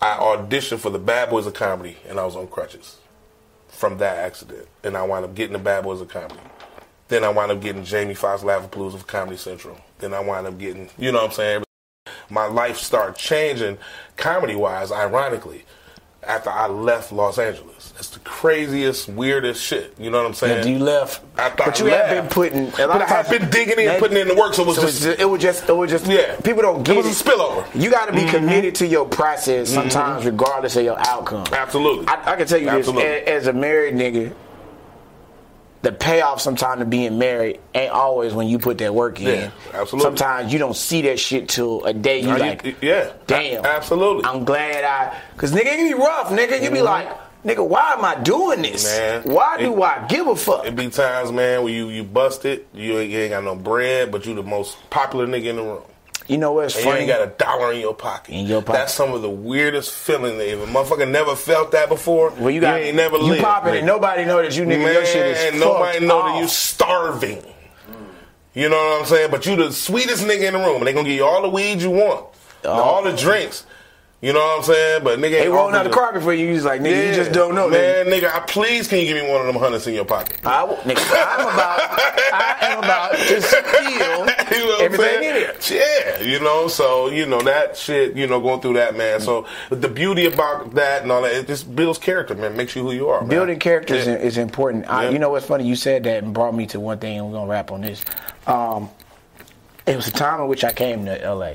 I 0.00 0.16
auditioned 0.16 0.78
for 0.78 0.90
the 0.90 0.98
Bad 0.98 1.30
Boys 1.30 1.46
of 1.46 1.54
Comedy 1.54 1.96
and 2.08 2.20
I 2.20 2.24
was 2.24 2.36
on 2.36 2.46
crutches 2.48 2.98
from 3.68 3.98
that 3.98 4.18
accident. 4.18 4.68
And 4.84 4.96
I 4.96 5.02
wound 5.02 5.24
up 5.24 5.34
getting 5.34 5.52
the 5.52 5.58
Bad 5.58 5.84
Boys 5.84 6.00
of 6.00 6.08
Comedy. 6.08 6.40
Then 7.08 7.24
I 7.24 7.28
wound 7.28 7.52
up 7.52 7.60
getting 7.60 7.84
Jamie 7.84 8.14
Foxx 8.14 8.42
Laffapalooza 8.42 8.94
of 8.94 9.06
Comedy 9.06 9.36
Central. 9.36 9.78
Then 9.98 10.12
I 10.12 10.20
wound 10.20 10.46
up 10.46 10.58
getting, 10.58 10.90
you 10.98 11.12
know 11.12 11.18
what 11.18 11.30
I'm 11.30 11.32
saying? 11.32 11.64
My 12.28 12.46
life 12.46 12.78
started 12.78 13.16
changing 13.16 13.78
comedy 14.16 14.56
wise, 14.56 14.90
ironically, 14.90 15.64
after 16.26 16.50
I 16.50 16.66
left 16.66 17.12
Los 17.12 17.38
Angeles. 17.38 17.92
That's 17.92 18.10
the 18.10 18.18
craziest, 18.20 19.08
weirdest 19.08 19.62
shit. 19.62 19.94
You 19.98 20.10
know 20.10 20.18
what 20.18 20.26
I'm 20.26 20.34
saying? 20.34 20.58
After 20.58 20.70
you 20.70 20.78
left, 20.78 21.22
After 21.38 21.64
but 21.64 21.80
I 21.80 21.84
you 21.84 21.90
left. 21.90 22.08
have 22.08 22.24
been 22.24 22.32
putting. 22.32 22.70
But 22.70 23.02
I 23.02 23.06
have 23.06 23.30
been 23.30 23.48
digging 23.48 23.78
in, 23.78 23.86
That- 23.86 24.00
putting 24.00 24.18
in 24.18 24.28
the 24.28 24.34
work, 24.34 24.54
so 24.54 24.62
it 24.62 24.66
was 24.66 24.76
so 24.76 24.82
just 24.82 25.06
it 25.20 25.24
was 25.24 25.40
just, 25.40 25.68
it 25.68 25.76
was 25.76 25.90
just, 25.90 26.06
Yeah. 26.06 26.36
People 26.40 26.62
don't 26.62 26.82
get 26.82 26.96
It 26.96 27.04
was 27.04 27.20
a 27.20 27.24
spillover. 27.24 27.66
You 27.74 27.90
got 27.90 28.06
to 28.06 28.12
be 28.12 28.20
mm-hmm. 28.20 28.36
committed 28.36 28.74
to 28.76 28.86
your 28.86 29.06
process 29.06 29.70
sometimes, 29.70 30.20
mm-hmm. 30.20 30.30
regardless 30.30 30.76
of 30.76 30.84
your 30.84 30.98
outcome. 30.98 31.46
Absolutely. 31.52 32.06
I, 32.08 32.32
I 32.32 32.36
can 32.36 32.46
tell 32.46 32.60
you 32.60 32.68
Absolutely. 32.68 33.04
this: 33.04 33.28
as 33.28 33.46
a 33.46 33.52
married 33.52 33.94
nigga, 33.94 34.32
the 35.86 35.92
payoff 35.92 36.40
sometimes 36.40 36.82
of 36.82 36.90
being 36.90 37.16
married 37.16 37.60
ain't 37.72 37.92
always 37.92 38.34
when 38.34 38.48
you 38.48 38.58
put 38.58 38.78
that 38.78 38.92
work 38.92 39.20
in. 39.20 39.26
Yeah, 39.26 39.50
absolutely. 39.72 40.00
Sometimes 40.00 40.52
you 40.52 40.58
don't 40.58 40.74
see 40.74 41.02
that 41.02 41.20
shit 41.20 41.48
till 41.48 41.84
a 41.84 41.94
day. 41.94 42.18
You 42.22 42.26
Now 42.26 42.34
you- 42.34 42.40
like, 42.42 42.82
yeah, 42.82 43.12
damn, 43.28 43.64
a- 43.64 43.68
absolutely. 43.68 44.24
I'm 44.24 44.44
glad 44.44 44.82
I, 44.82 45.16
cause 45.36 45.52
nigga, 45.52 45.60
it 45.60 45.76
can 45.76 45.86
be 45.86 45.94
rough, 45.94 46.30
nigga. 46.30 46.60
You 46.60 46.70
be 46.72 46.78
mm-hmm. 46.78 46.86
like, 46.86 47.08
nigga, 47.44 47.64
why 47.64 47.92
am 47.92 48.04
I 48.04 48.16
doing 48.16 48.62
this? 48.62 48.84
Man, 48.84 49.22
why 49.32 49.58
do 49.58 49.80
it- 49.80 49.80
I 49.80 50.08
give 50.08 50.26
a 50.26 50.34
fuck? 50.34 50.66
It 50.66 50.74
be 50.74 50.88
times, 50.88 51.30
man, 51.30 51.62
where 51.62 51.72
you 51.72 51.88
you 51.90 52.02
busted, 52.02 52.66
you 52.74 52.98
ain't, 52.98 53.12
you 53.12 53.20
ain't 53.20 53.30
got 53.30 53.44
no 53.44 53.54
bread, 53.54 54.10
but 54.10 54.26
you 54.26 54.34
the 54.34 54.42
most 54.42 54.76
popular 54.90 55.28
nigga 55.28 55.44
in 55.44 55.56
the 55.56 55.62
room. 55.62 55.82
You 56.28 56.38
know 56.38 56.52
what's 56.52 56.74
And 56.74 56.84
funny? 56.84 57.04
you 57.04 57.12
ain't 57.12 57.18
got 57.18 57.28
a 57.28 57.30
dollar 57.38 57.72
in 57.72 57.80
your 57.80 57.94
pocket. 57.94 58.32
In 58.34 58.46
your 58.46 58.60
pocket. 58.62 58.78
That's 58.78 58.94
some 58.94 59.12
of 59.12 59.22
the 59.22 59.30
weirdest 59.30 59.92
feeling 59.92 60.38
that 60.38 60.48
if 60.52 60.60
a 60.60 60.66
motherfucker 60.66 61.08
never 61.08 61.36
felt 61.36 61.70
that 61.72 61.88
before, 61.88 62.30
well, 62.38 62.50
you 62.50 62.60
got 62.60 62.80
ain't 62.80 62.96
never 62.96 63.16
you 63.18 63.22
lived. 63.24 63.44
popping 63.44 63.74
nigga. 63.74 63.78
and 63.78 63.86
nobody 63.86 64.24
know 64.24 64.42
that 64.42 64.56
you 64.56 64.64
nigga 64.64 64.82
Man, 64.82 64.92
your 64.94 65.06
shit 65.06 65.26
is 65.54 65.60
nobody 65.60 66.04
know 66.04 66.18
off. 66.18 66.34
that 66.34 66.40
you 66.42 66.48
starving. 66.48 67.42
You 68.54 68.68
know 68.70 68.76
what 68.76 69.00
I'm 69.02 69.06
saying? 69.06 69.30
But 69.30 69.44
you 69.46 69.54
the 69.56 69.70
sweetest 69.72 70.24
nigga 70.24 70.48
in 70.48 70.54
the 70.54 70.58
room, 70.58 70.78
and 70.78 70.86
they 70.86 70.92
gonna 70.92 71.06
give 71.08 71.16
you 71.16 71.24
all 71.24 71.42
the 71.42 71.48
weed 71.50 71.80
you 71.82 71.90
want, 71.90 72.26
Oh. 72.64 72.70
all 72.72 73.02
the 73.02 73.12
drinks. 73.12 73.66
You 74.22 74.32
know 74.32 74.40
what 74.40 74.58
I'm 74.58 74.64
saying? 74.64 75.04
But 75.04 75.18
nigga, 75.18 75.42
They 75.42 75.48
rolling 75.48 75.74
out 75.74 75.84
the 75.84 75.90
carpet 75.90 76.22
for 76.22 76.32
you. 76.32 76.48
He's 76.50 76.64
like 76.64 76.80
nigga, 76.80 77.08
you 77.10 77.14
just 77.14 77.32
don't 77.32 77.54
know, 77.54 77.68
man. 77.68 78.06
nigga. 78.06 78.22
Nigga, 78.22 78.34
I, 78.34 78.40
please 78.40 78.88
can 78.88 78.98
you 78.98 79.04
give 79.04 79.22
me 79.22 79.30
one 79.30 79.40
of 79.42 79.46
them 79.46 79.56
hundreds 79.56 79.86
in 79.86 79.92
your 79.94 80.06
pocket? 80.06 80.38
I, 80.44 80.60
w- 80.62 80.80
nigga, 80.82 81.06
I'm 81.12 81.40
about, 81.54 81.80
I 82.32 82.56
am 82.62 82.78
about 82.78 83.12
to 83.12 83.42
steal 83.42 84.58
You 84.58 84.66
know 84.66 84.76
everything 84.80 85.22
in 85.22 85.36
it. 85.36 85.70
Yeah, 85.70 86.22
you 86.22 86.40
know, 86.40 86.66
so 86.66 87.10
you 87.10 87.26
know 87.26 87.42
that 87.42 87.76
shit, 87.76 88.16
you 88.16 88.26
know, 88.26 88.40
going 88.40 88.62
through 88.62 88.74
that, 88.74 88.96
man. 88.96 89.20
So 89.20 89.46
the 89.68 89.88
beauty 89.88 90.24
about 90.26 90.74
that 90.74 91.02
and 91.02 91.12
all 91.12 91.20
that, 91.22 91.32
it 91.34 91.46
just 91.46 91.76
builds 91.76 91.98
character, 91.98 92.34
man. 92.34 92.56
Makes 92.56 92.74
you 92.74 92.82
who 92.82 92.92
you 92.92 93.08
are. 93.10 93.20
man. 93.20 93.28
Building 93.28 93.58
characters 93.58 94.06
Yeah. 94.06 94.14
is, 94.14 94.38
important. 94.38 94.88
I, 94.88 95.04
Yeah. 95.04 95.10
you 95.10 95.18
know 95.18 95.28
what's 95.30 95.46
funny? 95.46 95.66
You 95.66 95.76
said 95.76 96.04
that 96.04 96.24
and 96.24 96.32
brought 96.32 96.54
me 96.54 96.66
to 96.68 96.80
one 96.80 96.98
thing, 96.98 97.18
and 97.18 97.26
we're 97.26 97.34
gonna 97.34 97.50
wrap 97.50 97.70
on 97.70 97.82
this. 97.82 98.02
Um, 98.46 98.88
it 99.86 99.94
was 99.94 100.08
a 100.08 100.12
time 100.12 100.40
in 100.40 100.48
which 100.48 100.64
I 100.64 100.72
came 100.72 101.04
to 101.04 101.12
LA. 101.34 101.52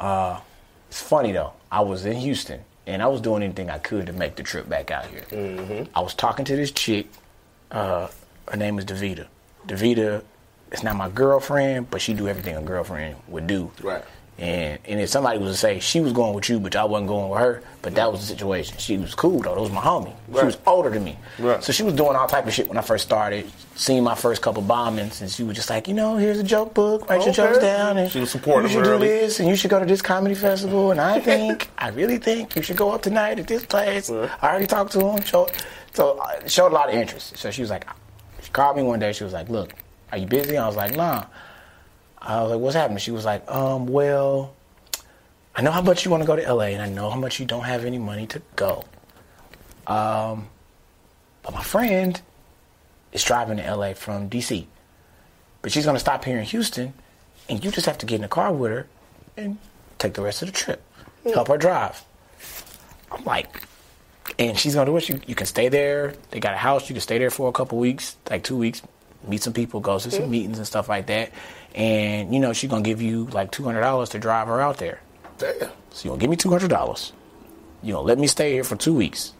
Uh, 0.00 0.40
it's 0.88 1.02
funny 1.02 1.32
though. 1.32 1.52
I 1.76 1.80
was 1.80 2.06
in 2.06 2.16
Houston, 2.16 2.64
and 2.86 3.02
I 3.02 3.06
was 3.06 3.20
doing 3.20 3.42
anything 3.42 3.68
I 3.68 3.76
could 3.76 4.06
to 4.06 4.14
make 4.14 4.36
the 4.36 4.42
trip 4.42 4.66
back 4.66 4.90
out 4.90 5.04
here. 5.08 5.26
Mm-hmm. 5.28 5.90
I 5.94 6.00
was 6.00 6.14
talking 6.14 6.46
to 6.46 6.56
this 6.56 6.70
chick. 6.70 7.06
Uh, 7.70 8.08
her 8.50 8.56
name 8.56 8.78
is 8.78 8.86
Davita. 8.86 9.26
Davita 9.66 10.22
is 10.72 10.82
not 10.82 10.96
my 10.96 11.10
girlfriend, 11.10 11.90
but 11.90 12.00
she 12.00 12.14
do 12.14 12.28
everything 12.28 12.56
a 12.56 12.62
girlfriend 12.62 13.16
would 13.28 13.46
do. 13.46 13.70
Right. 13.82 14.02
And 14.38 14.78
and 14.84 15.00
if 15.00 15.08
somebody 15.08 15.38
was 15.38 15.52
to 15.52 15.56
say 15.56 15.78
she 15.80 16.00
was 16.00 16.12
going 16.12 16.34
with 16.34 16.48
you, 16.50 16.60
but 16.60 16.76
I 16.76 16.84
wasn't 16.84 17.08
going 17.08 17.30
with 17.30 17.40
her, 17.40 17.62
but 17.80 17.94
that 17.94 18.10
was 18.12 18.20
the 18.20 18.26
situation. 18.26 18.76
She 18.76 18.98
was 18.98 19.14
cool 19.14 19.40
though. 19.40 19.54
That 19.54 19.60
was 19.62 19.70
my 19.70 19.80
homie. 19.80 20.14
She 20.26 20.44
was 20.44 20.58
older 20.66 20.90
than 20.90 21.04
me. 21.04 21.16
Right. 21.38 21.64
So 21.64 21.72
she 21.72 21.82
was 21.82 21.94
doing 21.94 22.16
all 22.16 22.26
type 22.28 22.46
of 22.46 22.52
shit 22.52 22.68
when 22.68 22.76
I 22.76 22.82
first 22.82 23.04
started. 23.04 23.50
Seeing 23.76 24.02
my 24.02 24.14
first 24.14 24.40
couple 24.40 24.62
bombings, 24.62 25.20
and 25.20 25.30
she 25.30 25.42
was 25.42 25.54
just 25.54 25.68
like, 25.68 25.86
you 25.86 25.92
know, 25.92 26.16
here's 26.16 26.38
a 26.38 26.42
joke 26.42 26.72
book. 26.72 27.10
Write 27.10 27.24
your 27.24 27.34
jokes 27.34 27.58
down, 27.58 27.98
and 27.98 28.10
She 28.10 28.20
was 28.20 28.30
supporting 28.30 28.70
you 28.70 28.76
should 28.76 28.84
do 28.84 28.98
this, 28.98 29.38
and 29.38 29.48
you 29.48 29.54
should 29.54 29.70
go 29.70 29.78
to 29.78 29.84
this 29.84 30.00
comedy 30.00 30.34
festival. 30.34 30.92
And 30.92 31.00
I 31.00 31.20
think, 31.28 31.68
I 31.76 31.88
really 31.88 32.16
think 32.16 32.56
you 32.56 32.62
should 32.62 32.78
go 32.78 32.90
up 32.90 33.02
tonight 33.02 33.38
at 33.38 33.46
this 33.46 33.66
place. 33.66 34.10
I 34.10 34.28
already 34.42 34.66
talked 34.66 34.92
to 34.92 35.00
him. 35.00 35.22
Showed, 35.24 35.50
so 35.92 36.18
uh, 36.18 36.46
showed 36.48 36.72
a 36.72 36.74
lot 36.74 36.88
of 36.88 36.94
interest. 36.94 37.36
So 37.36 37.50
she 37.50 37.60
was 37.60 37.68
like, 37.70 37.86
she 38.40 38.50
called 38.50 38.78
me 38.78 38.82
one 38.82 38.98
day. 38.98 39.12
She 39.12 39.24
was 39.24 39.34
like, 39.34 39.50
look, 39.50 39.74
are 40.10 40.16
you 40.18 40.26
busy? 40.26 40.56
I 40.56 40.66
was 40.66 40.76
like, 40.76 40.96
nah. 40.96 41.24
I 42.26 42.42
was 42.42 42.50
like, 42.50 42.60
what's 42.60 42.74
happening? 42.74 42.98
She 42.98 43.12
was 43.12 43.24
like, 43.24 43.48
um, 43.50 43.86
well, 43.86 44.54
I 45.54 45.62
know 45.62 45.70
how 45.70 45.80
much 45.80 46.04
you 46.04 46.10
want 46.10 46.22
to 46.22 46.26
go 46.26 46.36
to 46.36 46.52
LA, 46.52 46.64
and 46.64 46.82
I 46.82 46.88
know 46.88 47.08
how 47.08 47.18
much 47.18 47.38
you 47.38 47.46
don't 47.46 47.64
have 47.64 47.84
any 47.84 47.98
money 47.98 48.26
to 48.26 48.42
go. 48.56 48.84
Um, 49.86 50.48
but 51.42 51.54
my 51.54 51.62
friend 51.62 52.20
is 53.12 53.22
driving 53.22 53.58
to 53.58 53.74
LA 53.74 53.94
from 53.94 54.28
DC. 54.28 54.66
But 55.62 55.72
she's 55.72 55.86
gonna 55.86 56.00
stop 56.00 56.24
here 56.24 56.38
in 56.38 56.44
Houston, 56.44 56.92
and 57.48 57.64
you 57.64 57.70
just 57.70 57.86
have 57.86 57.98
to 57.98 58.06
get 58.06 58.16
in 58.16 58.22
the 58.22 58.28
car 58.28 58.52
with 58.52 58.72
her 58.72 58.86
and 59.36 59.58
take 59.98 60.14
the 60.14 60.22
rest 60.22 60.42
of 60.42 60.48
the 60.48 60.52
trip. 60.52 60.82
Help 61.24 61.48
her 61.48 61.56
drive. 61.56 62.04
I'm 63.10 63.24
like, 63.24 63.62
and 64.38 64.58
she's 64.58 64.74
gonna 64.74 64.86
do 64.86 64.92
what 64.92 65.08
you 65.08 65.20
you 65.26 65.34
can 65.34 65.46
stay 65.46 65.68
there. 65.68 66.14
They 66.30 66.40
got 66.40 66.54
a 66.54 66.58
house, 66.58 66.88
you 66.88 66.94
can 66.94 67.00
stay 67.00 67.18
there 67.18 67.30
for 67.30 67.48
a 67.48 67.52
couple 67.52 67.78
weeks, 67.78 68.16
like 68.28 68.42
two 68.42 68.56
weeks, 68.56 68.82
meet 69.26 69.42
some 69.42 69.52
people, 69.52 69.80
go 69.80 69.98
to 69.98 70.10
some 70.10 70.22
mm-hmm. 70.22 70.30
meetings 70.30 70.58
and 70.58 70.66
stuff 70.66 70.88
like 70.88 71.06
that. 71.06 71.32
And 71.74 72.32
you 72.32 72.40
know, 72.40 72.52
she's 72.52 72.70
gonna 72.70 72.82
give 72.82 73.02
you 73.02 73.26
like 73.26 73.50
two 73.50 73.64
hundred 73.64 73.80
dollars 73.80 74.10
to 74.10 74.18
drive 74.18 74.48
her 74.48 74.60
out 74.60 74.78
there. 74.78 75.00
Damn. 75.38 75.70
So 75.90 76.04
you're 76.04 76.12
gonna 76.12 76.20
give 76.20 76.30
me 76.30 76.36
two 76.36 76.50
hundred 76.50 76.70
dollars. 76.70 77.12
You 77.82 77.94
gonna 77.94 78.06
let 78.06 78.18
me 78.18 78.26
stay 78.26 78.52
here 78.52 78.64
for 78.64 78.76
two 78.76 78.94
weeks, 78.94 79.32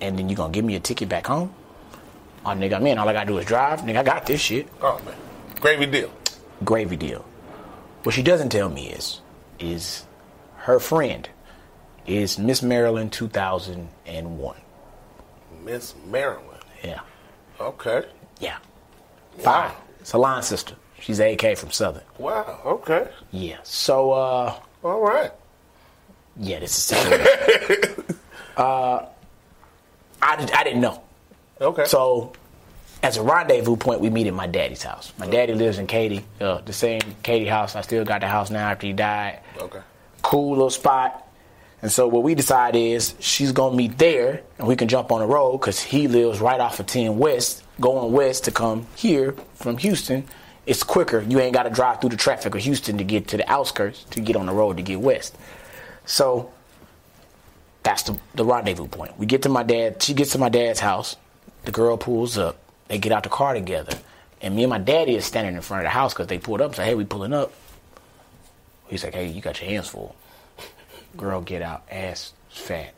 and 0.00 0.18
then 0.18 0.28
you're 0.28 0.36
gonna 0.36 0.52
give 0.52 0.64
me 0.64 0.76
a 0.76 0.80
ticket 0.80 1.08
back 1.08 1.26
home. 1.26 1.54
Oh 2.44 2.50
nigga, 2.50 2.74
I'm 2.74 2.86
in. 2.86 2.98
All 2.98 3.08
I 3.08 3.12
gotta 3.12 3.26
do 3.26 3.38
is 3.38 3.46
drive. 3.46 3.80
Nigga, 3.80 3.98
I 3.98 4.02
got 4.02 4.26
this 4.26 4.40
shit. 4.40 4.68
Oh 4.80 5.00
man, 5.04 5.16
gravy 5.60 5.86
deal. 5.86 6.10
Gravy 6.64 6.96
deal. 6.96 7.24
What 8.02 8.14
she 8.14 8.22
doesn't 8.22 8.50
tell 8.50 8.68
me 8.68 8.90
is, 8.90 9.20
is 9.58 10.04
her 10.58 10.78
friend 10.78 11.28
is 12.06 12.38
Miss 12.38 12.62
Maryland 12.62 13.12
2001. 13.12 14.56
Miss 15.64 15.94
Maryland. 16.06 16.62
Yeah, 16.82 17.00
Okay. 17.60 18.04
yeah. 18.40 18.58
Fine. 19.38 19.72
It's 20.00 20.12
a 20.12 20.18
line 20.18 20.42
sister. 20.42 20.74
She's 21.00 21.20
AK 21.20 21.56
from 21.56 21.70
Southern. 21.70 22.02
Wow. 22.18 22.60
Okay. 22.64 23.08
Yeah. 23.30 23.58
So, 23.62 24.12
uh, 24.12 24.54
All 24.82 25.00
right. 25.00 25.30
yeah, 26.36 26.58
this 26.58 26.90
is 26.92 26.98
uh, 28.56 29.06
I, 30.20 30.50
I 30.54 30.64
didn't 30.64 30.80
know. 30.80 31.02
Okay. 31.60 31.84
So, 31.84 32.32
as 33.02 33.16
a 33.16 33.22
rendezvous 33.22 33.76
point, 33.76 34.00
we 34.00 34.10
meet 34.10 34.26
at 34.26 34.34
my 34.34 34.46
daddy's 34.48 34.82
house. 34.82 35.12
My 35.18 35.26
daddy 35.28 35.54
lives 35.54 35.78
in 35.78 35.86
Katy, 35.86 36.24
uh, 36.40 36.60
the 36.62 36.72
same 36.72 37.00
Katy 37.22 37.46
house. 37.46 37.76
I 37.76 37.82
still 37.82 38.04
got 38.04 38.20
the 38.22 38.28
house 38.28 38.50
now 38.50 38.68
after 38.68 38.86
he 38.88 38.92
died. 38.92 39.40
Okay. 39.58 39.80
Cool 40.22 40.50
little 40.50 40.70
spot. 40.70 41.24
And 41.80 41.92
so 41.92 42.08
what 42.08 42.24
we 42.24 42.34
decide 42.34 42.74
is 42.74 43.14
she's 43.20 43.52
gonna 43.52 43.76
meet 43.76 43.98
there, 43.98 44.42
and 44.58 44.66
we 44.66 44.74
can 44.74 44.88
jump 44.88 45.12
on 45.12 45.20
the 45.20 45.26
road 45.26 45.58
because 45.58 45.80
he 45.80 46.08
lives 46.08 46.40
right 46.40 46.58
off 46.58 46.80
of 46.80 46.86
10 46.86 47.18
West, 47.18 47.62
going 47.80 48.12
west 48.12 48.44
to 48.44 48.50
come 48.50 48.86
here 48.96 49.34
from 49.54 49.78
Houston. 49.78 50.24
It's 50.66 50.82
quicker. 50.82 51.20
You 51.20 51.40
ain't 51.40 51.54
got 51.54 51.62
to 51.62 51.70
drive 51.70 52.00
through 52.00 52.10
the 52.10 52.16
traffic 52.16 52.54
of 52.54 52.60
Houston 52.60 52.98
to 52.98 53.04
get 53.04 53.28
to 53.28 53.36
the 53.36 53.50
outskirts 53.50 54.04
to 54.10 54.20
get 54.20 54.36
on 54.36 54.46
the 54.46 54.52
road 54.52 54.76
to 54.76 54.82
get 54.82 55.00
west. 55.00 55.36
So 56.04 56.52
that's 57.82 58.02
the, 58.02 58.20
the 58.34 58.44
rendezvous 58.44 58.88
point. 58.88 59.18
We 59.18 59.26
get 59.26 59.42
to 59.42 59.48
my 59.48 59.62
dad. 59.62 60.02
She 60.02 60.14
gets 60.14 60.32
to 60.32 60.38
my 60.38 60.48
dad's 60.48 60.80
house. 60.80 61.16
The 61.64 61.72
girl 61.72 61.96
pulls 61.96 62.36
up. 62.36 62.58
They 62.88 62.98
get 62.98 63.12
out 63.12 63.22
the 63.22 63.28
car 63.28 63.54
together. 63.54 63.96
And 64.40 64.54
me 64.54 64.64
and 64.64 64.70
my 64.70 64.78
daddy 64.78 65.14
is 65.16 65.24
standing 65.24 65.54
in 65.54 65.62
front 65.62 65.82
of 65.82 65.84
the 65.86 65.90
house 65.90 66.12
because 66.12 66.26
they 66.26 66.38
pulled 66.38 66.60
up 66.60 66.74
said, 66.74 66.84
hey, 66.84 66.94
we 66.94 67.04
pulling 67.04 67.32
up. 67.32 67.52
He's 68.88 69.04
like, 69.04 69.14
hey, 69.14 69.26
you 69.28 69.40
got 69.40 69.60
your 69.60 69.70
hands 69.70 69.88
full. 69.88 70.16
Girl, 71.16 71.40
get 71.40 71.62
out. 71.62 71.84
Ass 71.90 72.32
fat. 72.48 72.94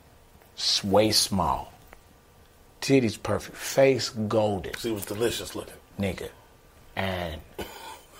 Waist 0.85 1.23
small. 1.23 1.73
Titties 2.81 3.23
perfect. 3.23 3.57
Face 3.57 4.09
golden 4.11 4.73
She 4.79 4.91
was 4.91 5.05
delicious 5.05 5.55
looking. 5.55 5.75
nigga. 5.99 6.29
And 6.97 7.41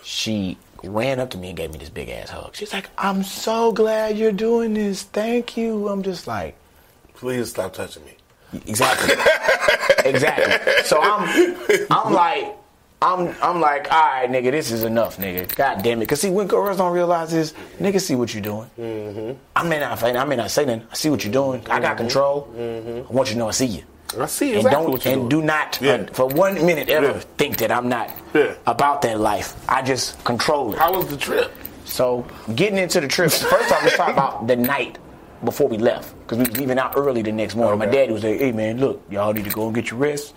she 0.03 0.59
ran 0.83 1.21
up 1.21 1.31
to 1.31 1.39
me 1.39 1.49
and 1.49 1.57
gave 1.57 1.73
me 1.73 1.79
this 1.79 1.91
big 1.91 2.09
ass 2.09 2.31
hug. 2.31 2.55
She's 2.55 2.73
like, 2.73 2.89
I'm 2.99 3.23
so 3.23 3.73
glad 3.73 4.17
you're 4.17 4.33
doing 4.33 4.75
this. 4.75 5.03
Thank 5.03 5.57
you. 5.57 5.89
I'm 5.89 6.03
just 6.03 6.27
like, 6.27 6.57
Please 7.15 7.51
stop 7.51 7.75
touching 7.75 8.03
me. 8.07 8.15
Exactly. 8.67 9.15
exactly. 10.11 10.83
So 10.85 10.99
I'm 11.01 11.57
I'm 11.91 12.13
like 12.15 12.57
I'm 13.03 13.35
I'm 13.43 13.61
like, 13.61 13.91
all 13.93 13.99
right, 14.01 14.29
nigga, 14.31 14.51
this 14.51 14.71
is 14.71 14.85
enough, 14.85 15.19
nigga. 15.19 15.55
God 15.55 15.83
damn 15.83 16.01
it. 16.03 16.09
Cause 16.09 16.21
see, 16.21 16.31
when 16.31 16.47
girls 16.47 16.79
don't 16.79 16.93
realize 16.93 17.31
this, 17.31 17.53
niggas 17.79 18.01
see 18.03 18.15
what 18.15 18.33
you're 18.35 18.43
doing. 18.43 18.71
Mm-hmm. 18.79 19.39
I 19.55 19.63
may 19.69 19.79
not 19.81 20.03
I 20.03 20.25
may 20.25 20.37
not 20.37 20.51
say 20.51 20.65
nothing. 20.65 20.87
I 20.91 20.95
see 20.95 21.11
what 21.11 21.23
you're 21.25 21.33
doing. 21.33 21.63
I 21.69 21.79
got 21.81 21.97
control. 21.99 22.49
I 22.57 23.13
want 23.13 23.29
you 23.29 23.35
to 23.35 23.39
know 23.39 23.49
I 23.49 23.53
see 23.53 23.67
you. 23.67 23.83
I 24.19 24.27
see 24.27 24.49
And 24.51 24.57
exactly 24.59 24.83
don't 24.83 24.91
what 24.93 25.05
you're 25.05 25.15
and 25.15 25.31
doing. 25.31 25.43
do 25.43 25.47
not 25.47 25.79
Yeah. 25.81 25.93
uh, 25.93 26.07
for 26.13 26.27
one 26.27 26.55
minute 26.67 26.89
ever 26.89 27.07
Yeah. 27.07 27.21
think 27.39 27.59
that 27.59 27.71
I'm 27.71 27.89
not 27.89 28.11
Yeah. 28.35 28.55
about 28.67 29.03
that 29.03 29.21
life. 29.21 29.55
I 29.69 29.83
just 29.83 30.23
control 30.25 30.73
it. 30.73 30.79
How 30.79 30.93
was 30.95 31.07
the 31.07 31.17
trip? 31.17 31.53
So 31.85 32.25
getting 32.55 32.79
into 32.79 33.01
the 33.01 33.09
trip, 33.09 33.31
first 33.31 33.73
off, 33.73 33.83
let's 33.83 33.97
talk 33.97 34.09
about 34.11 34.47
the 34.47 34.57
night 34.57 34.99
before 35.45 35.69
we 35.69 35.79
left 35.79 36.15
because 36.21 36.39
we 36.39 36.45
was 36.45 36.57
leaving 36.57 36.79
out 36.79 36.95
early 36.97 37.23
the 37.23 37.33
next 37.33 37.55
morning. 37.57 37.79
My 37.79 37.87
daddy 37.87 38.13
was 38.13 38.23
like, 38.25 38.39
"Hey 38.39 38.53
man, 38.53 38.79
look, 38.79 39.03
y'all 39.11 39.33
need 39.33 39.45
to 39.45 39.51
go 39.51 39.67
and 39.67 39.75
get 39.75 39.91
your 39.91 39.99
rest. 39.99 40.35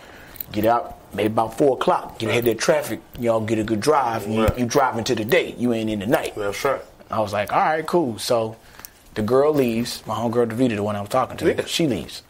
Get 0.52 0.66
out 0.66 0.98
maybe 1.14 1.28
about 1.28 1.58
four 1.58 1.74
o'clock. 1.78 2.20
Get 2.20 2.30
ahead 2.30 2.40
of 2.40 2.46
that 2.46 2.60
traffic. 2.60 3.00
Y'all 3.20 3.42
get 3.42 3.60
a 3.60 3.64
good 3.64 3.80
drive. 3.80 4.28
You, 4.28 4.44
Right. 4.44 4.58
you 4.60 4.66
driving 4.66 5.04
to 5.06 5.16
the 5.16 5.26
day. 5.26 5.56
You 5.58 5.74
ain't 5.74 5.90
in 5.90 6.00
the 6.00 6.08
night." 6.08 6.34
That's 6.36 6.64
right. 6.64 6.82
I 7.12 7.20
was 7.22 7.34
like, 7.34 7.52
"All 7.54 7.60
right, 7.60 7.86
cool." 7.86 8.18
So 8.18 8.56
the 9.16 9.22
girl 9.22 9.54
leaves. 9.54 10.02
My 10.08 10.16
homegirl 10.16 10.48
Davita, 10.48 10.76
the 10.76 10.84
one 10.84 10.96
I 10.96 11.02
was 11.02 11.10
talking 11.10 11.38
to, 11.38 11.48
Yeah. 11.54 11.62
she 11.68 11.86
leaves. 11.88 12.24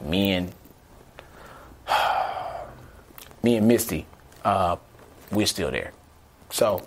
Me 0.00 0.32
and 0.32 0.52
me 3.42 3.56
and 3.56 3.68
Misty, 3.68 4.06
uh, 4.44 4.76
we're 5.30 5.46
still 5.46 5.70
there. 5.70 5.92
So 6.50 6.82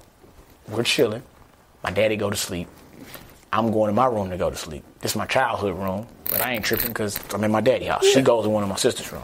we're 0.67 0.83
chilling. 0.83 1.23
My 1.83 1.91
daddy 1.91 2.15
go 2.15 2.29
to 2.29 2.35
sleep. 2.35 2.67
I'm 3.53 3.71
going 3.71 3.87
to 3.89 3.93
my 3.93 4.05
room 4.05 4.29
to 4.29 4.37
go 4.37 4.49
to 4.49 4.55
sleep. 4.55 4.83
This 5.01 5.11
is 5.11 5.17
my 5.17 5.25
childhood 5.25 5.75
room, 5.77 6.07
but 6.29 6.41
I 6.41 6.53
ain't 6.53 6.63
tripping 6.63 6.87
because 6.87 7.19
I'm 7.33 7.43
in 7.43 7.51
my 7.51 7.61
daddy 7.61 7.85
house. 7.85 8.05
She 8.05 8.21
goes 8.21 8.45
in 8.45 8.51
one 8.51 8.63
of 8.63 8.69
my 8.69 8.77
sister's 8.77 9.11
room. 9.11 9.23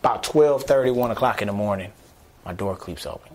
About 0.00 0.22
12:30, 0.22 0.94
1 0.94 1.10
o'clock 1.10 1.42
in 1.42 1.48
the 1.48 1.52
morning, 1.54 1.92
my 2.44 2.52
door 2.52 2.74
creeps 2.76 3.06
open. 3.06 3.32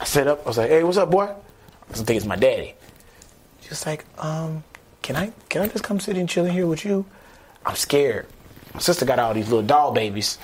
I 0.00 0.04
sit 0.04 0.26
up. 0.28 0.42
I 0.44 0.48
was 0.48 0.58
like, 0.58 0.68
"Hey, 0.70 0.84
what's 0.84 0.98
up, 0.98 1.10
boy?" 1.10 1.28
I 1.90 1.92
think 1.94 2.10
it's 2.10 2.26
my 2.26 2.36
daddy. 2.36 2.74
She's 3.62 3.86
like, 3.86 4.04
"Um, 4.18 4.62
can 5.02 5.16
I 5.16 5.32
can 5.48 5.62
I 5.62 5.68
just 5.68 5.82
come 5.82 5.98
sit 5.98 6.16
and 6.16 6.28
chill 6.28 6.44
in 6.44 6.52
here 6.52 6.66
with 6.66 6.84
you?" 6.84 7.06
I'm 7.64 7.76
scared. 7.76 8.26
My 8.74 8.80
sister 8.80 9.04
got 9.04 9.20
all 9.20 9.32
these 9.34 9.48
little 9.48 9.64
doll 9.64 9.92
babies, 9.92 10.36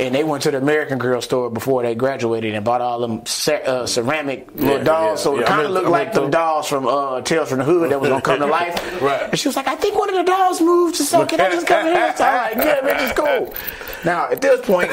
and 0.00 0.14
they 0.14 0.24
went 0.24 0.42
to 0.44 0.50
the 0.50 0.58
American 0.58 0.98
Girl 0.98 1.20
store 1.20 1.50
before 1.50 1.82
they 1.82 1.94
graduated 1.94 2.54
and 2.54 2.64
bought 2.64 2.80
all 2.80 3.00
them 3.00 3.24
ce- 3.26 3.48
uh, 3.48 3.86
ceramic 3.86 4.48
little 4.54 4.78
Yeah, 4.78 4.84
dolls. 4.84 5.20
yeah, 5.20 5.24
so 5.24 5.38
it 5.38 5.46
kind 5.46 5.64
of 5.66 5.72
looked 5.72 5.86
I'm 5.86 5.92
like 5.92 6.12
the 6.12 6.28
dolls 6.28 6.68
from 6.68 6.86
uh, 6.86 7.20
Tales 7.22 7.48
from 7.48 7.58
the 7.58 7.64
Hood 7.64 7.90
that 7.90 8.00
was 8.00 8.08
gonna 8.10 8.22
come 8.22 8.38
to 8.40 8.46
life. 8.60 9.00
Right. 9.02 9.22
And 9.30 9.38
she 9.38 9.48
was 9.48 9.56
like, 9.56 9.68
"I 9.68 9.76
think 9.76 9.96
one 9.98 10.08
of 10.08 10.14
the 10.16 10.22
dolls 10.24 10.60
moved, 10.60 10.96
so 10.96 11.24
can 11.26 11.40
I 11.40 11.50
just 11.50 11.66
come 11.66 11.86
in 11.86 11.94
here?" 11.94 12.14
So 12.16 12.24
I'm 12.24 12.56
like, 12.58 12.64
"Yeah, 12.66 12.80
bitch, 12.80 13.10
it's 13.10 13.18
cool." 13.18 13.54
Now 14.04 14.30
at 14.30 14.40
this 14.40 14.60
point, 14.64 14.88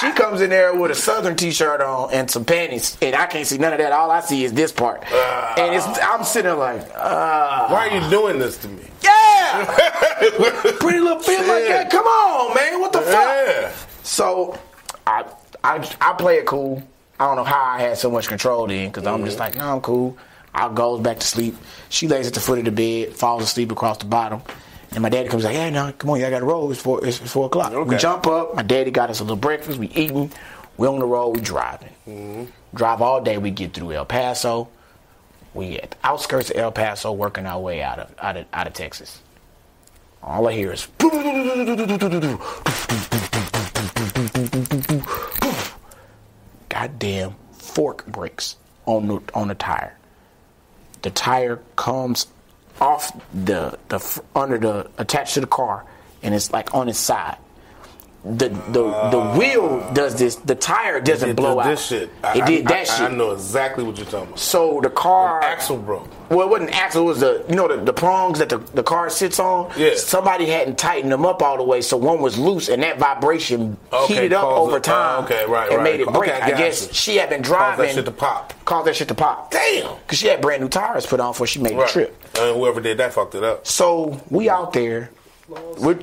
she 0.00 0.10
comes 0.12 0.40
in 0.40 0.50
there 0.50 0.74
with 0.74 0.90
a 0.90 0.96
Southern 0.96 1.36
T-shirt 1.36 1.80
on 1.80 2.12
and 2.12 2.28
some 2.28 2.44
panties, 2.44 2.96
and 3.00 3.14
I 3.14 3.26
can't 3.26 3.46
see 3.46 3.56
none 3.56 3.72
of 3.72 3.78
that. 3.78 3.92
All 3.92 4.10
I 4.10 4.20
see 4.20 4.42
is 4.42 4.52
this 4.52 4.72
part, 4.72 5.04
and 5.12 5.72
it's 5.74 5.86
I'm 6.02 6.24
sitting 6.24 6.48
there 6.50 6.56
like, 6.58 6.80
uh, 6.96 7.68
Why 7.68 7.88
are 7.88 7.94
you 8.00 8.10
doing 8.10 8.40
this 8.40 8.56
to 8.58 8.68
me? 8.68 8.82
yeah, 9.04 9.64
pretty 10.80 10.98
little 10.98 11.18
bitch 11.18 11.46
like 11.46 11.68
that. 11.68 11.88
Come 11.90 12.04
on, 12.06 12.54
man, 12.56 12.80
what 12.80 12.92
the 12.92 13.02
fuck? 13.02 13.72
Yeah. 14.06 14.10
So 14.10 14.58
I, 15.06 15.24
I 15.64 15.96
I 16.00 16.12
play 16.14 16.36
it 16.38 16.46
cool. 16.46 16.82
I 17.18 17.26
don't 17.26 17.36
know 17.36 17.44
how 17.44 17.62
I 17.62 17.80
had 17.80 17.98
so 17.98 18.10
much 18.10 18.28
control 18.28 18.66
then 18.66 18.88
because 18.88 19.06
I'm 19.06 19.24
just 19.24 19.38
mm-hmm. 19.38 19.40
like, 19.40 19.56
no, 19.56 19.74
I'm 19.74 19.80
cool. 19.80 20.16
I 20.54 20.72
goes 20.72 21.00
back 21.00 21.18
to 21.18 21.26
sleep. 21.26 21.54
She 21.88 22.08
lays 22.08 22.26
at 22.26 22.34
the 22.34 22.40
foot 22.40 22.58
of 22.58 22.64
the 22.64 22.70
bed, 22.70 23.14
falls 23.14 23.42
asleep 23.42 23.70
across 23.72 23.98
the 23.98 24.06
bottom. 24.06 24.42
And 24.92 25.02
my 25.02 25.08
daddy 25.10 25.28
comes 25.28 25.44
like, 25.44 25.54
hey, 25.54 25.70
now 25.70 25.92
come 25.92 26.10
on, 26.10 26.20
y'all 26.20 26.30
got 26.30 26.38
to 26.38 26.46
roll. 26.46 26.70
It's 26.70 26.80
four, 26.80 27.04
it's, 27.06 27.20
it's 27.20 27.30
four 27.30 27.46
o'clock. 27.46 27.72
We 27.86 27.96
jump 27.96 28.26
up. 28.26 28.54
My 28.54 28.62
daddy 28.62 28.90
got 28.90 29.10
us 29.10 29.20
a 29.20 29.24
little 29.24 29.36
breakfast. 29.36 29.78
We 29.78 29.88
eating. 29.88 30.32
We 30.78 30.86
on 30.88 30.98
the 30.98 31.06
road. 31.06 31.36
We 31.36 31.42
driving. 31.42 31.90
Mm-hmm. 32.06 32.44
Drive 32.74 33.02
all 33.02 33.20
day. 33.22 33.38
We 33.38 33.50
get 33.50 33.74
through 33.74 33.92
El 33.92 34.06
Paso. 34.06 34.68
We 35.52 35.78
at 35.78 35.90
the 35.92 35.96
outskirts 36.04 36.50
of 36.50 36.56
El 36.56 36.72
Paso, 36.72 37.12
working 37.12 37.46
our 37.46 37.60
way 37.60 37.82
out 37.82 37.98
of 37.98 38.14
out 38.18 38.36
of 38.36 38.46
out 38.52 38.66
of 38.66 38.72
Texas. 38.74 39.20
All 40.22 40.48
I 40.48 40.52
hear 40.52 40.72
is 40.72 40.86
goddamn 46.86 47.34
fork 47.52 48.06
breaks 48.06 48.56
on 48.86 49.08
the 49.08 49.20
on 49.34 49.48
the 49.48 49.54
tire. 49.54 49.96
The 51.02 51.10
tire 51.10 51.60
comes 51.76 52.26
off 52.80 53.12
the 53.32 53.78
the 53.88 54.22
under 54.34 54.58
the 54.58 54.90
attached 54.98 55.34
to 55.34 55.40
the 55.40 55.46
car, 55.46 55.84
and 56.22 56.34
it's 56.34 56.52
like 56.52 56.74
on 56.74 56.88
its 56.88 56.98
side. 56.98 57.38
The 58.24 58.48
the 58.48 58.82
the 58.82 59.18
ah. 59.18 59.38
wheel 59.38 59.92
does 59.92 60.16
this. 60.18 60.36
The 60.36 60.54
tire 60.54 61.00
doesn't 61.00 61.36
blow 61.36 61.60
out. 61.60 61.66
this 61.66 61.86
shit. 61.86 62.10
I- 62.24 62.38
It 62.38 62.46
did 62.46 62.66
I- 62.66 62.70
that 62.70 62.80
I, 62.80 62.84
shit. 62.84 63.12
I 63.12 63.14
know 63.14 63.32
exactly 63.32 63.84
what 63.84 63.96
you're 63.96 64.06
talking 64.06 64.28
about. 64.28 64.38
So 64.38 64.80
the 64.82 64.90
car 64.90 65.42
Axle 65.42 65.78
broke. 65.78 66.08
Well, 66.28 66.42
it 66.42 66.50
wasn't 66.50 66.70
axle. 66.74 67.02
It 67.02 67.06
was 67.06 67.20
the 67.20 67.44
you 67.48 67.54
know 67.56 67.68
the, 67.68 67.82
the 67.84 67.92
prongs 67.92 68.38
that 68.38 68.48
the, 68.48 68.58
the 68.58 68.82
car 68.82 69.10
sits 69.10 69.38
on. 69.38 69.72
Yeah. 69.76 69.94
Somebody 69.96 70.46
hadn't 70.46 70.78
tightened 70.78 71.12
them 71.12 71.24
up 71.26 71.42
all 71.42 71.56
the 71.56 71.62
way, 71.62 71.80
so 71.80 71.96
one 71.96 72.20
was 72.20 72.36
loose, 72.38 72.68
and 72.68 72.82
that 72.82 72.98
vibration 72.98 73.76
Okay, 73.92 74.14
heated 74.14 74.32
up 74.32 74.44
over 74.44 74.76
it- 74.76 74.88
uh, 74.88 74.92
time. 74.92 75.22
oh, 75.22 75.24
okay, 75.24 75.44
right, 75.46 75.68
and 75.68 75.78
right. 75.78 75.84
made 75.84 76.00
it 76.00 76.06
break. 76.12 76.30
Okay, 76.30 76.40
I 76.40 76.46
I 76.46 76.50
guess 76.58 76.88
you. 76.88 76.94
she 76.94 77.16
had 77.16 77.28
been 77.30 77.42
driving. 77.42 77.76
Caused 77.76 77.88
that 77.90 77.94
shit 77.94 78.04
to 78.06 78.10
pop. 78.12 78.64
Caused 78.64 78.86
that 78.88 78.96
shit 78.96 79.08
to 79.08 79.14
pop. 79.14 79.50
Damn. 79.50 79.96
Because 79.98 80.18
she 80.18 80.26
had 80.28 80.40
brand 80.40 80.62
new 80.62 80.68
tires 80.68 81.06
put 81.06 81.20
on 81.20 81.30
before 81.32 81.46
she 81.46 81.60
made 81.60 81.76
Right. 81.76 81.86
the 81.86 81.92
trip. 81.92 82.22
And 82.38 82.56
whoever 82.56 82.80
did 82.80 82.98
that 82.98 83.12
fucked 83.14 83.34
it 83.34 83.44
up. 83.44 83.66
So 83.66 84.20
we 84.30 84.48
out 84.50 84.72
there, 84.72 85.10
we're, 85.78 85.98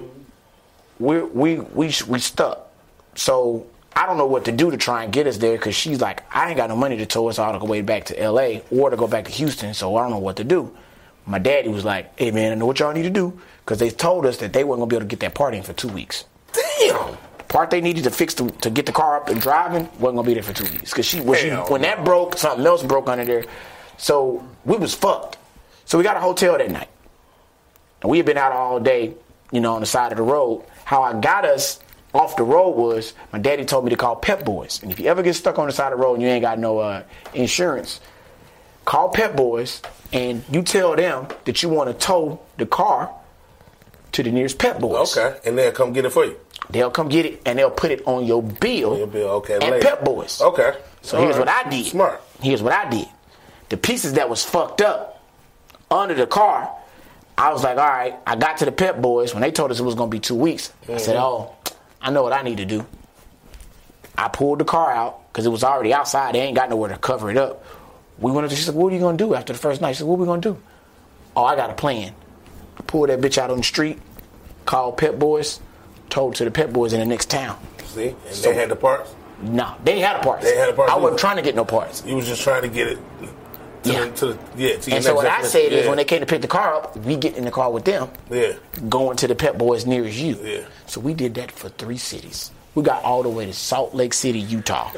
we're, 1.00 1.26
we 1.26 1.56
we 1.60 1.92
we 2.08 2.20
stuck. 2.20 2.70
So 3.16 3.68
I 3.96 4.06
don't 4.06 4.18
know 4.18 4.26
what 4.26 4.46
to 4.46 4.52
do 4.52 4.72
to 4.72 4.78
try 4.78 5.04
and 5.04 5.14
get 5.14 5.28
us 5.28 5.38
there 5.38 5.56
because 5.56 5.76
she's 5.76 6.02
like, 6.02 6.24
I 6.36 6.48
ain't 6.50 6.58
got 6.58 6.70
no 6.70 6.76
money 6.76 6.98
to 6.98 7.06
tow 7.06 7.30
us 7.30 7.38
all 7.40 7.58
the 7.58 7.66
way 7.66 7.82
back 7.82 8.06
to 8.06 8.20
L.A. 8.20 8.64
or 8.72 8.90
to 8.90 8.98
go 8.98 9.08
back 9.08 9.26
to 9.26 9.32
Houston. 9.32 9.74
So 9.74 9.96
I 9.96 10.02
don't 10.02 10.12
know 10.12 10.18
what 10.20 10.38
to 10.38 10.44
do. 10.44 10.76
My 11.26 11.40
daddy 11.40 11.70
was 11.70 11.86
like, 11.86 12.18
Hey 12.18 12.32
man, 12.32 12.52
I 12.52 12.56
know 12.56 12.66
what 12.66 12.80
y'all 12.80 12.94
need 12.94 13.04
to 13.04 13.10
do 13.10 13.40
because 13.64 13.80
they 13.80 13.90
told 13.90 14.26
us 14.26 14.38
that 14.38 14.52
they 14.52 14.64
weren't 14.64 14.80
gonna 14.80 14.90
be 14.90 14.96
able 14.96 15.06
to 15.06 15.10
get 15.10 15.20
that 15.22 15.36
part 15.36 15.54
in 15.54 15.64
for 15.64 15.74
two 15.74 15.88
weeks. 15.88 16.26
Damn. 16.54 17.18
The 17.38 17.44
part 17.48 17.70
they 17.70 17.82
needed 17.82 18.04
to 18.06 18.12
fix 18.12 18.34
to, 18.36 18.50
to 18.50 18.70
get 18.70 18.86
the 18.86 18.92
car 18.92 19.18
up 19.18 19.30
and 19.30 19.40
driving 19.40 19.84
wasn't 20.00 20.18
gonna 20.18 20.24
be 20.24 20.34
there 20.34 20.44
for 20.44 20.54
two 20.54 20.70
weeks 20.72 20.92
because 20.92 21.06
she 21.06 21.22
when, 21.22 21.40
she 21.40 21.50
when 21.50 21.82
that 21.84 22.04
broke, 22.04 22.38
something 22.38 22.66
else 22.66 22.84
broke 22.84 23.08
under 23.08 23.26
there. 23.26 23.46
So 23.98 24.46
we 24.66 24.78
was 24.78 24.94
fucked. 24.94 25.38
So 25.86 25.98
we 25.98 26.04
got 26.04 26.18
a 26.18 26.22
hotel 26.22 26.58
that 26.58 26.72
night. 26.72 26.90
And 28.02 28.12
we 28.12 28.18
had 28.18 28.26
been 28.26 28.38
out 28.38 28.52
all 28.52 28.80
day, 28.80 29.14
you 29.52 29.62
know, 29.62 29.76
on 29.76 29.80
the 29.80 29.86
side 29.86 30.12
of 30.12 30.18
the 30.18 30.24
road. 30.24 30.66
How 30.84 31.04
I 31.04 31.20
got 31.20 31.46
us 31.46 31.80
off 32.14 32.36
the 32.36 32.44
road 32.44 32.72
was 32.72 33.14
my 33.32 33.40
daddy 33.40 33.66
told 33.66 33.84
me 33.86 33.90
to 33.90 33.96
call 33.98 34.16
Pep 34.16 34.46
Boys. 34.46 34.82
And 34.84 34.92
if 34.92 35.00
you 35.00 35.08
ever 35.08 35.24
get 35.24 35.34
stuck 35.36 35.58
on 35.60 35.68
the 35.68 35.74
side 35.74 35.92
of 35.94 36.00
the 36.00 36.06
road 36.06 36.14
and 36.16 36.22
you 36.24 36.28
ain't 36.30 36.42
got 36.44 36.60
no 36.60 36.80
uh, 36.80 37.04
insurance, 37.34 38.00
call 38.86 39.10
Pep 39.10 39.36
Boys 39.36 39.82
and 40.12 40.44
you 40.52 40.62
tell 40.62 40.96
them 40.96 41.28
that 41.46 41.64
you 41.64 41.70
want 41.70 41.90
to 41.90 41.94
tow 42.06 42.40
the 42.58 42.66
car 42.66 43.12
to 44.12 44.22
the 44.24 44.32
nearest 44.32 44.60
Pep 44.60 44.80
Boys. 44.80 45.18
Okay. 45.18 45.40
And 45.46 45.58
they'll 45.58 45.72
come 45.72 45.92
get 45.94 46.06
it 46.06 46.12
for 46.12 46.26
you. 46.26 46.38
They'll 46.70 46.92
come 46.92 47.10
get 47.10 47.26
it 47.26 47.42
and 47.46 47.58
they'll 47.58 47.72
put 47.72 47.92
it 47.92 48.06
on 48.08 48.26
your 48.26 48.44
bill. 48.44 48.98
Your 48.98 49.08
bill, 49.08 49.30
okay, 49.42 49.58
later. 49.60 49.80
Pep 49.86 50.04
Boys. 50.06 50.40
Okay. 50.40 50.78
So 51.02 51.18
All 51.18 51.24
here's 51.24 51.36
right. 51.38 51.48
what 51.48 51.66
I 51.66 51.70
did. 51.70 51.86
Smart. 51.88 52.22
Here's 52.42 52.62
what 52.62 52.74
I 52.74 52.90
did. 52.90 53.08
The 53.70 53.78
pieces 53.78 54.14
that 54.14 54.30
was 54.30 54.44
fucked 54.44 54.82
up 54.82 55.22
under 55.90 56.14
the 56.14 56.28
car, 56.28 56.70
I 57.38 57.52
was 57.52 57.64
like, 57.64 57.78
all 57.78 57.88
right, 57.88 58.16
I 58.28 58.36
got 58.36 58.58
to 58.58 58.66
the 58.66 58.72
Pep 58.72 59.02
Boys 59.02 59.34
when 59.34 59.42
they 59.42 59.52
told 59.52 59.72
us 59.72 59.80
it 59.80 59.84
was 59.84 59.96
gonna 59.96 60.10
be 60.12 60.20
two 60.20 60.36
weeks. 60.36 60.72
I 60.88 60.98
said, 60.98 61.16
Mm-hmm. 61.16 61.24
oh, 61.24 61.56
I 62.04 62.12
know 62.12 62.22
what 62.22 62.34
I 62.34 62.42
need 62.44 62.58
to 62.58 62.66
do. 62.66 62.86
I 64.18 64.28
pulled 64.28 64.60
the 64.60 64.66
car 64.66 64.92
out 64.92 65.32
because 65.32 65.46
it 65.46 65.50
was 65.50 65.64
already 65.64 65.94
outside. 65.94 66.36
They 66.36 66.42
ain't 66.42 66.56
got 66.56 66.70
nowhere 66.70 66.90
to 66.90 66.98
cover 66.98 67.32
it 67.32 67.38
up. 67.38 67.66
We 68.20 68.32
went 68.32 68.46
up 68.46 68.52
to, 68.52 68.56
she 68.56 68.64
said, 68.64 68.76
what 68.76 68.92
are 68.92 68.96
you 68.96 69.02
gonna 69.02 69.18
do 69.18 69.34
after 69.34 69.54
the 69.54 69.60
first 69.60 69.82
night? 69.82 69.94
She 69.94 70.00
said, 70.00 70.08
what 70.08 70.16
are 70.16 70.20
we 70.20 70.26
gonna 70.26 70.42
do? 70.42 70.62
Oh, 71.36 71.44
I 71.46 71.56
got 71.56 71.70
a 71.72 71.74
plan. 71.74 72.14
Pulled 72.86 73.10
that 73.10 73.22
bitch 73.22 73.38
out 73.38 73.50
on 73.50 73.58
the 73.58 73.64
street, 73.64 74.00
called 74.66 74.98
Pep 74.98 75.18
Boys, 75.18 75.60
told 76.10 76.36
to 76.36 76.46
the 76.46 76.52
Pep 76.52 76.72
Boys 76.72 76.94
in 76.94 77.00
the 77.00 77.06
next 77.06 77.30
town. 77.30 77.58
See? 77.86 78.10
And 78.10 78.18
So- 78.36 78.50
they 78.50 78.56
had 78.56 78.70
the 78.70 78.76
parts. 78.76 79.16
No, 79.42 79.74
they 79.84 79.94
ain't 79.94 80.06
had 80.06 80.16
a 80.18 80.24
parts. 80.24 80.44
They 80.46 80.56
had 80.56 80.70
a 80.70 80.74
parts 80.74 80.92
I 80.92 80.96
wasn't 80.96 81.20
trying 81.20 81.36
to 81.38 81.42
get 81.42 81.56
no 81.56 81.66
parts. 81.66 82.04
You 82.06 82.16
was 82.16 82.28
just 82.28 82.44
trying 82.44 82.62
to 82.62 82.70
get 82.70 82.88
it 82.88 82.98
to 83.84 83.92
Yeah. 83.92 84.06
the 84.06 84.12
to 84.12 84.26
the 84.28 84.38
yeah, 84.58 84.78
to 84.78 84.90
your 84.90 84.96
And 84.98 85.04
so 85.06 85.16
what 85.16 85.26
I 85.28 85.44
said 85.44 85.72
is 85.74 85.88
when 85.88 85.98
they 85.98 86.06
came 86.06 86.20
to 86.22 86.26
pick 86.26 86.42
the 86.42 86.48
car 86.48 86.76
up, 86.76 86.98
we 86.98 87.16
get 87.16 87.38
in 87.38 87.46
the 87.46 87.52
car 87.52 87.72
with 87.72 87.86
them, 87.86 88.10
Yeah. 88.30 88.54
going 88.90 89.18
to 89.18 89.28
the 89.28 89.36
Pep 89.36 89.58
Boys 89.58 89.86
nearest 89.86 90.18
you. 90.18 90.38
Yeah. 90.44 90.62
So 90.88 91.00
we 91.02 91.14
did 91.14 91.36
that 91.36 91.52
for 91.52 91.70
three 91.70 91.98
cities. 91.98 92.52
We 92.76 92.82
got 92.82 93.04
all 93.04 93.22
the 93.22 93.30
way 93.30 93.46
to 93.46 93.54
Salt 93.54 93.94
Lake 93.94 94.14
City, 94.16 94.40
Utah, 94.40 94.90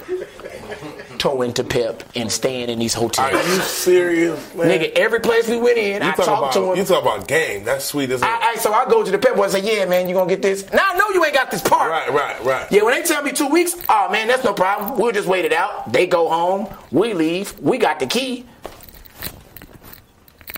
towing 1.18 1.52
to 1.54 1.64
Pep 1.66 2.04
and 2.16 2.32
staying 2.32 2.70
in 2.70 2.80
these 2.80 2.94
hotels. 2.94 3.34
Are 3.34 3.54
you 3.54 3.60
serious, 3.62 4.56
man? 4.56 4.68
Nigga, 4.70 4.94
every 4.94 5.20
place 5.20 5.48
we 5.50 5.58
went 5.58 5.78
in, 5.78 6.02
you 6.02 6.08
I 6.08 6.14
talk 6.14 6.26
talked 6.26 6.40
about 6.40 6.54
to 6.54 6.72
him. 6.72 6.78
you 6.78 6.86
talk 6.86 7.02
about 7.02 7.28
game. 7.28 7.66
That's 7.66 7.84
sweet 7.84 8.10
as 8.12 8.22
hell. 8.22 8.30
I, 8.42 8.52
I, 8.52 8.56
so 8.56 8.72
I 8.72 8.86
go 8.90 9.04
to 9.04 9.12
the 9.12 9.18
Pep 9.18 9.36
Boys 9.36 9.54
and 9.54 9.64
say, 9.66 9.78
"Yeah, 9.78 9.86
man, 9.86 10.08
you 10.08 10.16
gonna 10.16 10.30
get 10.30 10.42
this?" 10.42 10.72
Now 10.72 10.92
I 10.94 10.98
know 10.98 11.10
you 11.10 11.24
ain't 11.26 11.34
got 11.34 11.52
this 11.52 11.62
part. 11.62 11.90
Right, 11.92 12.12
right, 12.14 12.42
right. 12.46 12.72
Yeah, 12.72 12.84
when 12.84 12.94
they 12.94 13.06
tell 13.06 13.22
me 13.22 13.34
two 13.34 13.48
weeks, 13.50 13.76
oh 13.90 14.10
man, 14.10 14.28
that's 14.30 14.44
no 14.46 14.54
problem. 14.54 14.98
We'll 14.98 15.12
just 15.12 15.28
wait 15.28 15.44
it 15.46 15.52
out. 15.54 15.92
They 15.92 16.08
go 16.08 16.30
home, 16.30 16.68
we 16.92 17.14
leave, 17.14 17.60
we 17.60 17.78
got 17.78 18.00
the 18.00 18.08
key. 18.08 18.46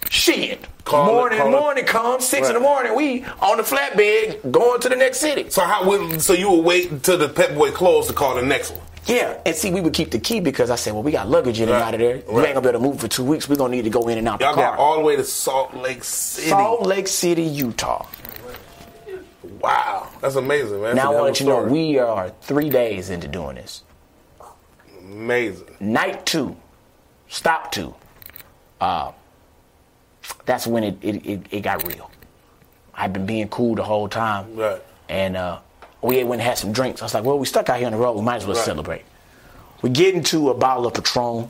Shit. 0.10 0.66
Call 0.86 1.10
it- 1.10 1.12
morning, 1.14 1.40
it- 1.40 1.50
morning 1.50 1.86
comes, 1.86 2.26
six 2.26 2.48
in 2.48 2.54
the 2.54 2.60
morning, 2.62 2.96
we 2.96 3.26
on 3.42 3.58
the 3.58 3.64
flatbed 3.64 4.52
going 4.52 4.80
to 4.82 4.90
the 4.90 4.96
next 4.96 5.18
city. 5.20 5.50
So 5.50 5.62
how? 5.64 5.84
would- 5.86 6.22
So 6.22 6.34
you 6.34 6.50
would 6.52 6.64
wait 6.64 6.92
until 6.92 7.18
the 7.18 7.28
Pep 7.30 7.56
Boy 7.56 7.72
closed 7.72 8.08
to 8.08 8.14
call 8.14 8.36
the 8.36 8.42
next 8.42 8.72
one? 8.72 8.82
Yeah, 9.06 9.36
and 9.46 9.56
see, 9.56 9.72
we 9.72 9.80
would 9.80 9.94
keep 9.94 10.12
the 10.12 10.20
key 10.20 10.40
because 10.42 10.70
I 10.70 10.76
said, 10.76 10.94
well, 10.94 11.04
we 11.04 11.12
got 11.14 11.30
luggage 11.30 11.62
in 11.62 11.70
and 11.70 11.82
out 11.82 11.94
of 11.94 12.00
there. 12.02 12.18
You 12.18 12.24
Right. 12.28 12.46
ain't 12.48 12.56
gonna 12.56 12.62
be 12.62 12.70
able 12.70 12.80
to 12.80 12.86
move 12.86 13.00
for 13.00 13.08
two 13.08 13.24
weeks. 13.24 13.48
We're 13.48 13.56
gonna 13.56 13.72
need 13.76 13.86
to 13.86 13.90
go 13.90 14.08
in 14.10 14.18
and 14.18 14.28
out 14.28 14.42
Y'all 14.42 14.52
the 14.54 14.62
car. 14.62 14.72
got 14.72 14.80
all 14.80 14.96
the 14.96 15.02
way 15.02 15.16
to 15.16 15.24
Salt 15.24 15.74
Lake 15.76 16.04
City. 16.04 16.50
Salt 16.50 16.82
Lake 16.86 17.08
City, 17.08 17.44
Utah. 17.44 18.06
Wow, 19.62 20.08
that's 20.22 20.36
amazing, 20.36 20.82
man. 20.82 20.96
Now 20.96 21.14
I 21.14 21.16
want 21.16 21.30
of 21.32 21.36
to 21.38 21.44
you 21.46 21.50
know 21.50 21.62
we 21.64 21.98
are 22.00 22.32
three 22.42 22.70
days 22.70 23.10
into 23.10 23.28
doing 23.28 23.56
this. 23.56 23.84
amazing. 25.02 25.66
Night 25.80 26.26
two, 26.26 26.56
stop 27.30 27.72
two. 27.72 27.96
Uh, 28.82 29.12
that's 30.46 30.66
when 30.68 30.84
it, 30.84 30.98
it, 31.02 31.26
it, 31.26 31.42
it 31.52 31.62
got 31.62 31.86
real. 31.88 32.10
I've 32.94 33.14
been 33.14 33.26
being 33.26 33.48
cool 33.50 33.76
the 33.76 33.84
whole 33.84 34.08
time. 34.10 34.56
Right. 34.56 34.82
And 35.10 35.38
uh, 35.38 35.60
we 36.02 36.24
went 36.24 36.42
and 36.42 36.48
had 36.50 36.58
some 36.58 36.72
drinks. 36.72 37.02
I 37.02 37.06
was 37.06 37.14
like, 37.14 37.24
well, 37.24 37.38
we 37.40 37.46
stuck 37.46 37.70
out 37.70 37.78
here 37.78 37.86
on 37.86 37.92
the 37.94 37.98
road. 37.98 38.14
We 38.14 38.22
might 38.22 38.38
as 38.38 38.46
well 38.46 38.56
Right. 38.56 38.66
celebrate. 38.66 39.06
We 39.82 39.90
get 39.92 40.16
into 40.16 40.50
a 40.50 40.54
bottle 40.54 40.88
of 40.88 40.94
Patron. 40.94 41.50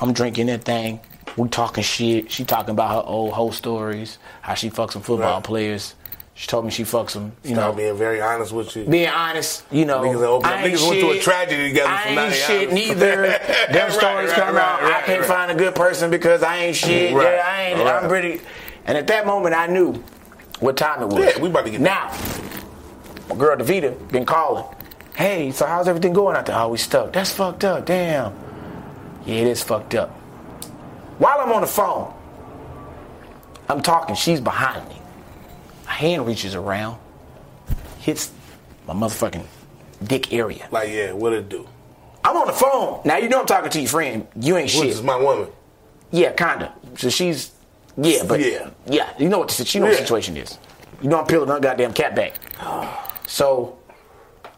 I'm 0.00 0.12
drinking 0.12 0.46
that 0.46 0.64
thing. 0.64 1.00
We 1.36 1.48
talking 1.48 1.84
shit. 1.84 2.30
She 2.30 2.44
talking 2.44 2.70
about 2.70 2.90
her 3.04 3.08
old 3.08 3.32
hoe 3.34 3.50
stories, 3.50 4.18
how 4.40 4.54
she 4.54 4.70
fucks 4.70 4.92
some 4.92 5.02
football 5.02 5.34
Right. 5.34 5.44
players. 5.44 5.94
She 6.40 6.46
told 6.46 6.64
me 6.64 6.70
she 6.70 6.84
fucks 6.84 7.10
some, 7.10 7.32
you 7.44 7.50
Stop 7.54 7.72
know. 7.72 7.76
being 7.76 7.98
very 7.98 8.18
honest 8.22 8.50
with 8.50 8.74
you. 8.74 8.86
Being 8.86 9.10
honest, 9.10 9.62
you 9.70 9.84
know, 9.84 10.00
Niggas 10.00 10.22
open 10.26 10.48
up- 10.48 10.56
I 10.56 10.62
ain't 10.64 10.74
niggas 10.74 10.88
went 10.88 11.00
through 11.00 11.10
a 11.10 11.20
tragedy 11.20 11.68
together, 11.68 11.90
I 11.90 12.04
ain't 12.08 12.34
shit 12.34 12.72
neither. 12.72 13.16
Them 13.26 13.38
Right, 13.74 13.92
stories 13.92 14.30
right, 14.30 14.38
come 14.38 14.54
right, 14.54 14.64
out. 14.64 14.82
I 14.82 15.02
can't 15.02 15.26
find 15.26 15.50
a 15.50 15.54
good 15.54 15.74
person 15.74 16.10
because 16.10 16.42
I 16.42 16.56
ain't 16.56 16.76
shit. 16.76 17.12
Yeah, 17.12 17.44
I 17.46 17.62
ain't. 17.64 17.80
I'm 17.80 18.08
pretty. 18.08 18.40
And 18.86 18.96
at 18.96 19.06
that 19.08 19.26
moment, 19.26 19.54
I 19.54 19.66
knew 19.66 20.02
what 20.60 20.78
time 20.78 21.02
it 21.02 21.08
was. 21.08 21.18
Yeah, 21.36 21.42
we 21.42 21.50
about 21.50 21.66
to 21.66 21.70
get- 21.72 21.82
now. 21.82 22.10
My 23.28 23.36
girl 23.36 23.54
Davita 23.58 24.10
been 24.10 24.24
calling. 24.24 24.64
Hey, 25.16 25.50
so 25.50 25.66
how's 25.66 25.88
everything 25.88 26.14
going 26.14 26.36
out 26.38 26.46
there? 26.46 26.56
Oh, 26.58 26.68
we 26.70 26.78
stuck. 26.78 27.12
That's 27.12 27.30
fucked 27.30 27.64
up. 27.64 27.84
Damn. 27.84 28.32
Yeah, 29.26 29.34
it 29.34 29.46
is 29.46 29.62
fucked 29.62 29.94
up. 29.94 30.08
While 31.18 31.38
I'm 31.40 31.52
on 31.52 31.60
the 31.60 31.66
phone, 31.66 32.14
I'm 33.68 33.82
talking. 33.82 34.16
She's 34.16 34.40
behind 34.40 34.88
me. 34.88 34.96
A 35.90 35.92
hand 35.92 36.24
reaches 36.26 36.54
around, 36.54 36.98
hits 37.98 38.30
my 38.86 38.94
motherfucking 38.94 39.44
dick 40.04 40.32
area. 40.32 40.68
Like, 40.70 40.88
yeah, 40.90 41.12
what 41.12 41.32
it 41.32 41.48
do? 41.48 41.68
I'm 42.24 42.36
on 42.36 42.46
the 42.46 42.52
phone. 42.52 43.00
Now 43.04 43.16
you 43.16 43.28
know 43.28 43.40
I'm 43.40 43.46
talking 43.46 43.70
to 43.70 43.80
your 43.80 43.88
friend. 43.88 44.26
You 44.40 44.56
ain't 44.56 44.70
shit. 44.70 44.86
is 44.86 45.02
my 45.02 45.16
woman. 45.16 45.48
Yeah, 46.12 46.32
kinda. 46.32 46.72
So 46.96 47.08
she's 47.10 47.50
yeah, 47.96 48.22
but 48.26 48.38
Yeah. 48.40 48.70
yeah, 48.86 49.10
You 49.18 49.28
know 49.28 49.40
what 49.40 49.48
the, 49.48 49.68
you 49.74 49.80
know 49.80 49.86
the 49.86 49.92
Yeah. 49.94 49.98
situation 49.98 50.36
is. 50.36 50.58
You 51.02 51.08
know 51.08 51.18
I'm 51.18 51.26
peeling 51.26 51.48
her 51.48 51.58
goddamn 51.58 51.92
cat 51.92 52.14
back. 52.14 52.34
So 53.26 53.78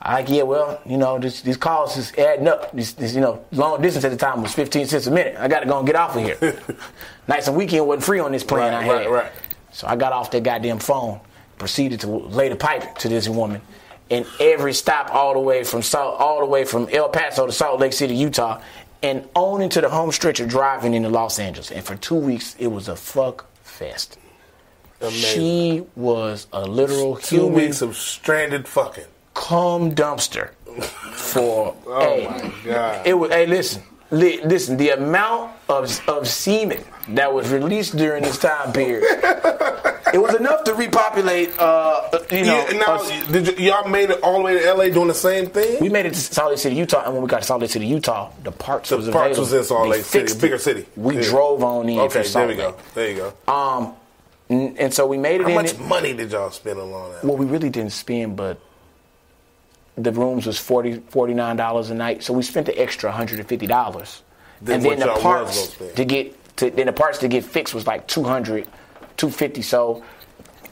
I 0.00 0.20
yeah, 0.20 0.42
well, 0.44 0.80
you 0.86 0.96
know, 0.96 1.18
this, 1.18 1.42
these 1.42 1.58
calls 1.58 1.96
is 1.98 2.10
adding 2.16 2.48
up. 2.48 2.72
This, 2.72 2.92
this, 2.94 3.14
you 3.14 3.20
know, 3.20 3.44
long 3.52 3.80
distance 3.82 4.04
at 4.06 4.10
the 4.10 4.16
time 4.16 4.40
was 4.42 4.52
15 4.54 4.86
cents 4.86 5.06
a 5.06 5.10
minute. 5.10 5.36
I 5.38 5.46
got 5.46 5.60
to 5.60 5.66
go 5.66 5.76
and 5.78 5.86
get 5.86 5.94
off 5.94 6.16
of 6.16 6.22
here. 6.24 6.58
Nights 7.28 7.48
and 7.48 7.56
weekend 7.56 7.86
wasn't 7.86 8.04
free 8.04 8.18
on 8.18 8.32
this 8.32 8.42
plan 8.42 8.72
Right, 8.72 8.78
I 8.78 8.82
had. 8.82 8.92
right, 8.92 9.10
right. 9.10 9.32
So 9.72 9.86
I 9.86 9.96
got 9.96 10.12
off 10.12 10.30
that 10.32 10.42
goddamn 10.42 10.78
phone, 10.78 11.20
proceeded 11.58 12.00
to 12.00 12.08
lay 12.08 12.48
the 12.48 12.56
pipe 12.56 12.96
to 12.98 13.08
this 13.08 13.28
woman, 13.28 13.60
and 14.10 14.26
every 14.38 14.74
stop 14.74 15.14
all 15.14 15.32
the 15.34 15.40
way 15.40 15.64
from 15.64 15.82
Salt, 15.82 16.20
all 16.20 16.40
the 16.40 16.46
way 16.46 16.64
from 16.64 16.88
El 16.92 17.08
Paso 17.08 17.46
to 17.46 17.52
Salt 17.52 17.80
Lake 17.80 17.92
City, 17.94 18.14
Utah, 18.14 18.60
and 19.02 19.26
on 19.34 19.62
into 19.62 19.80
the 19.80 19.88
home 19.88 20.12
stretch 20.12 20.38
of 20.40 20.48
driving 20.48 20.94
into 20.94 21.08
Los 21.08 21.38
Angeles. 21.38 21.70
And 21.72 21.82
for 21.84 21.96
two 21.96 22.14
weeks, 22.16 22.54
it 22.58 22.68
was 22.68 22.88
a 22.88 22.94
fuck 22.96 23.46
fest. 23.64 24.18
Amazing. 25.00 25.20
She 25.40 25.84
was 25.96 26.46
a 26.52 26.64
literal 26.64 27.16
Two 27.16 27.36
human 27.36 27.54
weeks 27.54 27.82
of 27.82 27.96
stranded 27.96 28.68
fucking. 28.68 29.06
cum 29.34 29.94
dumpster 29.94 30.50
for 31.14 31.74
Oh 31.86 32.00
hey, 32.00 32.26
my 32.28 32.52
God. 32.64 33.06
it 33.06 33.14
was 33.14 33.30
hey 33.32 33.46
listen 33.46 33.82
li- 34.10 34.40
listen 34.44 34.76
the 34.76 34.90
amount 34.90 35.52
of 35.68 36.00
of 36.08 36.28
semen 36.28 36.84
that 37.08 37.32
was 37.34 37.50
released 37.50 37.96
during 37.96 38.22
this 38.22 38.38
time 38.38 38.72
period 38.72 39.02
it 40.12 40.18
was 40.18 40.34
enough 40.34 40.64
to 40.64 40.74
repopulate 40.74 41.50
uh 41.58 42.08
you 42.30 42.44
know 42.44 42.66
yeah, 42.68 42.78
now, 42.78 42.94
us- 42.94 43.26
did 43.28 43.58
y- 43.58 43.64
y'all 43.64 43.88
made 43.88 44.10
it 44.10 44.20
all 44.22 44.38
the 44.38 44.42
way 44.44 44.58
to 44.60 44.72
LA 44.74 44.88
doing 44.88 45.08
the 45.08 45.14
same 45.14 45.46
thing? 45.46 45.80
we 45.80 45.88
made 45.88 46.06
it 46.06 46.14
to 46.14 46.20
Salt 46.20 46.50
Lake 46.50 46.58
City, 46.58 46.76
Utah, 46.76 47.04
and 47.04 47.12
when 47.14 47.22
we 47.22 47.28
got 47.28 47.40
to 47.40 47.46
Salt 47.46 47.60
Lake 47.60 47.70
City, 47.70 47.86
Utah, 47.86 48.30
the 48.42 48.52
parts 48.52 48.90
The 48.90 48.96
was 48.98 49.08
parts 49.08 49.38
available. 49.38 49.42
was 49.42 49.52
in 49.52 49.64
Salt 49.64 49.88
Lake 49.88 50.04
City, 50.04 50.20
fixed 50.26 50.40
bigger 50.40 50.58
city. 50.58 50.86
We 50.96 51.16
Yeah. 51.16 51.22
drove 51.30 51.62
on 51.64 51.88
in 51.88 51.98
okay, 52.00 52.22
Salt 52.22 52.48
there 52.48 52.56
we 52.56 52.62
go. 52.62 52.74
There 52.94 53.10
you 53.10 53.32
go. 53.46 53.52
Um, 53.52 53.94
n- 54.50 54.74
and 54.78 54.92
so 54.94 55.06
we 55.06 55.18
made 55.18 55.40
it 55.40 55.44
How 55.44 55.48
in. 55.50 55.54
much 55.54 55.72
it- 55.72 55.80
money 55.80 56.12
did 56.14 56.32
y'all 56.32 56.50
spend 56.50 56.78
on 56.78 56.92
all 56.92 57.10
that? 57.10 57.24
Well, 57.24 57.36
we 57.36 57.46
really 57.46 57.70
didn't 57.70 57.92
spend, 57.92 58.36
but 58.36 58.58
the 59.96 60.12
rooms 60.12 60.46
was 60.46 60.58
40 60.58 60.98
$49 61.10 61.90
a 61.90 61.94
night, 61.94 62.22
so 62.22 62.32
we 62.32 62.42
spent 62.42 62.66
the 62.66 62.78
extra 62.80 63.10
$150. 63.12 64.22
Than 64.62 64.76
and 64.76 64.84
then 64.84 64.98
the 65.00 65.08
parts 65.20 65.76
gonna 65.76 65.92
to 65.92 66.04
get 66.04 66.56
to 66.56 66.70
then 66.70 66.86
the 66.86 66.92
parts 66.92 67.18
to 67.18 67.28
get 67.28 67.44
fixed 67.44 67.74
was 67.74 67.86
like 67.86 68.06
200 68.06 68.66
250 69.16 69.62
so 69.62 70.02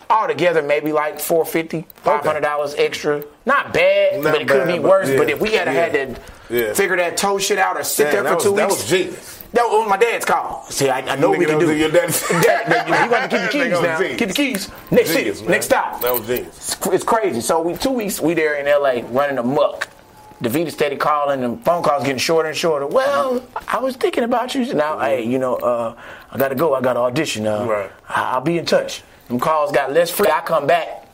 altogether 0.09 0.63
maybe 0.63 0.93
like 0.93 1.21
450 1.21 1.87
$500 2.05 2.75
extra. 2.79 3.23
Not 3.47 3.73
bad, 3.73 4.23
Not 4.23 4.33
but 4.33 4.43
it 4.43 4.49
could 4.49 4.67
be 4.67 4.79
worse, 4.79 5.09
yeah, 5.09 5.17
but 5.17 5.31
if 5.31 5.41
we 5.41 5.53
had 5.53 5.67
yeah, 5.69 5.73
had 5.73 5.93
to 5.93 6.21
yeah. 6.55 6.73
figure 6.75 6.97
that 6.97 7.17
toe 7.17 7.39
shit 7.39 7.59
out 7.59 7.77
or 7.77 7.85
sit 7.85 8.05
Damn, 8.05 8.13
there 8.15 8.23
that 8.25 8.29
for 8.31 8.35
was, 8.37 8.45
two 8.45 8.57
that 8.57 8.69
weeks 8.69 8.81
was 8.83 8.91
genius. 8.91 9.43
that 9.53 9.63
was 9.65 9.89
my 9.89 9.97
dad's 9.97 10.25
call. 10.25 10.65
See, 10.69 10.89
I, 10.89 10.99
I 11.01 11.17
know 11.17 11.31
we 11.31 11.45
can 11.47 11.55
that 11.59 11.61
do. 11.61 11.69
was 11.69 11.79
your 11.79 11.91
dad's- 11.91 12.29
Dad, 12.29 12.43
Dad, 12.69 12.89
you 12.89 13.11
got 13.11 13.31
to 13.31 13.37
keep 13.39 13.47
the 13.47 13.49
keys 13.53 13.71
that 13.71 13.83
now. 13.83 13.99
genius. 13.99 14.19
Keep 14.19 14.29
the 14.29 14.35
keys. 14.35 14.71
Next 14.91 15.13
Genius, 15.15 15.37
city, 15.37 15.41
man. 15.47 15.51
next 15.53 15.67
stop. 15.67 16.01
That 16.01 16.13
was 16.13 16.27
genius. 16.27 16.49
It's, 16.75 16.87
it's 16.87 17.05
crazy. 17.05 17.41
So 17.41 17.61
we 17.63 17.75
two 17.77 17.93
weeks 17.93 18.21
we 18.21 18.35
there 18.35 18.57
in 18.57 18.67
L.A. 18.67 19.03
running 19.05 19.39
amok. 19.39 19.89
Davita 20.43 20.71
steady 20.73 20.97
calling 20.97 21.45
and 21.45 21.63
phone 21.67 21.83
calls 21.83 22.03
getting 22.03 22.17
shorter 22.19 22.49
and 22.49 22.57
shorter. 22.57 22.87
Well, 22.87 23.45
I 23.69 23.79
was 23.79 23.95
thinking 23.97 24.25
about 24.25 24.55
you. 24.55 24.73
Now, 24.73 24.99
hey, 24.99 25.23
you 25.23 25.39
know, 25.39 25.57
uh, 25.57 25.95
I 26.33 26.39
got 26.39 26.49
to 26.49 26.55
go. 26.55 26.75
I 26.75 26.81
got 26.81 26.95
to 26.95 27.01
audition. 27.01 27.47
Uh, 27.47 27.65
Right. 27.67 27.91
I- 28.09 28.33
I'll 28.33 28.41
be 28.41 28.59
in 28.59 28.67
touch. 28.67 29.03
Them 29.29 29.39
calls 29.41 29.73
got 29.73 29.93
less 29.93 30.11
free. 30.11 30.29
I 30.29 30.41
come 30.41 30.67
back. 30.67 31.07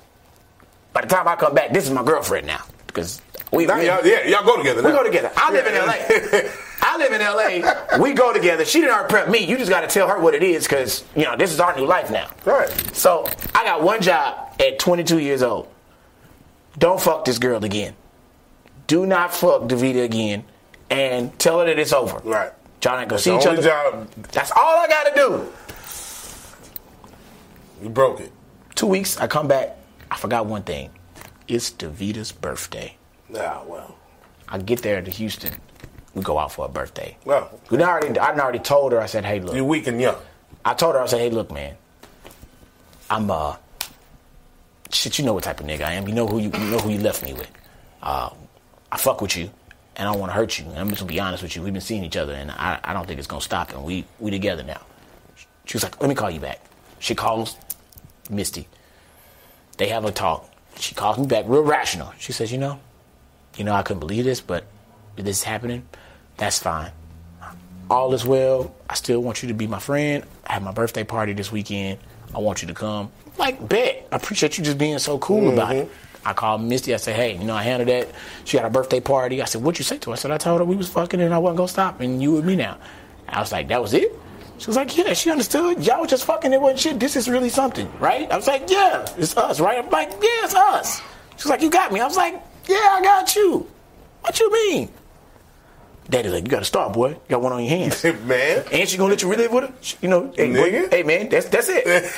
By 0.92 1.02
the 1.02 1.08
time 1.08 1.28
I 1.28 1.36
come 1.36 1.54
back, 1.54 1.72
this 1.72 1.84
is 1.84 1.90
my 1.90 2.02
girlfriend 2.02 2.46
now 2.46 2.62
because 2.86 3.20
we, 3.52 3.66
Now, 3.66 3.76
y'all, 3.80 4.04
yeah, 4.06 4.26
y'all 4.26 4.44
go 4.44 4.56
together. 4.56 4.82
we 4.82 4.90
go 4.92 5.02
together. 5.02 5.30
I 5.36 5.52
live 5.52 5.66
in 5.66 5.74
LA. 5.74 6.50
I 6.82 6.96
live 6.98 7.12
in 7.12 7.20
LA. 7.20 7.98
We 8.02 8.14
go 8.14 8.32
together. 8.32 8.64
She 8.64 8.80
didn't 8.80 8.94
already 8.94 9.10
prep 9.10 9.28
me. 9.28 9.40
You 9.44 9.58
just 9.58 9.68
got 9.70 9.82
to 9.82 9.86
tell 9.88 10.08
her 10.08 10.18
what 10.18 10.34
it 10.34 10.42
is 10.42 10.64
because, 10.66 11.04
you 11.14 11.24
know, 11.24 11.36
this 11.36 11.52
is 11.52 11.60
our 11.60 11.76
new 11.76 11.84
life 11.84 12.10
now. 12.10 12.28
Right. 12.46 12.70
So 12.94 13.28
I 13.54 13.64
got 13.64 13.82
one 13.82 14.00
job 14.00 14.54
at 14.60 14.78
22 14.78 15.18
years 15.18 15.42
old. 15.42 15.68
Don't 16.78 17.00
fuck 17.00 17.24
this 17.26 17.38
girl 17.38 17.62
again. 17.64 17.94
Do 18.86 19.04
not 19.06 19.34
fuck 19.34 19.62
Davita 19.62 20.04
again 20.04 20.44
and 20.90 21.36
tell 21.38 21.60
her 21.60 21.66
that 21.66 21.78
it's 21.78 21.92
over. 21.92 22.18
Right. 22.24 22.52
Y'all 22.86 23.00
ain't 23.00 23.08
gonna 23.08 23.18
see 23.18 23.36
each 23.36 23.46
other. 23.46 23.60
job. 23.60 24.08
That's 24.30 24.52
all 24.52 24.78
I 24.78 24.86
gotta 24.86 25.12
do. 25.12 25.52
You 27.82 27.88
broke 27.88 28.20
it. 28.20 28.30
Two 28.76 28.86
weeks, 28.86 29.18
I 29.18 29.26
come 29.26 29.48
back. 29.48 29.76
I 30.08 30.16
forgot 30.16 30.46
one 30.46 30.62
thing. 30.62 30.90
It's 31.48 31.72
Davita's 31.72 32.30
birthday. 32.30 32.96
Ah, 33.36 33.62
well. 33.66 33.98
I 34.48 34.58
get 34.58 34.82
there 34.82 35.02
to 35.02 35.10
Houston. 35.10 35.52
We 36.14 36.22
go 36.22 36.38
out 36.38 36.52
for 36.52 36.66
a 36.66 36.68
birthday. 36.68 37.16
Well, 37.24 37.60
We 37.70 37.82
already, 37.82 38.16
I 38.20 38.38
already 38.38 38.60
told 38.60 38.92
her. 38.92 39.00
I 39.00 39.06
said, 39.06 39.24
"Hey, 39.24 39.40
look." 39.40 39.56
you're 39.56 39.64
weak 39.64 39.88
and 39.88 40.00
young. 40.00 40.16
I 40.64 40.74
told 40.74 40.94
her, 40.94 41.00
I 41.00 41.06
said, 41.06 41.18
"Hey, 41.18 41.30
look, 41.30 41.50
man. 41.50 41.74
I'm 43.10 43.28
uh, 43.32 43.56
shit. 44.92 45.18
You 45.18 45.24
know 45.24 45.34
what 45.34 45.42
type 45.42 45.58
of 45.58 45.66
nigga 45.66 45.82
I 45.82 45.94
am. 45.94 46.06
You 46.06 46.14
know 46.14 46.28
who 46.28 46.38
you, 46.38 46.52
you 46.52 46.70
know 46.70 46.78
who 46.78 46.90
you 46.90 47.00
left 47.00 47.24
me 47.24 47.32
with. 47.32 47.50
Uh, 48.00 48.30
I 48.92 48.96
fuck 48.96 49.20
with 49.20 49.36
you, 49.36 49.50
and 49.96 50.08
I 50.08 50.12
don't 50.12 50.20
want 50.20 50.30
to 50.30 50.34
hurt 50.36 50.58
you. 50.58 50.66
And 50.66 50.78
I'm 50.78 50.88
just 50.88 51.00
gonna 51.00 51.12
be 51.12 51.20
honest 51.20 51.42
with 51.42 51.56
you. 51.56 51.62
We've 51.62 51.72
been 51.72 51.82
seeing 51.82 52.04
each 52.04 52.16
other, 52.16 52.32
and 52.32 52.50
I, 52.50 52.78
I 52.84 52.92
don't 52.92 53.06
think 53.06 53.18
it's 53.18 53.26
gonna 53.26 53.40
stop. 53.40 53.72
And 53.72 53.84
we 53.84 54.04
we 54.18 54.30
together 54.30 54.62
now." 54.62 54.80
She 55.64 55.76
was 55.76 55.82
like, 55.82 56.00
"Let 56.00 56.08
me 56.08 56.14
call 56.14 56.30
you 56.30 56.40
back." 56.40 56.60
She 56.98 57.14
calls 57.14 57.56
Misty. 58.30 58.68
They 59.78 59.88
have 59.88 60.04
a 60.04 60.12
talk. 60.12 60.50
She 60.78 60.94
calls 60.94 61.18
me 61.18 61.26
back, 61.26 61.44
real 61.46 61.62
rational. 61.62 62.12
She 62.18 62.32
says, 62.32 62.52
"You 62.52 62.58
know, 62.58 62.78
you 63.56 63.64
know, 63.64 63.72
I 63.74 63.82
couldn't 63.82 64.00
believe 64.00 64.24
this, 64.24 64.40
but 64.40 64.64
this 65.16 65.38
is 65.38 65.42
happening. 65.44 65.86
That's 66.36 66.58
fine." 66.58 66.92
all 67.90 68.12
is 68.14 68.24
well. 68.24 68.74
I 68.88 68.94
still 68.94 69.20
want 69.20 69.42
you 69.42 69.48
to 69.48 69.54
be 69.54 69.66
my 69.66 69.78
friend. 69.78 70.24
I 70.46 70.54
have 70.54 70.62
my 70.62 70.72
birthday 70.72 71.04
party 71.04 71.32
this 71.32 71.52
weekend. 71.52 71.98
I 72.34 72.38
want 72.38 72.62
you 72.62 72.68
to 72.68 72.74
come. 72.74 73.10
Like, 73.38 73.68
bet. 73.68 74.08
I 74.10 74.16
appreciate 74.16 74.58
you 74.58 74.64
just 74.64 74.78
being 74.78 74.98
so 74.98 75.18
cool 75.18 75.52
about 75.52 75.76
it. 75.76 75.86
Mm-hmm. 75.86 76.05
I 76.26 76.32
called 76.32 76.60
Misty. 76.62 76.92
I 76.92 76.96
said, 76.96 77.14
hey, 77.16 77.36
you 77.38 77.44
know, 77.44 77.54
I 77.54 77.62
handled 77.62 77.88
that. 77.88 78.08
She 78.44 78.56
had 78.56 78.66
a 78.66 78.70
birthday 78.70 79.00
party. 79.00 79.40
I 79.40 79.44
said, 79.44 79.62
what'd 79.62 79.78
you 79.78 79.84
say 79.84 79.98
to 79.98 80.10
her? 80.10 80.14
I 80.14 80.16
said, 80.16 80.30
I 80.32 80.38
told 80.38 80.60
her 80.60 80.64
we 80.64 80.74
was 80.76 80.88
fucking 80.88 81.20
and 81.20 81.32
I 81.32 81.38
wasn't 81.38 81.58
going 81.58 81.66
to 81.68 81.72
stop 81.72 82.00
and 82.00 82.20
you 82.22 82.32
with 82.32 82.44
me 82.44 82.56
now. 82.56 82.78
I 83.28 83.40
was 83.40 83.52
like, 83.52 83.68
that 83.68 83.80
was 83.80 83.94
it? 83.94 84.12
She 84.58 84.66
was 84.66 84.76
like, 84.76 84.96
yeah, 84.96 85.12
she 85.12 85.30
understood. 85.30 85.84
Y'all 85.86 86.00
was 86.00 86.10
just 86.10 86.24
fucking. 86.24 86.52
It 86.52 86.60
wasn't 86.60 86.80
shit. 86.80 86.98
This 87.00 87.14
is 87.14 87.28
really 87.28 87.48
something, 87.50 87.88
right? 88.00 88.30
I 88.32 88.36
was 88.36 88.46
like, 88.46 88.68
yeah, 88.68 89.06
it's 89.18 89.36
us, 89.36 89.60
right? 89.60 89.78
I'm 89.84 89.90
like, 89.90 90.10
yeah, 90.12 90.44
it's 90.44 90.54
us. 90.54 90.98
She 90.98 91.44
was 91.44 91.46
like, 91.46 91.60
you 91.62 91.70
got 91.70 91.92
me. 91.92 92.00
I 92.00 92.06
was 92.06 92.16
like, 92.16 92.34
yeah, 92.66 92.76
I 92.76 93.00
got 93.04 93.36
you. 93.36 93.68
What 94.22 94.40
you 94.40 94.50
mean? 94.52 94.88
Daddy's 96.08 96.32
like, 96.32 96.44
you 96.44 96.50
got 96.50 96.60
to 96.60 96.64
start, 96.64 96.92
boy. 96.92 97.10
You 97.10 97.20
got 97.28 97.42
one 97.42 97.52
on 97.52 97.60
your 97.64 97.68
hands. 97.70 98.02
man. 98.24 98.64
And 98.72 98.88
she 98.88 98.96
gonna 98.96 99.10
let 99.10 99.22
you 99.22 99.30
relive 99.30 99.52
with 99.52 99.64
her? 99.64 99.74
She- 99.80 99.96
You 100.02 100.08
know, 100.08 100.32
hey, 100.34 100.52
boy, 100.52 100.88
hey 100.90 101.02
man, 101.02 101.28
that's 101.28 101.46
that's 101.46 101.68
it. 101.68 102.10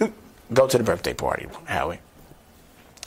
Go 0.52 0.66
to 0.68 0.78
the 0.78 0.84
birthday 0.84 1.14
party, 1.14 1.46
Howie. 1.66 1.98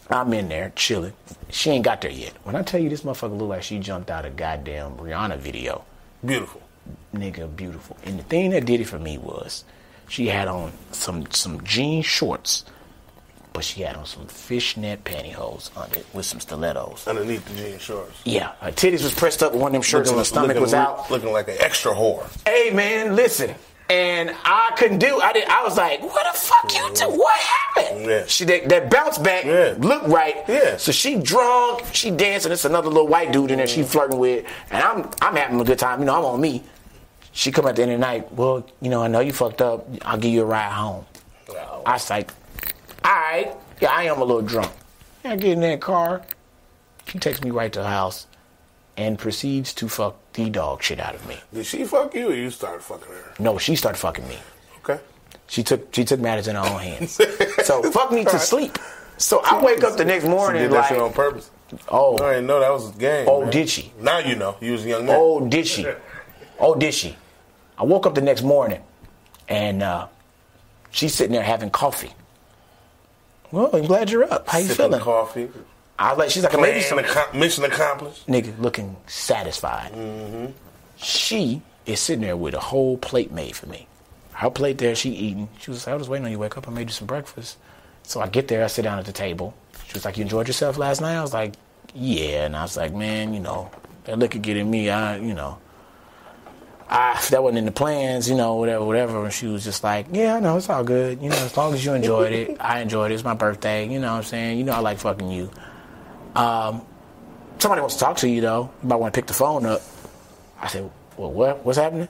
I'm 0.09 0.31
in 0.33 0.49
there 0.49 0.71
chilling. 0.75 1.13
She 1.49 1.69
ain't 1.71 1.83
got 1.85 2.01
there 2.01 2.11
yet. 2.11 2.33
When 2.43 2.55
I 2.55 2.61
tell 2.61 2.79
you 2.79 2.89
this 2.89 3.01
motherfucker 3.01 3.37
look 3.37 3.49
like 3.49 3.63
she 3.63 3.79
jumped 3.79 4.09
out 4.09 4.25
a 4.25 4.29
goddamn 4.29 4.91
Rihanna 4.97 5.37
video, 5.37 5.83
Beautiful. 6.25 6.61
nigga, 7.13 7.53
beautiful. 7.55 7.97
And 8.05 8.19
the 8.19 8.23
thing 8.23 8.51
that 8.51 8.65
did 8.65 8.79
it 8.81 8.85
for 8.85 8.99
me 8.99 9.17
was 9.17 9.63
she 10.07 10.27
had 10.27 10.47
on 10.47 10.71
some 10.91 11.29
some 11.31 11.61
jean 11.63 12.01
shorts, 12.03 12.63
but 13.51 13.63
she 13.65 13.81
had 13.81 13.95
on 13.97 14.05
some 14.05 14.27
fishnet 14.27 15.03
pantyhose 15.03 15.69
under 15.77 15.99
it 15.99 16.05
with 16.13 16.25
some 16.25 16.39
stilettos. 16.39 17.05
Underneath 17.07 17.45
the 17.45 17.55
jean 17.61 17.77
shorts. 17.79 18.17
Yeah, 18.23 18.53
her 18.61 18.71
titties 18.71 19.03
was 19.03 19.13
pressed 19.13 19.43
up, 19.43 19.53
one 19.53 19.67
of 19.69 19.73
them 19.73 19.81
shirts, 19.81 20.09
and 20.09 20.17
her 20.17 20.23
stomach 20.25 20.49
looking 20.49 20.61
was 20.61 20.73
out. 20.73 21.11
Looking 21.11 21.33
like 21.33 21.49
an 21.49 21.57
extra 21.59 21.93
whore. 21.93 22.25
Hey 22.47 22.71
man, 22.73 23.15
listen. 23.15 23.53
And 23.89 24.35
I 24.43 24.73
couldn't 24.77 24.99
do. 24.99 25.21
I 25.21 25.31
did. 25.31 25.47
I 25.47 25.63
was 25.63 25.77
like, 25.77 26.01
"What 26.01 26.25
the 26.33 26.37
fuck 26.37 26.73
you 26.73 26.93
do? 26.93 27.05
What 27.17 27.33
happened?" 27.39 28.05
Yeah. 28.05 28.25
She 28.27 28.43
that, 28.45 28.67
that 28.67 28.91
bounce 28.91 29.17
back 29.17 29.45
Yeah. 29.45 29.75
looked 29.77 30.07
right. 30.09 30.35
Yeah. 30.47 30.75
So 30.75 30.91
she 30.91 31.15
drunk, 31.15 31.85
she 31.93 32.11
dancing. 32.11 32.51
It's 32.51 32.65
another 32.65 32.89
little 32.89 33.07
white 33.07 33.31
dude 33.31 33.49
in 33.51 33.57
there. 33.59 33.67
She 33.67 33.83
flirting 33.83 34.19
with, 34.19 34.45
and 34.71 34.83
I'm 34.83 35.09
I'm 35.21 35.35
having 35.37 35.61
a 35.61 35.63
good 35.63 35.79
time. 35.79 35.99
You 36.01 36.05
know, 36.05 36.17
I'm 36.17 36.25
on 36.25 36.41
me. 36.41 36.63
She 37.31 37.51
come 37.51 37.65
at 37.67 37.75
the 37.77 37.83
end 37.83 37.91
of 37.91 37.99
the 37.99 38.05
night. 38.05 38.33
Well, 38.33 38.67
you 38.81 38.89
know, 38.89 39.03
I 39.03 39.07
know 39.07 39.19
you 39.21 39.31
fucked 39.31 39.61
up. 39.61 39.87
I'll 40.03 40.17
give 40.17 40.31
you 40.33 40.41
a 40.41 40.45
ride 40.45 40.71
home. 40.71 41.05
I 41.85 41.93
was 41.93 42.09
like, 42.09 42.31
all 43.05 43.11
right. 43.13 43.55
Yeah, 43.79 43.91
I 43.91 44.03
am 44.03 44.17
a 44.19 44.23
little 44.25 44.41
drunk. 44.41 44.71
I 45.23 45.35
get 45.37 45.51
in 45.51 45.61
that 45.61 45.79
car. 45.79 46.23
She 47.07 47.19
takes 47.19 47.41
me 47.41 47.51
right 47.51 47.71
to 47.71 47.79
the 47.79 47.85
house 47.87 48.27
and 48.97 49.17
proceeds 49.19 49.71
to 49.75 49.87
fuck 49.87 50.17
the 50.37 50.49
dog 50.51 50.83
shit 50.83 50.99
out 50.99 51.15
of 51.15 51.27
me. 51.27 51.35
Did 51.51 51.65
she 51.65 51.83
fuck 51.83 52.13
you 52.13 52.29
or 52.29 52.33
you 52.35 52.51
started 52.51 52.83
fucking 52.83 53.07
her? 53.11 53.33
No, 53.39 53.57
she 53.57 53.75
started 53.75 53.97
fucking 53.97 54.27
me. 54.27 54.37
Okay. 54.83 54.99
She 55.47 55.63
took 55.63 55.93
she 55.93 56.05
took 56.05 56.19
matters 56.19 56.47
in 56.47 56.55
her 56.55 56.61
own 56.61 56.79
hands. 56.79 57.19
so 57.65 57.81
fuck 57.91 58.11
me 58.11 58.23
to 58.23 58.37
sleep. 58.37 58.77
So 59.17 59.41
I 59.43 59.63
wake 59.63 59.83
up 59.83 59.97
the 59.97 60.05
next 60.05 60.25
She 60.25 60.29
morning 60.29 60.61
did 60.61 60.71
that 60.71 60.75
like, 60.81 60.89
shit 60.89 60.99
on 60.99 61.11
purpose. 61.11 61.49
oh, 61.89 62.23
I 62.23 62.33
didn't 62.35 62.45
know 62.47 62.59
that 62.59 62.71
was 62.71 62.95
a 62.95 62.99
game. 62.99 63.25
Oh, 63.27 63.41
man. 63.41 63.49
did 63.51 63.67
she? 63.67 63.91
Now 63.99 64.19
you 64.19 64.35
know. 64.35 64.55
You 64.61 64.73
was 64.73 64.85
a 64.85 64.89
young 64.89 65.05
man. 65.07 65.15
oh, 65.19 65.47
did 65.47 65.65
she? 65.65 65.87
Oh, 66.59 66.75
did 66.75 66.93
she? 66.93 67.15
I 67.79 67.83
woke 67.83 68.05
up 68.05 68.13
the 68.13 68.21
next 68.21 68.43
morning, 68.43 68.81
and 69.49 69.81
uh, 69.81 70.07
she's 70.91 71.15
sitting 71.15 71.33
there 71.33 71.43
having 71.43 71.71
coffee. 71.71 72.13
Well, 73.51 73.71
I'm 73.73 73.85
glad 73.85 74.11
you're 74.11 74.31
up. 74.31 74.47
How 74.47 74.59
you 74.59 74.65
Sipping 74.67 74.85
feeling? 74.91 75.01
coffee. 75.01 75.49
I 75.99 76.09
was 76.11 76.17
like, 76.19 76.29
she's 76.29 76.43
like, 76.43 76.53
maybe 76.53 76.79
Plan 76.79 76.83
some 76.83 76.99
accom- 76.99 77.33
mission 77.33 77.63
accomplished. 77.63 78.27
nigga 78.27 78.57
looking 78.59 78.95
satisfied. 79.07 79.91
Mm-hmm. 79.93 80.51
She 80.97 81.61
is 81.85 81.99
sitting 81.99 82.21
there 82.21 82.37
with 82.37 82.53
a 82.53 82.59
whole 82.59 82.97
plate 82.97 83.31
made 83.31 83.55
for 83.55 83.65
me. 83.67 83.87
Her 84.33 84.51
plate 84.51 84.77
there, 84.77 84.93
she 84.95 85.09
eating. 85.11 85.49
She 85.59 85.71
was 85.71 85.87
like, 85.87 85.93
I 85.93 85.97
was 85.97 86.07
waiting 86.09 86.25
on 86.25 86.31
you 86.31 86.37
to 86.37 86.41
wake 86.41 86.57
up. 86.57 86.67
I 86.67 86.71
made 86.71 86.87
you 86.89 86.93
some 86.93 87.07
breakfast. 87.07 87.57
So 88.03 88.21
I 88.21 88.27
get 88.27 88.47
there, 88.47 88.63
I 88.63 88.67
sit 88.67 88.83
down 88.83 88.99
at 88.99 89.05
the 89.05 89.11
table. 89.11 89.55
She 89.87 89.93
was 89.93 90.05
like, 90.05 90.17
You 90.17 90.21
enjoyed 90.23 90.47
yourself 90.47 90.77
last 90.77 91.01
night? 91.01 91.15
I 91.17 91.21
was 91.21 91.33
like, 91.33 91.53
Yeah. 91.95 92.45
And 92.45 92.55
I 92.55 92.61
was 92.61 92.77
like, 92.77 92.93
Man, 92.93 93.33
you 93.33 93.39
know, 93.39 93.71
that 94.03 94.19
liquor 94.19 94.37
getting 94.37 94.69
me, 94.69 94.89
I, 94.91 95.17
you 95.17 95.33
know, 95.33 95.57
I, 96.89 97.19
that 97.31 97.43
wasn't 97.43 97.57
in 97.57 97.65
the 97.65 97.71
plans, 97.71 98.29
you 98.29 98.35
know, 98.35 98.55
whatever, 98.55 98.85
whatever. 98.85 99.23
And 99.25 99.33
she 99.33 99.47
was 99.47 99.63
just 99.63 99.83
like, 99.83 100.05
Yeah, 100.11 100.35
I 100.35 100.39
know, 100.39 100.57
it's 100.57 100.69
all 100.69 100.83
good. 100.83 101.21
You 101.21 101.29
know, 101.29 101.35
as 101.37 101.57
long 101.57 101.73
as 101.73 101.83
you 101.83 101.93
enjoyed 101.93 102.33
it, 102.33 102.57
I 102.59 102.81
enjoyed 102.81 103.11
it. 103.11 103.15
It's 103.15 103.23
my 103.23 103.33
birthday. 103.33 103.87
You 103.87 103.99
know 103.99 104.11
what 104.11 104.17
I'm 104.19 104.23
saying? 104.23 104.57
You 104.59 104.63
know, 104.63 104.73
I 104.73 104.79
like 104.79 104.99
fucking 104.99 105.31
you. 105.31 105.49
Um, 106.37 106.81
somebody 107.59 107.81
wants 107.81 107.95
to 107.95 108.01
talk 108.01 108.17
to 108.17 108.29
you 108.29 108.41
though. 108.41 108.69
You 108.83 108.89
might 108.89 108.97
want 108.97 109.13
to 109.13 109.17
pick 109.17 109.27
the 109.27 109.33
phone 109.33 109.65
up. 109.65 109.81
I 110.61 110.67
said, 110.67 110.89
well, 111.17 111.31
what? 111.31 111.65
What's 111.65 111.77
happening? 111.77 112.07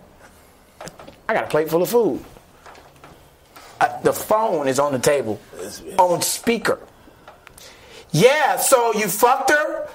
I 1.29 1.33
got 1.33 1.45
a 1.45 1.47
plate 1.47 1.69
full 1.69 1.81
of 1.81 1.89
food. 1.89 2.23
Uh, 3.79 4.01
the 4.01 4.13
phone 4.13 4.67
is 4.67 4.79
on 4.79 4.91
the 4.91 4.99
table, 4.99 5.39
on 5.99 6.21
speaker. 6.21 6.79
Yeah, 8.11 8.57
so 8.57 8.93
you 8.93 9.07
fucked 9.07 9.51
her? 9.51 9.89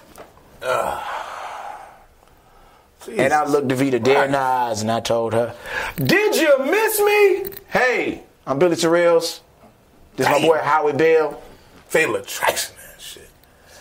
And 3.11 3.33
I 3.33 3.45
looked 3.47 3.68
Davita 3.68 4.03
dead 4.03 4.26
in 4.26 4.33
the 4.33 4.39
eyes 4.39 4.83
and 4.83 4.91
I 4.91 5.01
told 5.01 5.33
her, 5.33 5.55
Did 5.97 6.37
you 6.37 6.59
miss 6.64 7.01
me? 7.01 7.45
Hey, 7.68 8.22
I'm 8.47 8.59
Billy 8.59 8.76
Sorrells. 8.76 9.41
This 10.16 10.26
is 10.26 10.33
my 10.33 10.41
boy 10.41 10.59
Howie 10.59 10.93
Bell. 10.93 11.43
Fatal 11.89 12.16
attraction, 12.16 12.76
man. 12.76 12.82
Shit. 12.82 12.82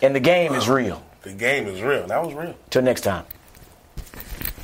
And 0.02 0.16
the 0.16 0.20
game 0.20 0.54
is 0.54 0.68
real. 0.68 1.04
The 1.22 1.34
game 1.34 1.68
is 1.68 1.82
real. 1.82 2.08
That 2.08 2.24
was 2.24 2.34
real. 2.34 2.56
Till 2.70 2.82
next 2.82 3.02
time. 3.02 3.26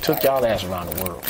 Took 0.02 0.22
y'all 0.22 0.44
ass 0.44 0.64
around 0.64 0.86
the 0.88 1.04
world. 1.04 1.24